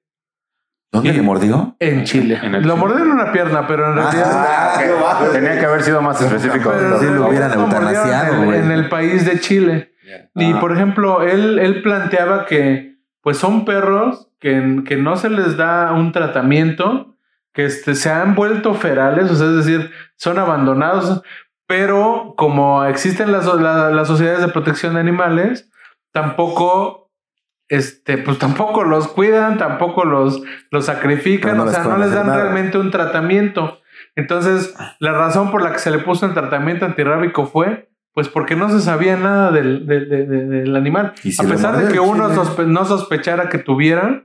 ¿Dónde 0.93 1.09
Y- 1.09 1.13
le 1.13 1.21
mordió? 1.23 1.75
En 1.79 2.03
Chile. 2.05 2.39
En 2.41 2.55
el 2.55 2.63
Lo 2.65 2.75
en 2.75 3.11
una 3.11 3.31
pierna, 3.33 3.65
pero 3.67 3.89
en 3.89 3.95
realidad... 3.95 4.31
Ah, 4.31 4.79
bajo. 5.01 5.25
Tenía 5.25 5.59
que 5.59 5.65
haber 5.65 5.81
sido 5.83 6.01
más 6.01 6.21
específico. 6.21 6.69
pero 6.71 6.85
en 6.85 6.91
lo 7.15 7.27
hubieran 7.27 7.49
mordieron 7.59 7.63
eutanasiado, 7.63 8.33
en- 8.35 8.45
güey. 8.45 8.59
en 8.59 8.71
el 8.71 8.87
país 8.89 9.25
de 9.25 9.39
Chile. 9.39 9.93
Y 10.35 10.53
Ah. 10.53 10.59
por 10.59 10.71
ejemplo, 10.71 11.23
él, 11.23 11.57
él 11.59 11.81
planteaba 11.81 12.45
que 12.45 12.93
pues 13.21 13.37
son 13.37 13.65
perros 13.65 14.29
que, 14.39 14.83
que 14.85 14.95
no 14.97 15.15
se 15.15 15.29
les 15.29 15.57
da 15.57 15.93
un 15.93 16.11
tratamiento, 16.11 17.15
que 17.53 17.65
este, 17.65 17.95
se 17.95 18.11
han 18.11 18.35
vuelto 18.35 18.73
ferales, 18.75 19.31
o 19.31 19.35
sea, 19.35 19.47
es 19.47 19.65
decir, 19.65 19.91
son 20.17 20.37
abandonados, 20.37 21.23
pero 21.65 22.33
como 22.37 22.83
existen 22.83 23.31
las, 23.31 23.45
la- 23.45 23.89
las 23.89 24.07
sociedades 24.07 24.41
de 24.41 24.49
protección 24.49 24.93
de 24.95 24.99
animales, 24.99 25.69
tampoco, 26.11 27.02
este, 27.73 28.17
pues 28.17 28.37
tampoco 28.37 28.83
los 28.83 29.07
cuidan, 29.07 29.57
tampoco 29.57 30.05
los, 30.05 30.41
los 30.71 30.85
sacrifican, 30.85 31.57
no 31.57 31.63
o 31.63 31.67
sea, 31.69 31.83
no 31.83 31.97
les 31.97 32.11
dan 32.11 32.27
nada. 32.27 32.43
realmente 32.43 32.77
un 32.77 32.91
tratamiento. 32.91 33.79
Entonces, 34.15 34.75
la 34.99 35.13
razón 35.13 35.49
por 35.51 35.61
la 35.63 35.71
que 35.71 35.79
se 35.79 35.89
le 35.91 35.97
puso 35.99 36.25
el 36.25 36.33
tratamiento 36.33 36.85
antirrábico 36.85 37.45
fue, 37.47 37.89
pues 38.13 38.29
porque 38.29 38.55
no 38.55 38.69
se 38.69 38.79
sabía 38.79 39.17
nada 39.17 39.51
del, 39.51 39.87
de- 39.87 40.05
de- 40.05 40.25
de- 40.27 40.45
del 40.45 40.75
animal. 40.75 41.13
Se 41.23 41.43
A 41.45 41.49
pesar 41.49 41.77
de 41.77 41.91
que 41.91 41.99
uno 41.99 42.29
sospe- 42.29 42.67
no 42.67 42.85
sospechara 42.85 43.49
que 43.49 43.57
tuviera, 43.57 44.23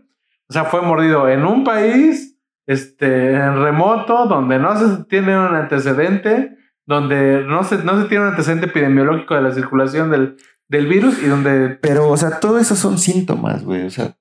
o 0.49 0.53
sea, 0.53 0.65
fue 0.65 0.83
mordido 0.83 1.27
en 1.29 1.45
un 1.47 1.65
país 1.65 2.39
este, 2.67 3.33
en 3.33 3.63
remoto, 3.63 4.27
donde 4.27 4.59
no 4.59 4.77
se 4.77 5.05
tiene 5.05 5.39
un 5.39 5.55
antecedente, 5.55 6.55
donde 6.85 7.43
no 7.47 7.65
se, 7.65 7.83
no 7.83 7.99
se 8.01 8.09
tiene 8.09 8.25
un 8.25 8.31
antecedente 8.31 8.67
epidemiológico 8.67 9.35
de 9.35 9.41
la 9.43 9.53
circulación 9.53 10.11
del, 10.11 10.37
del 10.69 10.87
virus 10.87 11.23
y 11.23 11.27
donde 11.27 11.71
Pero, 11.81 12.11
o 12.11 12.17
sea, 12.17 12.41
todo 12.41 12.59
eso 12.59 12.77
son 12.77 12.99
síntomas, 12.99 13.65
güey. 13.65 13.87
O 13.87 13.91
sea, 13.91 14.17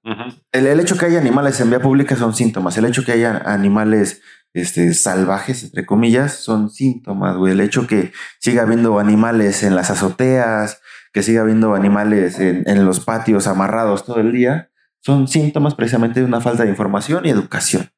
el 0.52 0.80
hecho 0.80 0.98
que 0.98 1.06
haya 1.06 1.20
animales 1.20 1.60
en 1.60 1.70
vía 1.70 1.82
pública 1.82 2.16
son 2.16 2.34
síntomas. 2.34 2.78
El 2.78 2.86
hecho 2.86 3.04
que 3.04 3.12
haya 3.12 3.38
animales 3.46 4.22
este, 4.54 4.94
salvajes, 4.94 5.64
entre 5.64 5.86
comillas, 5.86 6.34
son 6.34 6.70
síntomas, 6.70 7.36
güey. 7.36 7.54
El 7.54 7.62
hecho 7.62 7.86
que 7.86 8.12
siga 8.40 8.64
habiendo 8.64 9.00
animales 9.00 9.64
en 9.64 9.76
las 9.76 9.92
azoteas, 9.92 10.82
que 11.14 11.22
siga 11.22 11.42
habiendo 11.42 11.76
animales 11.76 12.40
en, 12.40 12.64
en 12.66 12.86
los 12.86 13.02
patios 13.02 13.48
amarrados 13.48 14.06
todo 14.06 14.20
el 14.20 14.32
día, 14.32 14.72
son 15.02 15.28
síntomas 15.28 15.76
precisamente 15.76 16.22
de 16.22 16.26
una 16.26 16.42
falta 16.42 16.64
de 16.64 16.70
información 16.70 17.26
y 17.26 17.30
educación. 17.30 17.90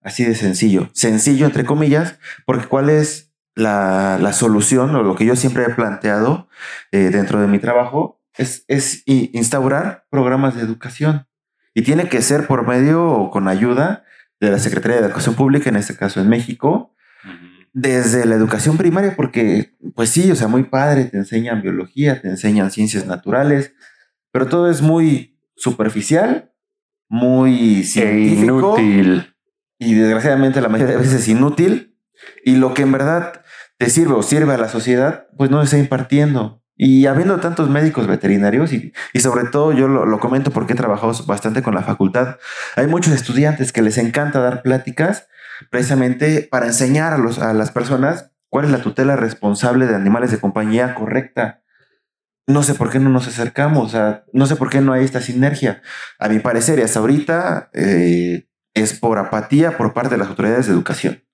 Así 0.00 0.24
de 0.24 0.34
sencillo. 0.34 0.90
Sencillo, 0.92 1.46
entre 1.46 1.64
comillas, 1.64 2.18
porque 2.46 2.66
¿cuál 2.66 2.90
es 2.90 3.27
la, 3.58 4.18
la 4.20 4.32
solución 4.32 4.94
o 4.94 5.02
lo 5.02 5.16
que 5.16 5.26
yo 5.26 5.34
siempre 5.34 5.64
he 5.64 5.70
planteado 5.74 6.48
eh, 6.92 7.10
dentro 7.10 7.40
de 7.40 7.48
mi 7.48 7.58
trabajo? 7.58 8.20
Es, 8.36 8.64
es 8.68 9.02
instaurar 9.06 10.06
programas 10.10 10.54
de 10.54 10.62
educación. 10.62 11.26
Y 11.74 11.82
tiene 11.82 12.08
que 12.08 12.22
ser 12.22 12.46
por 12.46 12.66
medio 12.66 13.04
o 13.04 13.30
con 13.30 13.48
ayuda 13.48 14.04
de 14.40 14.50
la 14.52 14.60
Secretaría 14.60 14.98
de 14.98 15.06
Educación 15.06 15.34
Pública, 15.34 15.68
en 15.68 15.76
este 15.76 15.96
caso 15.96 16.20
en 16.20 16.28
México, 16.28 16.94
desde 17.72 18.24
la 18.26 18.36
educación 18.36 18.76
primaria, 18.76 19.14
porque, 19.16 19.76
pues 19.94 20.10
sí, 20.10 20.30
o 20.30 20.36
sea, 20.36 20.46
muy 20.46 20.64
padre, 20.64 21.06
te 21.06 21.16
enseñan 21.16 21.62
biología, 21.62 22.20
te 22.20 22.28
enseñan 22.28 22.70
ciencias 22.70 23.06
naturales, 23.06 23.74
pero 24.30 24.46
todo 24.46 24.70
es 24.70 24.82
muy 24.82 25.38
superficial, 25.56 26.52
muy 27.08 27.80
E 27.80 27.84
científico 27.84 28.78
inútil. 28.78 29.34
y 29.78 29.94
desgraciadamente 29.94 30.60
la 30.60 30.68
mayoría 30.68 30.94
de 30.94 31.00
veces 31.00 31.22
es 31.22 31.28
inútil. 31.28 31.96
Y 32.44 32.56
lo 32.56 32.74
que 32.74 32.82
en 32.82 32.92
verdad 32.92 33.42
te 33.78 33.88
sirve 33.90 34.14
o 34.14 34.22
sirve 34.22 34.54
a 34.54 34.58
la 34.58 34.68
sociedad, 34.68 35.28
pues 35.36 35.50
no 35.50 35.58
se 35.60 35.64
está 35.64 35.78
impartiendo. 35.78 36.62
Y 36.80 37.06
habiendo 37.06 37.40
tantos 37.40 37.68
médicos 37.68 38.06
veterinarios, 38.06 38.72
y, 38.72 38.92
sobre 39.18 39.44
todo 39.44 39.72
yo 39.72 39.88
lo, 39.88 40.20
comento 40.20 40.52
porque 40.52 40.74
he 40.74 40.76
trabajado 40.76 41.12
bastante 41.26 41.62
con 41.62 41.74
la 41.74 41.82
facultad, 41.82 42.36
hay 42.76 42.86
muchos 42.86 43.14
estudiantes 43.14 43.72
que 43.72 43.82
les 43.82 43.98
encanta 43.98 44.40
dar 44.40 44.62
pláticas 44.62 45.26
precisamente 45.70 46.46
para 46.48 46.66
enseñar 46.66 47.14
a, 47.14 47.52
las 47.52 47.72
personas 47.72 48.30
cuál 48.48 48.66
es 48.66 48.70
la 48.70 48.78
tutela 48.78 49.16
responsable 49.16 49.86
de 49.86 49.96
animales 49.96 50.30
de 50.30 50.38
compañía 50.38 50.94
correcta. 50.94 51.62
No 52.46 52.62
sé 52.62 52.74
por 52.74 52.90
qué 52.90 53.00
no 53.00 53.10
nos 53.10 53.26
acercamos, 53.26 53.96
no 54.32 54.46
sé 54.46 54.54
por 54.54 54.70
qué 54.70 54.80
no 54.80 54.92
hay 54.92 55.04
esta 55.04 55.20
sinergia. 55.20 55.82
A 56.20 56.28
mi 56.28 56.38
parecer, 56.38 56.78
y 56.78 56.82
hasta 56.82 57.00
ahorita, 57.00 57.70
eh, 57.74 58.48
es 58.74 58.98
por 58.98 59.18
apatía 59.18 59.76
por 59.76 59.92
parte 59.92 60.10
de 60.10 60.18
las 60.18 60.28
autoridades 60.28 60.66
de 60.66 60.72
educación. 60.72 61.27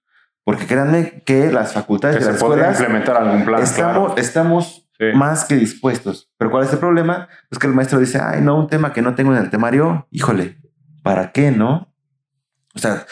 Porque 0.44 0.66
créanme 0.66 1.22
que 1.24 1.50
las 1.50 1.72
facultades 1.72 2.16
Que 2.16 2.20
de 2.20 2.26
se 2.26 2.32
las 2.32 2.40
podría 2.40 2.70
escuelas 2.70 2.80
implementar 2.80 3.16
algún 3.16 3.44
plan. 3.44 3.62
estamos, 3.62 3.92
claro. 4.08 4.14
estamos 4.16 4.80
Sí. 4.96 5.06
más 5.16 5.44
que 5.44 5.56
dispuestos. 5.56 6.30
Pero 6.38 6.52
¿cuál 6.52 6.64
es 6.64 6.72
el 6.72 6.78
problema? 6.78 7.28
Pues 7.48 7.58
que 7.58 7.66
el 7.66 7.72
maestro 7.74 7.98
dice, 7.98 8.20
ay, 8.22 8.40
no, 8.42 8.56
un 8.56 8.68
tema 8.68 8.92
que 8.92 9.02
no 9.02 9.16
tengo 9.16 9.32
en 9.34 9.42
el 9.42 9.50
temario, 9.50 10.06
híjole, 10.12 10.58
para 11.02 11.32
qué, 11.32 11.50
¿no? 11.50 11.92
O 12.76 12.78
sea, 12.78 13.04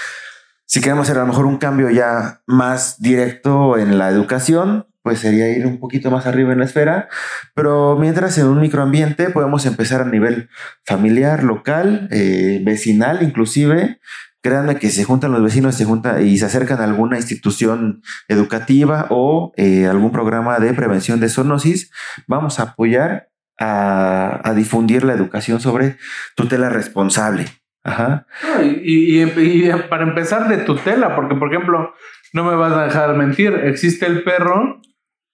si 0.64 0.80
queremos 0.80 1.08
hacer 1.08 1.18
a 1.18 1.22
lo 1.22 1.26
mejor 1.26 1.44
un 1.46 1.58
cambio 1.58 1.90
ya 1.90 2.40
más 2.46 3.00
directo 3.02 3.76
en 3.78 3.98
la 3.98 4.10
educación, 4.10 4.86
pues 5.02 5.18
sería 5.18 5.48
ir 5.48 5.66
un 5.66 5.80
poquito 5.80 6.12
más 6.12 6.26
arriba 6.26 6.52
en 6.52 6.60
la 6.60 6.66
esfera, 6.66 7.08
pero 7.54 7.96
mientras 7.98 8.38
en 8.38 8.46
un 8.46 8.60
microambiente 8.60 9.30
podemos 9.30 9.66
empezar 9.66 10.02
a 10.02 10.04
nivel 10.04 10.48
familiar, 10.84 11.42
local, 11.42 12.06
eh, 12.12 12.60
vecinal 12.64 13.22
inclusive. 13.24 13.98
Créanme 14.42 14.76
que 14.76 14.90
se 14.90 15.04
juntan 15.04 15.32
los 15.32 15.42
vecinos 15.42 15.76
se 15.76 15.84
juntan 15.84 16.26
y 16.26 16.36
se 16.36 16.46
acercan 16.46 16.80
a 16.80 16.84
alguna 16.84 17.16
institución 17.16 18.02
educativa 18.28 19.06
o 19.10 19.52
eh, 19.56 19.86
algún 19.86 20.10
programa 20.10 20.58
de 20.58 20.74
prevención 20.74 21.20
de 21.20 21.28
zoonosis, 21.28 21.90
vamos 22.26 22.58
a 22.58 22.64
apoyar 22.64 23.30
a, 23.58 24.52
difundir 24.56 25.04
la 25.04 25.12
educación 25.12 25.60
sobre 25.60 25.96
tutela 26.34 26.68
responsable. 26.68 27.46
Ajá. 27.84 28.26
Y, 28.62 29.20
y, 29.20 29.22
y, 29.22 29.72
para 29.88 30.04
empezar 30.04 30.48
de 30.48 30.58
tutela, 30.58 31.14
porque 31.16 31.34
por 31.34 31.52
ejemplo, 31.52 31.94
no 32.32 32.44
me 32.44 32.56
vas 32.56 32.72
a 32.72 32.84
dejar 32.84 33.14
mentir, 33.16 33.54
existe 33.64 34.06
el 34.06 34.22
perro 34.22 34.80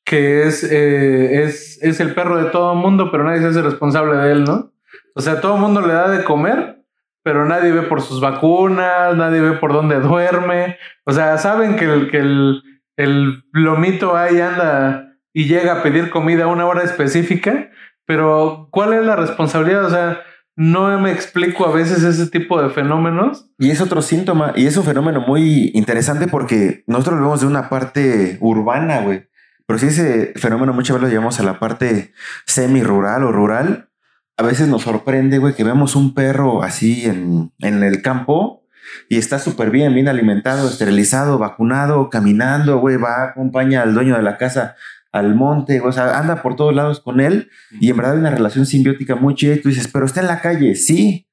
que 0.05 0.45
es, 0.45 0.65
eh, 0.65 1.43
es, 1.43 1.79
es 1.83 2.01
el 2.01 2.15
perro 2.15 2.43
de 2.43 2.51
todo 2.51 2.73
el 2.73 2.79
mundo, 2.79 3.11
pero 3.11 3.25
nadie 3.25 3.41
se 3.41 3.49
hace 3.49 3.61
responsable 3.61 4.17
de 4.17 4.33
él, 4.33 4.45
¿no? 4.45 4.73
O 5.15 5.21
sea, 5.21 5.41
todo 5.41 5.57
el 5.57 5.61
mundo 5.61 5.83
le 5.83 5.93
da 5.93 6.09
de 6.09 6.25
comer, 6.25 6.78
pero 7.29 7.45
nadie 7.45 7.73
ve 7.73 7.83
por 7.83 8.01
sus 8.01 8.23
vacunas, 8.23 9.15
nadie 9.15 9.43
ve 9.43 9.53
por 9.53 9.75
dónde 9.75 10.01
duerme. 10.01 10.79
O 11.05 11.13
sea, 11.13 11.37
saben 11.37 11.77
que 11.77 11.85
el, 11.85 12.11
que 12.11 12.17
el, 12.17 12.63
el 12.97 13.45
lomito 13.53 14.17
ahí 14.17 14.41
anda 14.41 15.13
y 15.35 15.45
llega 15.45 15.75
a 15.75 15.83
pedir 15.83 16.09
comida 16.09 16.45
a 16.45 16.47
una 16.47 16.65
hora 16.65 16.85
específica, 16.85 17.69
pero 18.07 18.69
¿cuál 18.71 18.95
es 18.95 19.05
la 19.05 19.15
responsabilidad? 19.15 19.85
O 19.85 19.91
sea, 19.91 20.23
no 20.57 20.99
me 20.99 21.13
explico 21.13 21.67
a 21.67 21.71
veces 21.71 22.03
ese 22.03 22.31
tipo 22.31 22.63
de 22.63 22.71
fenómenos. 22.71 23.51
Y 23.59 23.73
es 23.73 23.83
otro 23.83 24.01
síntoma, 24.01 24.55
y 24.57 24.67
es 24.67 24.79
un 24.79 24.85
fenómeno 24.85 25.21
muy 25.21 25.71
interesante 25.75 26.29
porque 26.29 26.83
nosotros 26.87 27.19
lo 27.19 27.25
vemos 27.27 27.43
de 27.43 27.47
una 27.47 27.69
parte 27.69 28.39
urbana, 28.41 29.03
güey. 29.03 29.29
Pero 29.67 29.79
si 29.79 29.89
ese 29.89 30.33
fenómeno 30.37 30.73
muchas 30.73 30.95
veces 30.95 31.03
lo 31.03 31.09
llevamos 31.11 31.39
a 31.41 31.43
la 31.43 31.59
parte 31.59 32.15
semi-rural 32.47 33.23
o 33.23 33.33
rural, 33.33 33.88
a 34.39 34.43
veces 34.45 34.69
nos 34.69 34.83
sorprende, 34.83 35.39
güey, 35.39 35.55
que 35.55 35.65
vemos 35.65 35.97
un 35.97 36.15
perro 36.15 36.63
así 36.63 37.05
en, 37.05 37.53
en 37.59 37.83
el 37.83 38.03
campo 38.03 38.63
y 39.09 39.19
está 39.19 39.41
súper 39.41 39.71
bien, 39.71 39.93
bien 39.95 40.07
alimentado, 40.07 40.69
esterilizado, 40.69 41.39
vacunado, 41.39 42.09
caminando, 42.09 42.79
güey, 42.79 42.97
va, 42.97 43.25
acompaña 43.25 43.83
al 43.83 43.95
dueño 43.95 44.17
de 44.17 44.23
la 44.23 44.39
casa 44.39 44.77
al 45.11 45.35
monte, 45.35 45.81
o 45.81 45.91
sea, 45.91 46.19
anda 46.19 46.41
por 46.41 46.55
todos 46.55 46.73
lados 46.73 47.01
con 47.01 47.21
él 47.21 47.51
y 47.81 47.91
en 47.91 47.97
verdad 47.97 48.13
hay 48.13 48.21
una 48.21 48.31
relación 48.31 48.65
simbiótica 48.65 49.17
muy 49.17 49.35
chida 49.35 49.55
y 49.55 49.61
tú 49.61 49.71
dices, 49.71 49.89
pero 49.93 50.07
está 50.07 50.21
en 50.21 50.29
la 50.29 50.41
calle, 50.41 50.77
sí, 50.77 51.29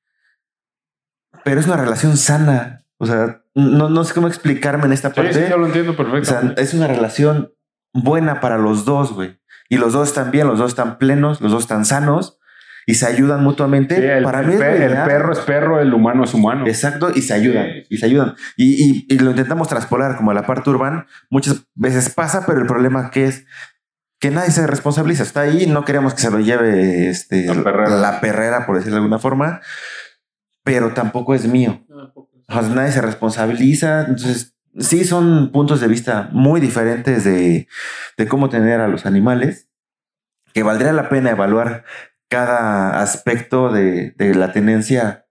pero 1.44 1.60
es 1.60 1.68
una 1.68 1.78
relación 1.78 2.18
sana, 2.18 2.86
o 2.98 3.06
sea, 3.06 3.44
no, 3.54 3.88
no 3.88 4.04
sé 4.04 4.16
cómo 4.16 4.28
explicarme 4.28 4.86
en 4.86 4.94
esta 4.94 5.14
parte. 5.14 5.34
Sí, 5.34 5.42
sí, 5.42 5.46
yo 5.50 5.58
lo 5.58 5.68
entiendo 5.68 5.96
perfecto. 5.96 6.22
O 6.22 6.26
sea, 6.26 6.54
es 6.58 6.74
una 6.74 6.88
relación 6.88 7.54
buena 7.94 8.40
para 8.40 8.58
los 8.58 8.84
dos, 8.84 9.14
güey. 9.14 9.40
Y 9.70 9.78
los 9.78 9.94
dos 9.94 10.10
están 10.10 10.32
bien, 10.32 10.48
los 10.48 10.58
dos 10.58 10.72
están 10.72 10.98
plenos, 10.98 11.40
los 11.40 11.52
dos 11.52 11.62
están 11.64 11.86
sanos 11.86 12.40
y 12.86 12.94
se 12.96 13.06
ayudan 13.08 13.44
mutuamente. 13.44 13.96
Sí, 13.96 14.04
el, 14.04 14.24
para 14.24 14.42
el 14.42 14.48
mí 14.48 14.54
es 14.54 14.60
pe- 14.60 14.80
lo 14.80 14.86
el 14.86 15.04
perro 15.06 15.34
es 15.34 15.40
perro, 15.40 15.80
el 15.82 15.94
humano 15.94 16.24
es 16.24 16.34
humano. 16.34 16.68
Exacto, 16.68 17.12
y 17.14 17.22
se 17.22 17.34
ayudan, 17.34 17.66
Sí. 17.68 17.84
y 17.90 17.98
se 17.98 18.06
ayudan. 18.06 18.36
Y, 18.58 18.84
y- 18.84 19.08
y 19.10 19.20
lo 19.20 19.32
intentamos 19.32 19.68
traspolar 19.68 20.18
como 20.18 20.32
a 20.32 20.34
la 20.34 20.46
parte 20.46 20.70
urbana. 20.70 21.08
Muchas 21.30 21.66
veces 21.76 22.10
pasa, 22.10 22.46
pero 22.46 22.60
el 22.60 22.68
problema 22.68 23.10
que 23.12 23.26
es 23.26 23.46
que 24.20 24.32
nadie 24.32 24.52
se 24.52 24.66
responsabiliza. 24.66 25.24
Está 25.24 25.42
ahí, 25.42 25.68
no 25.68 25.84
queremos 25.86 26.14
que 26.14 26.22
se 26.22 26.32
lo 26.32 26.40
lleve 26.40 27.10
este, 27.10 27.46
La 27.54 27.64
perrera. 27.64 27.90
la 27.98 28.22
perrera, 28.22 28.66
por 28.66 28.76
decirlo 28.78 28.96
de 28.96 29.02
alguna 29.02 29.20
forma, 29.20 29.62
pero 30.64 30.94
tampoco 30.94 31.36
es 31.36 31.48
mío. 31.48 31.84
O 32.48 32.54
sea, 32.54 32.62
nadie 32.64 32.92
se 32.92 33.02
responsabiliza. 33.02 34.02
Entonces, 34.02 34.56
sí 34.80 35.04
son 35.04 35.52
puntos 35.52 35.80
de 35.82 35.88
vista 35.88 36.30
muy 36.32 36.60
diferentes 36.62 37.24
de, 37.24 37.68
de 38.18 38.28
cómo 38.28 38.50
tener 38.50 38.80
a 38.82 38.88
los 38.88 39.06
animales, 39.06 39.70
que 40.54 40.64
valdría 40.64 40.94
la 40.94 41.10
pena 41.10 41.32
evaluar 41.32 41.84
cada 42.36 43.02
aspecto 43.02 43.72
de, 43.72 44.12
de 44.12 44.36
la 44.36 44.52
tenencia 44.52 45.26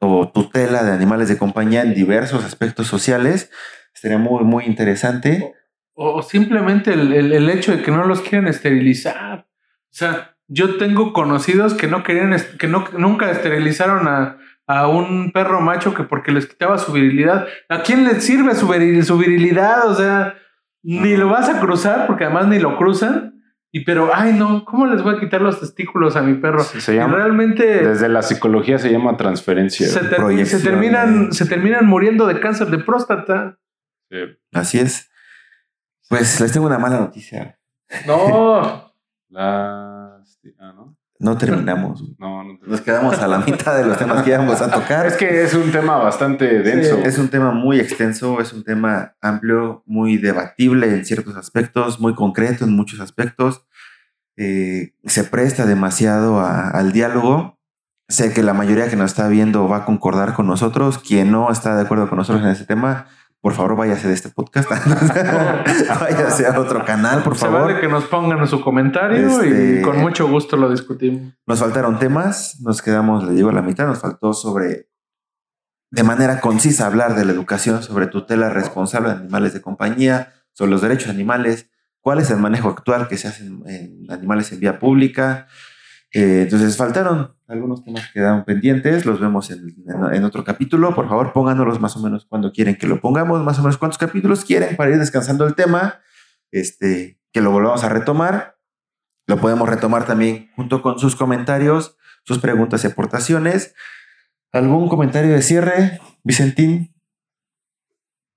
o 0.00 0.28
tutela 0.30 0.82
de 0.84 0.92
animales 0.92 1.28
de 1.28 1.38
compañía 1.38 1.80
en 1.82 1.94
diversos 1.94 2.44
aspectos 2.44 2.86
sociales. 2.88 3.50
Sería 3.94 4.18
muy, 4.18 4.44
muy 4.44 4.64
interesante. 4.64 5.54
O, 5.94 6.16
o 6.18 6.22
simplemente 6.22 6.92
el, 6.92 7.12
el- 7.14 7.32
el 7.32 7.48
hecho 7.48 7.72
de 7.72 7.82
que 7.82 7.90
no 7.90 8.04
los 8.04 8.20
quieren 8.20 8.48
esterilizar. 8.48 9.46
O 9.48 9.94
sea, 9.94 10.36
yo 10.48 10.76
tengo 10.76 11.12
conocidos 11.14 11.72
que 11.74 11.86
no 11.86 12.02
querían, 12.02 12.36
que 12.58 12.66
no, 12.68 12.84
nunca 12.98 13.30
esterilizaron 13.30 14.06
a, 14.08 14.36
a 14.66 14.88
un 14.88 15.32
perro 15.32 15.60
macho 15.62 15.94
que 15.94 16.02
porque 16.04 16.32
les 16.32 16.46
quitaba 16.46 16.76
su 16.78 16.92
virilidad. 16.92 17.46
¿A 17.70 17.82
quién 17.82 18.04
le 18.04 18.20
sirve 18.20 18.54
su, 18.54 18.68
viril- 18.68 19.02
su 19.04 19.16
virilidad? 19.16 19.88
O 19.88 19.94
sea, 19.94 20.34
ni 20.82 21.16
lo 21.16 21.28
vas 21.28 21.48
a 21.48 21.60
cruzar 21.60 22.06
porque 22.06 22.24
además 22.24 22.48
ni 22.48 22.58
lo 22.58 22.76
cruzan. 22.76 23.31
Y 23.74 23.84
pero, 23.84 24.10
ay 24.14 24.34
no, 24.34 24.64
¿cómo 24.66 24.86
les 24.86 25.02
voy 25.02 25.16
a 25.16 25.18
quitar 25.20 25.40
los 25.40 25.58
testículos 25.58 26.14
a 26.16 26.22
mi 26.22 26.34
perro? 26.34 26.62
Sí, 26.62 26.80
se 26.80 26.92
Y 26.92 26.96
llama- 26.98 27.16
realmente 27.16 27.64
Desde 27.88 28.08
la 28.10 28.20
psicología 28.20 28.78
se 28.78 28.90
llama 28.92 29.16
transferencia. 29.16 29.86
se, 29.86 30.00
ter- 30.00 30.46
se 30.46 30.60
terminan, 30.60 31.32
se 31.32 31.46
terminan 31.46 31.86
muriendo 31.86 32.26
de 32.26 32.38
cáncer 32.38 32.68
de 32.68 32.78
próstata. 32.78 33.58
Sí. 34.10 34.18
Así 34.52 34.78
es. 34.78 35.10
Pues 36.10 36.38
les 36.40 36.52
tengo 36.52 36.66
una 36.66 36.78
mala 36.78 37.00
noticia. 37.00 37.58
No. 38.06 38.90
Ah, 39.34 40.18
¿no? 40.58 40.94
No 41.22 41.38
terminamos. 41.38 42.04
No, 42.18 42.42
Nos 42.66 42.80
quedamos 42.80 43.18
a 43.18 43.26
la 43.28 43.38
mitad 43.38 43.76
de 43.76 43.84
los 43.86 43.96
temas 43.98 44.22
que 44.22 44.30
íbamos 44.30 44.60
a 44.60 44.70
tocar. 44.70 45.06
Es 45.06 45.16
que 45.16 45.42
es 45.44 45.54
un 45.54 45.70
tema 45.72 45.96
bastante 45.98 46.60
denso. 46.62 46.98
Es 47.04 47.18
un 47.18 47.28
tema 47.28 47.50
muy 47.52 47.80
extenso, 47.80 48.40
es 48.40 48.52
un 48.52 48.62
tema 48.64 49.14
amplio, 49.20 49.82
muy 49.86 50.18
debatible 50.18 50.86
en 50.94 51.04
ciertos 51.04 51.36
aspectos, 51.36 51.98
muy 52.00 52.14
concreto 52.14 52.64
en 52.64 52.72
muchos 52.76 53.00
aspectos. 53.00 53.64
Eh, 54.36 54.94
se 55.04 55.24
presta 55.24 55.66
demasiado 55.66 56.40
a- 56.40 56.68
al 56.70 56.92
diálogo. 56.92 57.58
Sé 58.08 58.32
que 58.32 58.42
la 58.42 58.52
mayoría 58.54 58.88
que 58.88 58.96
nos 58.96 59.10
está 59.12 59.28
viendo 59.28 59.68
va 59.68 59.78
a 59.78 59.84
concordar 59.84 60.34
con 60.34 60.46
nosotros. 60.46 60.98
Quien 60.98 61.30
no 61.30 61.50
está 61.50 61.74
de 61.76 61.82
acuerdo 61.82 62.08
con 62.08 62.18
nosotros 62.18 62.44
en 62.44 62.50
este 62.50 62.66
tema, 62.66 63.06
por 63.42 63.52
favor, 63.54 63.76
váyase 63.76 64.08
de 64.08 64.14
este 64.14 64.28
podcast. 64.30 64.70
váyase 66.00 66.46
a 66.46 66.58
otro 66.58 66.84
canal, 66.84 67.22
por 67.22 67.34
Se 67.36 67.44
favor. 67.46 67.62
vale 67.62 67.80
que 67.80 67.88
nos 67.88 68.04
pongan 68.04 68.38
en 68.38 68.46
su 68.46 68.60
comentario 68.62 69.26
Este- 69.28 69.80
y 69.80 69.82
con 69.82 69.98
mucho 69.98 70.28
gusto 70.28 70.56
lo 70.56 70.70
discutimos. 70.70 71.34
Nos 71.46 71.58
faltaron 71.58 71.98
temas, 71.98 72.60
nos 72.60 72.80
quedamos, 72.80 73.24
le 73.24 73.32
digo, 73.34 73.50
a 73.50 73.52
la 73.52 73.62
mitad, 73.62 73.86
nos 73.86 73.98
faltó 73.98 74.32
sobre, 74.32 74.88
de 75.90 76.02
manera 76.04 76.40
concisa, 76.40 76.86
hablar 76.86 77.14
de 77.16 77.24
la 77.24 77.32
educación, 77.32 77.82
sobre 77.82 78.06
tutela 78.06 78.48
responsable 78.48 79.08
de 79.10 79.16
animales 79.16 79.52
de 79.52 79.60
compañía, 79.60 80.32
sobre 80.52 80.70
los 80.70 80.80
derechos 80.80 81.06
de 81.06 81.12
animales, 81.14 81.68
cuál 82.00 82.20
es 82.20 82.30
el 82.30 82.38
manejo 82.38 82.68
actual 82.68 83.08
que 83.08 83.16
se 83.18 83.28
hace 83.28 83.44
en, 83.46 83.62
en 83.68 84.06
animales 84.10 84.52
en 84.52 84.60
vía 84.60 84.78
pública. 84.78 85.46
Eh, 86.14 86.42
entonces 86.42 86.76
faltaron 86.76 87.34
algunos 87.52 87.84
temas 87.84 88.06
que 88.06 88.14
quedaron 88.14 88.44
pendientes, 88.44 89.04
los 89.06 89.20
vemos 89.20 89.50
en, 89.50 89.68
en- 89.86 90.14
en 90.14 90.24
otro 90.24 90.42
capítulo. 90.44 90.94
Por 90.94 91.08
favor, 91.08 91.32
pónganos 91.32 91.80
más 91.80 91.96
o 91.96 92.00
menos 92.00 92.24
cuando 92.26 92.52
quieren 92.52 92.76
que 92.76 92.86
lo 92.86 93.00
pongamos, 93.00 93.42
más 93.44 93.58
o 93.58 93.62
menos 93.62 93.78
cuántos 93.78 93.98
capítulos 93.98 94.44
quieren 94.44 94.76
para 94.76 94.90
ir 94.90 94.98
descansando 94.98 95.46
el 95.46 95.54
tema, 95.54 96.00
este, 96.50 97.20
que 97.32 97.40
lo 97.40 97.50
volvamos 97.50 97.84
a 97.84 97.88
retomar. 97.88 98.56
Lo 99.26 99.36
podemos 99.38 99.68
retomar 99.68 100.04
también 100.06 100.50
junto 100.56 100.82
con 100.82 100.98
sus 100.98 101.14
comentarios, 101.16 101.96
sus 102.24 102.38
preguntas 102.38 102.82
y 102.84 102.88
aportaciones. 102.88 103.74
¿Algún 104.52 104.88
comentario 104.88 105.32
de 105.32 105.42
cierre, 105.42 106.00
Vicentín? 106.24 106.94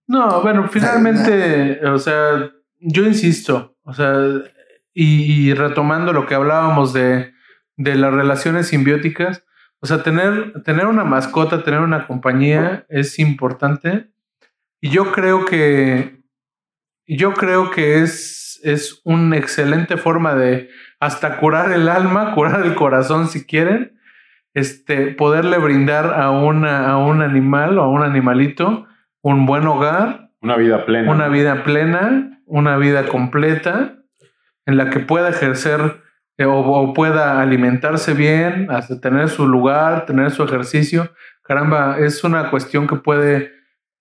No, 0.07 0.41
bueno, 0.41 0.67
finalmente, 0.69 1.83
o 1.87 1.97
sea, 1.97 2.51
yo 2.79 3.03
insisto, 3.03 3.75
o 3.83 3.93
sea, 3.93 4.13
y, 4.93 5.49
y 5.49 5.53
retomando 5.53 6.13
lo 6.13 6.27
que 6.27 6.35
hablábamos 6.35 6.93
de, 6.93 7.33
de 7.77 7.95
las 7.95 8.13
relaciones 8.13 8.67
simbióticas, 8.67 9.45
o 9.79 9.87
sea, 9.87 10.03
tener, 10.03 10.63
tener 10.63 10.87
una 10.87 11.03
mascota, 11.03 11.63
tener 11.63 11.81
una 11.81 12.07
compañía 12.07 12.85
es 12.89 13.19
importante. 13.19 14.09
Y 14.81 14.89
yo 14.89 15.11
creo 15.11 15.45
que, 15.45 16.23
yo 17.05 17.33
creo 17.33 17.71
que 17.71 18.01
es, 18.01 18.59
es 18.63 19.01
una 19.03 19.37
excelente 19.37 19.97
forma 19.97 20.35
de 20.35 20.69
hasta 20.99 21.37
curar 21.37 21.71
el 21.71 21.89
alma, 21.89 22.31
curar 22.35 22.65
el 22.65 22.75
corazón 22.75 23.27
si 23.27 23.45
quieren, 23.45 23.99
este, 24.53 25.07
poderle 25.07 25.57
brindar 25.57 26.13
a, 26.13 26.31
una, 26.31 26.89
a 26.89 26.97
un 26.97 27.21
animal 27.21 27.77
o 27.77 27.83
a 27.83 27.89
un 27.89 28.03
animalito 28.03 28.87
un 29.25 29.47
buen 29.47 29.65
hogar, 29.65 30.29
Una 30.39 30.55
vida 30.55 30.85
plena. 30.85 31.11
una 31.11 31.29
vida 31.29 31.63
plena, 31.63 32.39
una 32.45 32.77
vida 32.77 33.07
completa, 33.07 33.95
en 34.67 34.77
la 34.77 34.91
que 34.91 34.99
pueda 34.99 35.29
ejercer 35.29 36.03
eh, 36.37 36.45
o, 36.45 36.59
o 36.59 36.93
pueda 36.93 37.41
alimentarse 37.41 38.13
bien, 38.13 38.67
hasta 38.69 38.99
tener 38.99 39.29
su 39.29 39.47
lugar, 39.47 40.05
tener 40.05 40.31
su 40.31 40.43
ejercicio. 40.43 41.11
Caramba, 41.43 41.97
es 41.99 42.23
una 42.23 42.49
cuestión 42.49 42.87
que 42.87 42.95
puede 42.95 43.51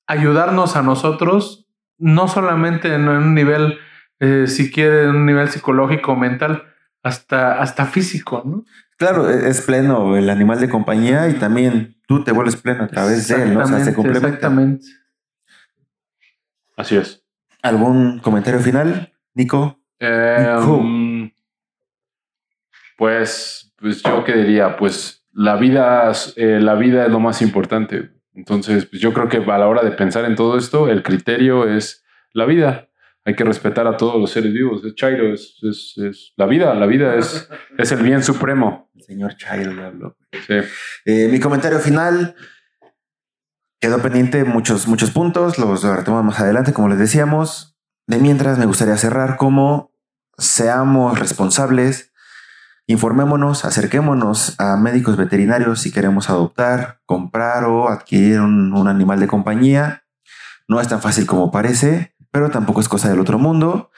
ayudarnos 0.07 0.77
a 0.77 0.83
nosotros, 0.83 1.67
no 1.99 2.29
solamente 2.29 2.95
en 2.95 3.09
un 3.09 3.35
nivel, 3.35 3.79
eh, 4.21 4.47
si 4.47 4.71
quiere, 4.71 5.05
en 5.05 5.11
un 5.11 5.27
nivel 5.27 5.49
psicológico 5.49 6.13
o 6.13 6.17
mental, 6.17 6.65
hasta, 7.03 7.61
hasta 7.61 7.85
físico, 7.85 8.43
¿no? 8.45 8.65
Claro, 8.97 9.29
e- 9.29 9.49
es 9.49 9.61
pleno 9.61 10.17
el 10.17 10.31
animal 10.31 10.61
de 10.61 10.69
compañía 10.69 11.29
y 11.29 11.35
también 11.35 11.97
tú 12.07 12.25
te 12.25 12.33
vuelves 12.33 12.57
pleno 12.57 12.85
a 12.85 12.89
través 12.89 13.29
de 13.29 13.43
él, 13.43 13.55
¿no? 13.55 13.61
O 13.61 13.67
sea, 13.67 13.79
se 13.79 13.91
Exactamente, 13.91 13.95
complementa. 13.95 14.29
Exactamente. 14.29 14.87
Así 16.77 16.97
es. 16.97 17.23
¿Algún 17.63 18.19
comentario 18.21 18.61
final, 18.61 19.13
Nico? 19.35 19.79
Eh, 20.01 20.55
um, 20.67 21.14
pues, 22.97 23.73
pues 23.79 24.03
yo 24.03 24.25
qué 24.25 24.35
diría, 24.35 24.77
pues 24.77 25.27
la 25.33 25.57
vida, 25.57 26.11
es- 26.11 26.33
eh, 26.37 26.61
la 26.61 26.75
vida 26.75 27.07
es 27.07 27.11
lo 27.13 27.21
más 27.21 27.43
importante. 27.43 28.11
Entonces, 28.35 28.87
pues 28.87 29.01
yo 29.01 29.13
creo 29.13 29.29
que 29.29 29.39
a 29.39 29.59
la 29.59 29.67
hora 29.69 29.83
de 29.83 29.93
pensar 29.93 30.25
en 30.25 30.35
todo 30.35 30.57
esto, 30.59 30.89
el 30.89 31.03
criterio 31.03 31.69
es 31.69 32.05
la 32.33 32.45
vida. 32.47 32.89
Hay 33.25 33.35
que 33.37 33.45
respetar 33.45 33.87
a 33.87 33.97
todos 33.97 34.21
los 34.21 34.31
seres 34.31 34.53
vivos. 34.53 34.85
Es 34.85 34.95
Chairo, 34.97 35.33
es, 35.33 35.57
es- 35.63 35.95
es 35.99 36.33
la 36.37 36.47
vida. 36.47 36.75
La 36.75 36.87
vida 36.87 37.15
es, 37.17 37.49
es 37.79 37.93
el 37.93 38.03
bien 38.03 38.23
supremo. 38.23 38.91
El 38.95 39.03
señor 39.03 39.37
Chairo 39.37 39.73
ya 39.73 39.87
habló. 39.87 40.17
Sí. 40.47 40.55
Eh, 41.07 41.29
mi 41.31 41.41
comentario 41.41 41.79
final 41.79 42.35
quedó 43.81 44.01
pendiente 44.01 44.45
muchos, 44.45 44.87
muchos 44.89 45.11
puntos, 45.11 45.59
los 45.59 45.83
retomamos 45.83 46.25
más 46.35 46.41
adelante, 46.41 46.73
como 46.73 46.89
les 46.89 46.99
decíamos. 46.99 47.77
De 48.07 48.19
mientras, 48.19 48.59
me 48.59 48.67
gustaría 48.67 48.97
cerrar 48.97 49.37
como 49.37 49.93
seamos 50.37 51.19
responsables, 51.19 52.13
informémonos, 52.87 53.65
acerquémonos 53.65 54.55
a 54.59 54.77
médicos 54.77 55.17
veterinarios 55.17 55.81
si 55.81 55.91
queremos 55.91 56.29
adoptar, 56.31 57.01
comprar 57.07 57.65
o 57.65 57.89
adquirir 57.89 58.41
un, 58.41 58.89
animal 58.89 59.21
de 59.21 59.27
compañía. 59.27 60.05
No 60.69 60.81
es 60.81 60.89
tan 60.89 61.01
fácil 61.01 61.27
como 61.27 61.51
parece, 61.51 62.15
pero 62.31 62.51
tampoco 62.51 62.81
es 62.81 62.89
cosa 62.89 63.09
del 63.09 63.21
otro 63.21 63.39
mundo. 63.39 63.91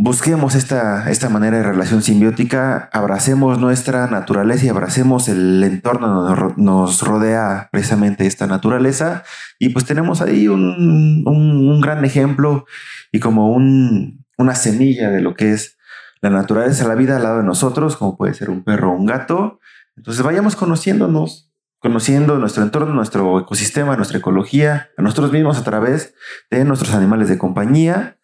Busquemos 0.00 0.54
esta, 0.54 1.10
esta 1.10 1.28
manera 1.28 1.56
de 1.56 1.64
relación 1.64 2.02
simbiótica, 2.02 2.88
abracemos 2.92 3.58
nuestra 3.58 4.06
naturaleza 4.06 4.66
y 4.66 4.68
abracemos 4.68 5.28
el 5.28 5.64
entorno 5.64 6.36
ro- 6.36 6.54
nos 6.56 7.02
rodea 7.02 7.68
precisamente 7.72 8.24
esta 8.24 8.46
naturaleza. 8.46 9.24
Y 9.58 9.70
pues 9.70 9.86
tenemos 9.86 10.20
ahí 10.20 10.46
un, 10.46 11.24
un- 11.26 11.68
un 11.68 11.80
gran 11.80 12.04
ejemplo 12.04 12.64
y 13.10 13.18
como 13.18 13.50
un- 13.50 14.24
una 14.36 14.54
semilla 14.54 15.10
de 15.10 15.20
lo 15.20 15.34
que 15.34 15.52
es 15.52 15.77
la 16.20 16.30
naturaleza, 16.30 16.88
la 16.88 16.94
vida 16.94 17.16
al 17.16 17.22
lado 17.22 17.38
de 17.38 17.44
nosotros, 17.44 17.96
como 17.96 18.16
puede 18.16 18.34
ser 18.34 18.50
un 18.50 18.64
perro 18.64 18.90
o 18.90 18.94
un 18.94 19.06
gato. 19.06 19.60
Entonces 19.96 20.22
vayamos 20.22 20.56
conociéndonos, 20.56 21.52
conociendo 21.78 22.38
nuestro 22.38 22.62
entorno, 22.62 22.94
nuestro 22.94 23.40
ecosistema, 23.40 23.96
nuestra 23.96 24.18
ecología, 24.18 24.90
a 24.96 25.02
nosotros 25.02 25.32
mismos 25.32 25.58
a 25.58 25.64
través 25.64 26.14
de 26.50 26.64
nuestros 26.64 26.94
animales 26.94 27.28
de 27.28 27.38
compañía. 27.38 28.18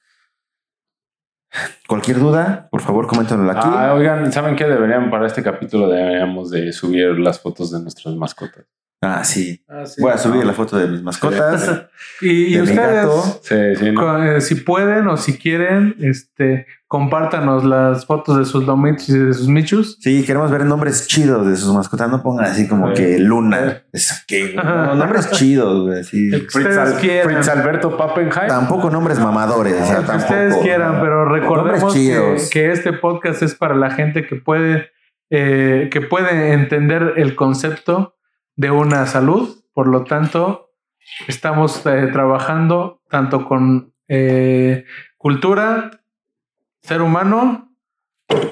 Cualquier 1.87 2.19
duda, 2.19 2.69
por 2.71 2.81
favor, 2.81 3.07
coméntenlo 3.07 3.51
aquí. 3.51 3.69
Ah, 3.71 3.95
oigan, 3.95 4.33
¿saben 4.33 4.57
qué? 4.57 4.65
Deberían, 4.65 5.11
para 5.11 5.27
este 5.27 5.43
capítulo, 5.43 5.89
deberíamos 5.89 6.51
de 6.51 6.73
subir 6.73 7.19
las 7.19 7.41
fotos 7.41 7.71
de 7.71 7.81
nuestras 7.81 8.17
mascotas. 8.17 8.67
Ah, 9.03 9.23
sí. 9.23 9.63
Ah, 9.69 9.85
sí. 9.85 10.01
Voy 10.01 10.13
a 10.13 10.17
subir 10.19 10.47
la 10.47 10.55
foto 10.55 10.79
de 10.79 10.87
mis 10.89 11.03
mascotas. 11.03 11.87
Y, 12.21 12.29
y 12.29 12.53
de 12.55 12.63
mi 12.63 12.69
ustedes, 12.71 12.95
gato. 13.07 13.41
Sí, 13.43 13.55
sí, 13.79 13.91
¿no? 13.93 14.01
co- 14.01 14.41
si 14.41 14.55
pueden 14.57 15.09
o 15.09 15.17
si 15.17 15.37
quieren, 15.37 15.97
este, 16.01 16.67
compártanos 16.87 17.65
las 17.65 18.07
fotos 18.07 18.39
de 18.39 18.45
sus 18.45 18.65
lomitos 18.67 19.09
y 19.09 19.19
de 19.19 19.35
sus 19.35 19.49
michus. 19.49 19.99
Sí, 20.01 20.23
queremos 20.25 20.51
ver 20.51 20.65
nombres 20.65 21.07
chidos 21.09 21.47
de 21.47 21.57
sus 21.57 21.75
mascotas. 21.75 22.09
No 22.11 22.23
pongan 22.23 22.45
así 22.47 22.69
como 22.69 22.89
Sí. 22.89 23.03
que 23.03 23.19
Luna. 23.19 23.83
Es 23.93 24.25
que 24.29 24.55
no, 24.65 24.95
nombres 24.95 25.31
chidos, 25.33 25.87
güey. 25.87 26.05
Fritz 26.05 27.49
Alberto 27.49 27.97
Pappenheim. 27.97 28.49
Tampoco 28.49 28.91
nombres 28.91 29.19
mamadores. 29.19 29.75
o 29.75 29.85
sea, 29.85 29.97
tampoco. 29.97 30.19
ustedes 30.19 30.57
quieran, 30.59 31.01
pero 31.01 31.25
recordemos 31.29 31.93
que, 31.93 32.37
que 32.51 32.71
este 32.71 32.93
podcast 32.93 33.43
es 33.43 33.55
para 33.55 33.75
la 33.75 33.91
gente 33.91 34.27
que 34.27 34.37
puede, 34.37 34.91
eh, 35.31 35.89
que 35.93 36.01
puede 36.01 36.53
entender 36.53 37.15
el 37.17 37.35
concepto 37.35 38.15
de 38.57 38.71
una 38.71 39.07
salud. 39.07 39.65
Por 39.73 39.89
lo 39.89 40.05
tanto, 40.05 40.71
estamos 41.29 41.85
eh, 41.87 42.09
trabajando 42.13 43.03
tanto 43.11 43.47
con 43.47 43.93
eh, 44.09 44.85
cultura, 45.17 45.91
ser 46.83 47.03
humano 47.03 47.75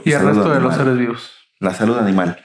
y 0.05 0.13
el 0.13 0.19
Salud 0.21 0.29
resto 0.29 0.45
de 0.45 0.57
animal. 0.57 0.63
los 0.63 0.77
seres 0.77 0.99
vivos. 0.99 1.33
La 1.61 1.75
salud 1.75 1.99
animal. 1.99 2.43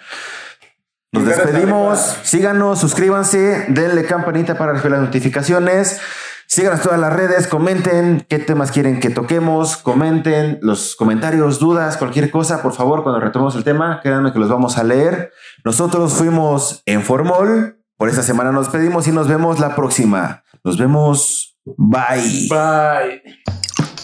Nos 1.11 1.25
despedimos. 1.25 1.99
Síganos, 2.23 2.79
suscríbanse, 2.79 3.65
denle 3.69 4.05
campanita 4.05 4.57
para 4.57 4.73
recibir 4.73 4.91
las 4.91 5.01
notificaciones. 5.01 6.01
Síganos 6.47 6.81
todas 6.81 6.99
las 6.99 7.11
redes, 7.11 7.47
comenten 7.47 8.25
qué 8.29 8.39
temas 8.39 8.71
quieren 8.71 9.01
que 9.01 9.09
toquemos, 9.09 9.75
comenten 9.75 10.59
los 10.61 10.95
comentarios, 10.95 11.59
dudas, 11.59 11.97
cualquier 11.97 12.31
cosa, 12.31 12.61
por 12.61 12.73
favor, 12.73 13.03
cuando 13.03 13.19
retomemos 13.19 13.55
el 13.55 13.65
tema, 13.65 13.99
créanme 14.01 14.31
que 14.31 14.39
los 14.39 14.49
vamos 14.49 14.77
a 14.77 14.83
leer. 14.83 15.31
Nosotros 15.65 16.13
fuimos 16.13 16.83
en 16.85 17.03
Formol, 17.03 17.77
por 17.97 18.09
esta 18.09 18.23
semana 18.23 18.51
nos 18.51 18.69
pedimos 18.69 19.07
y 19.07 19.11
nos 19.11 19.27
vemos 19.27 19.59
la 19.59 19.75
próxima. 19.75 20.43
Nos 20.63 20.77
vemos. 20.77 21.57
Bye. 21.77 22.47
Bye. 22.49 23.97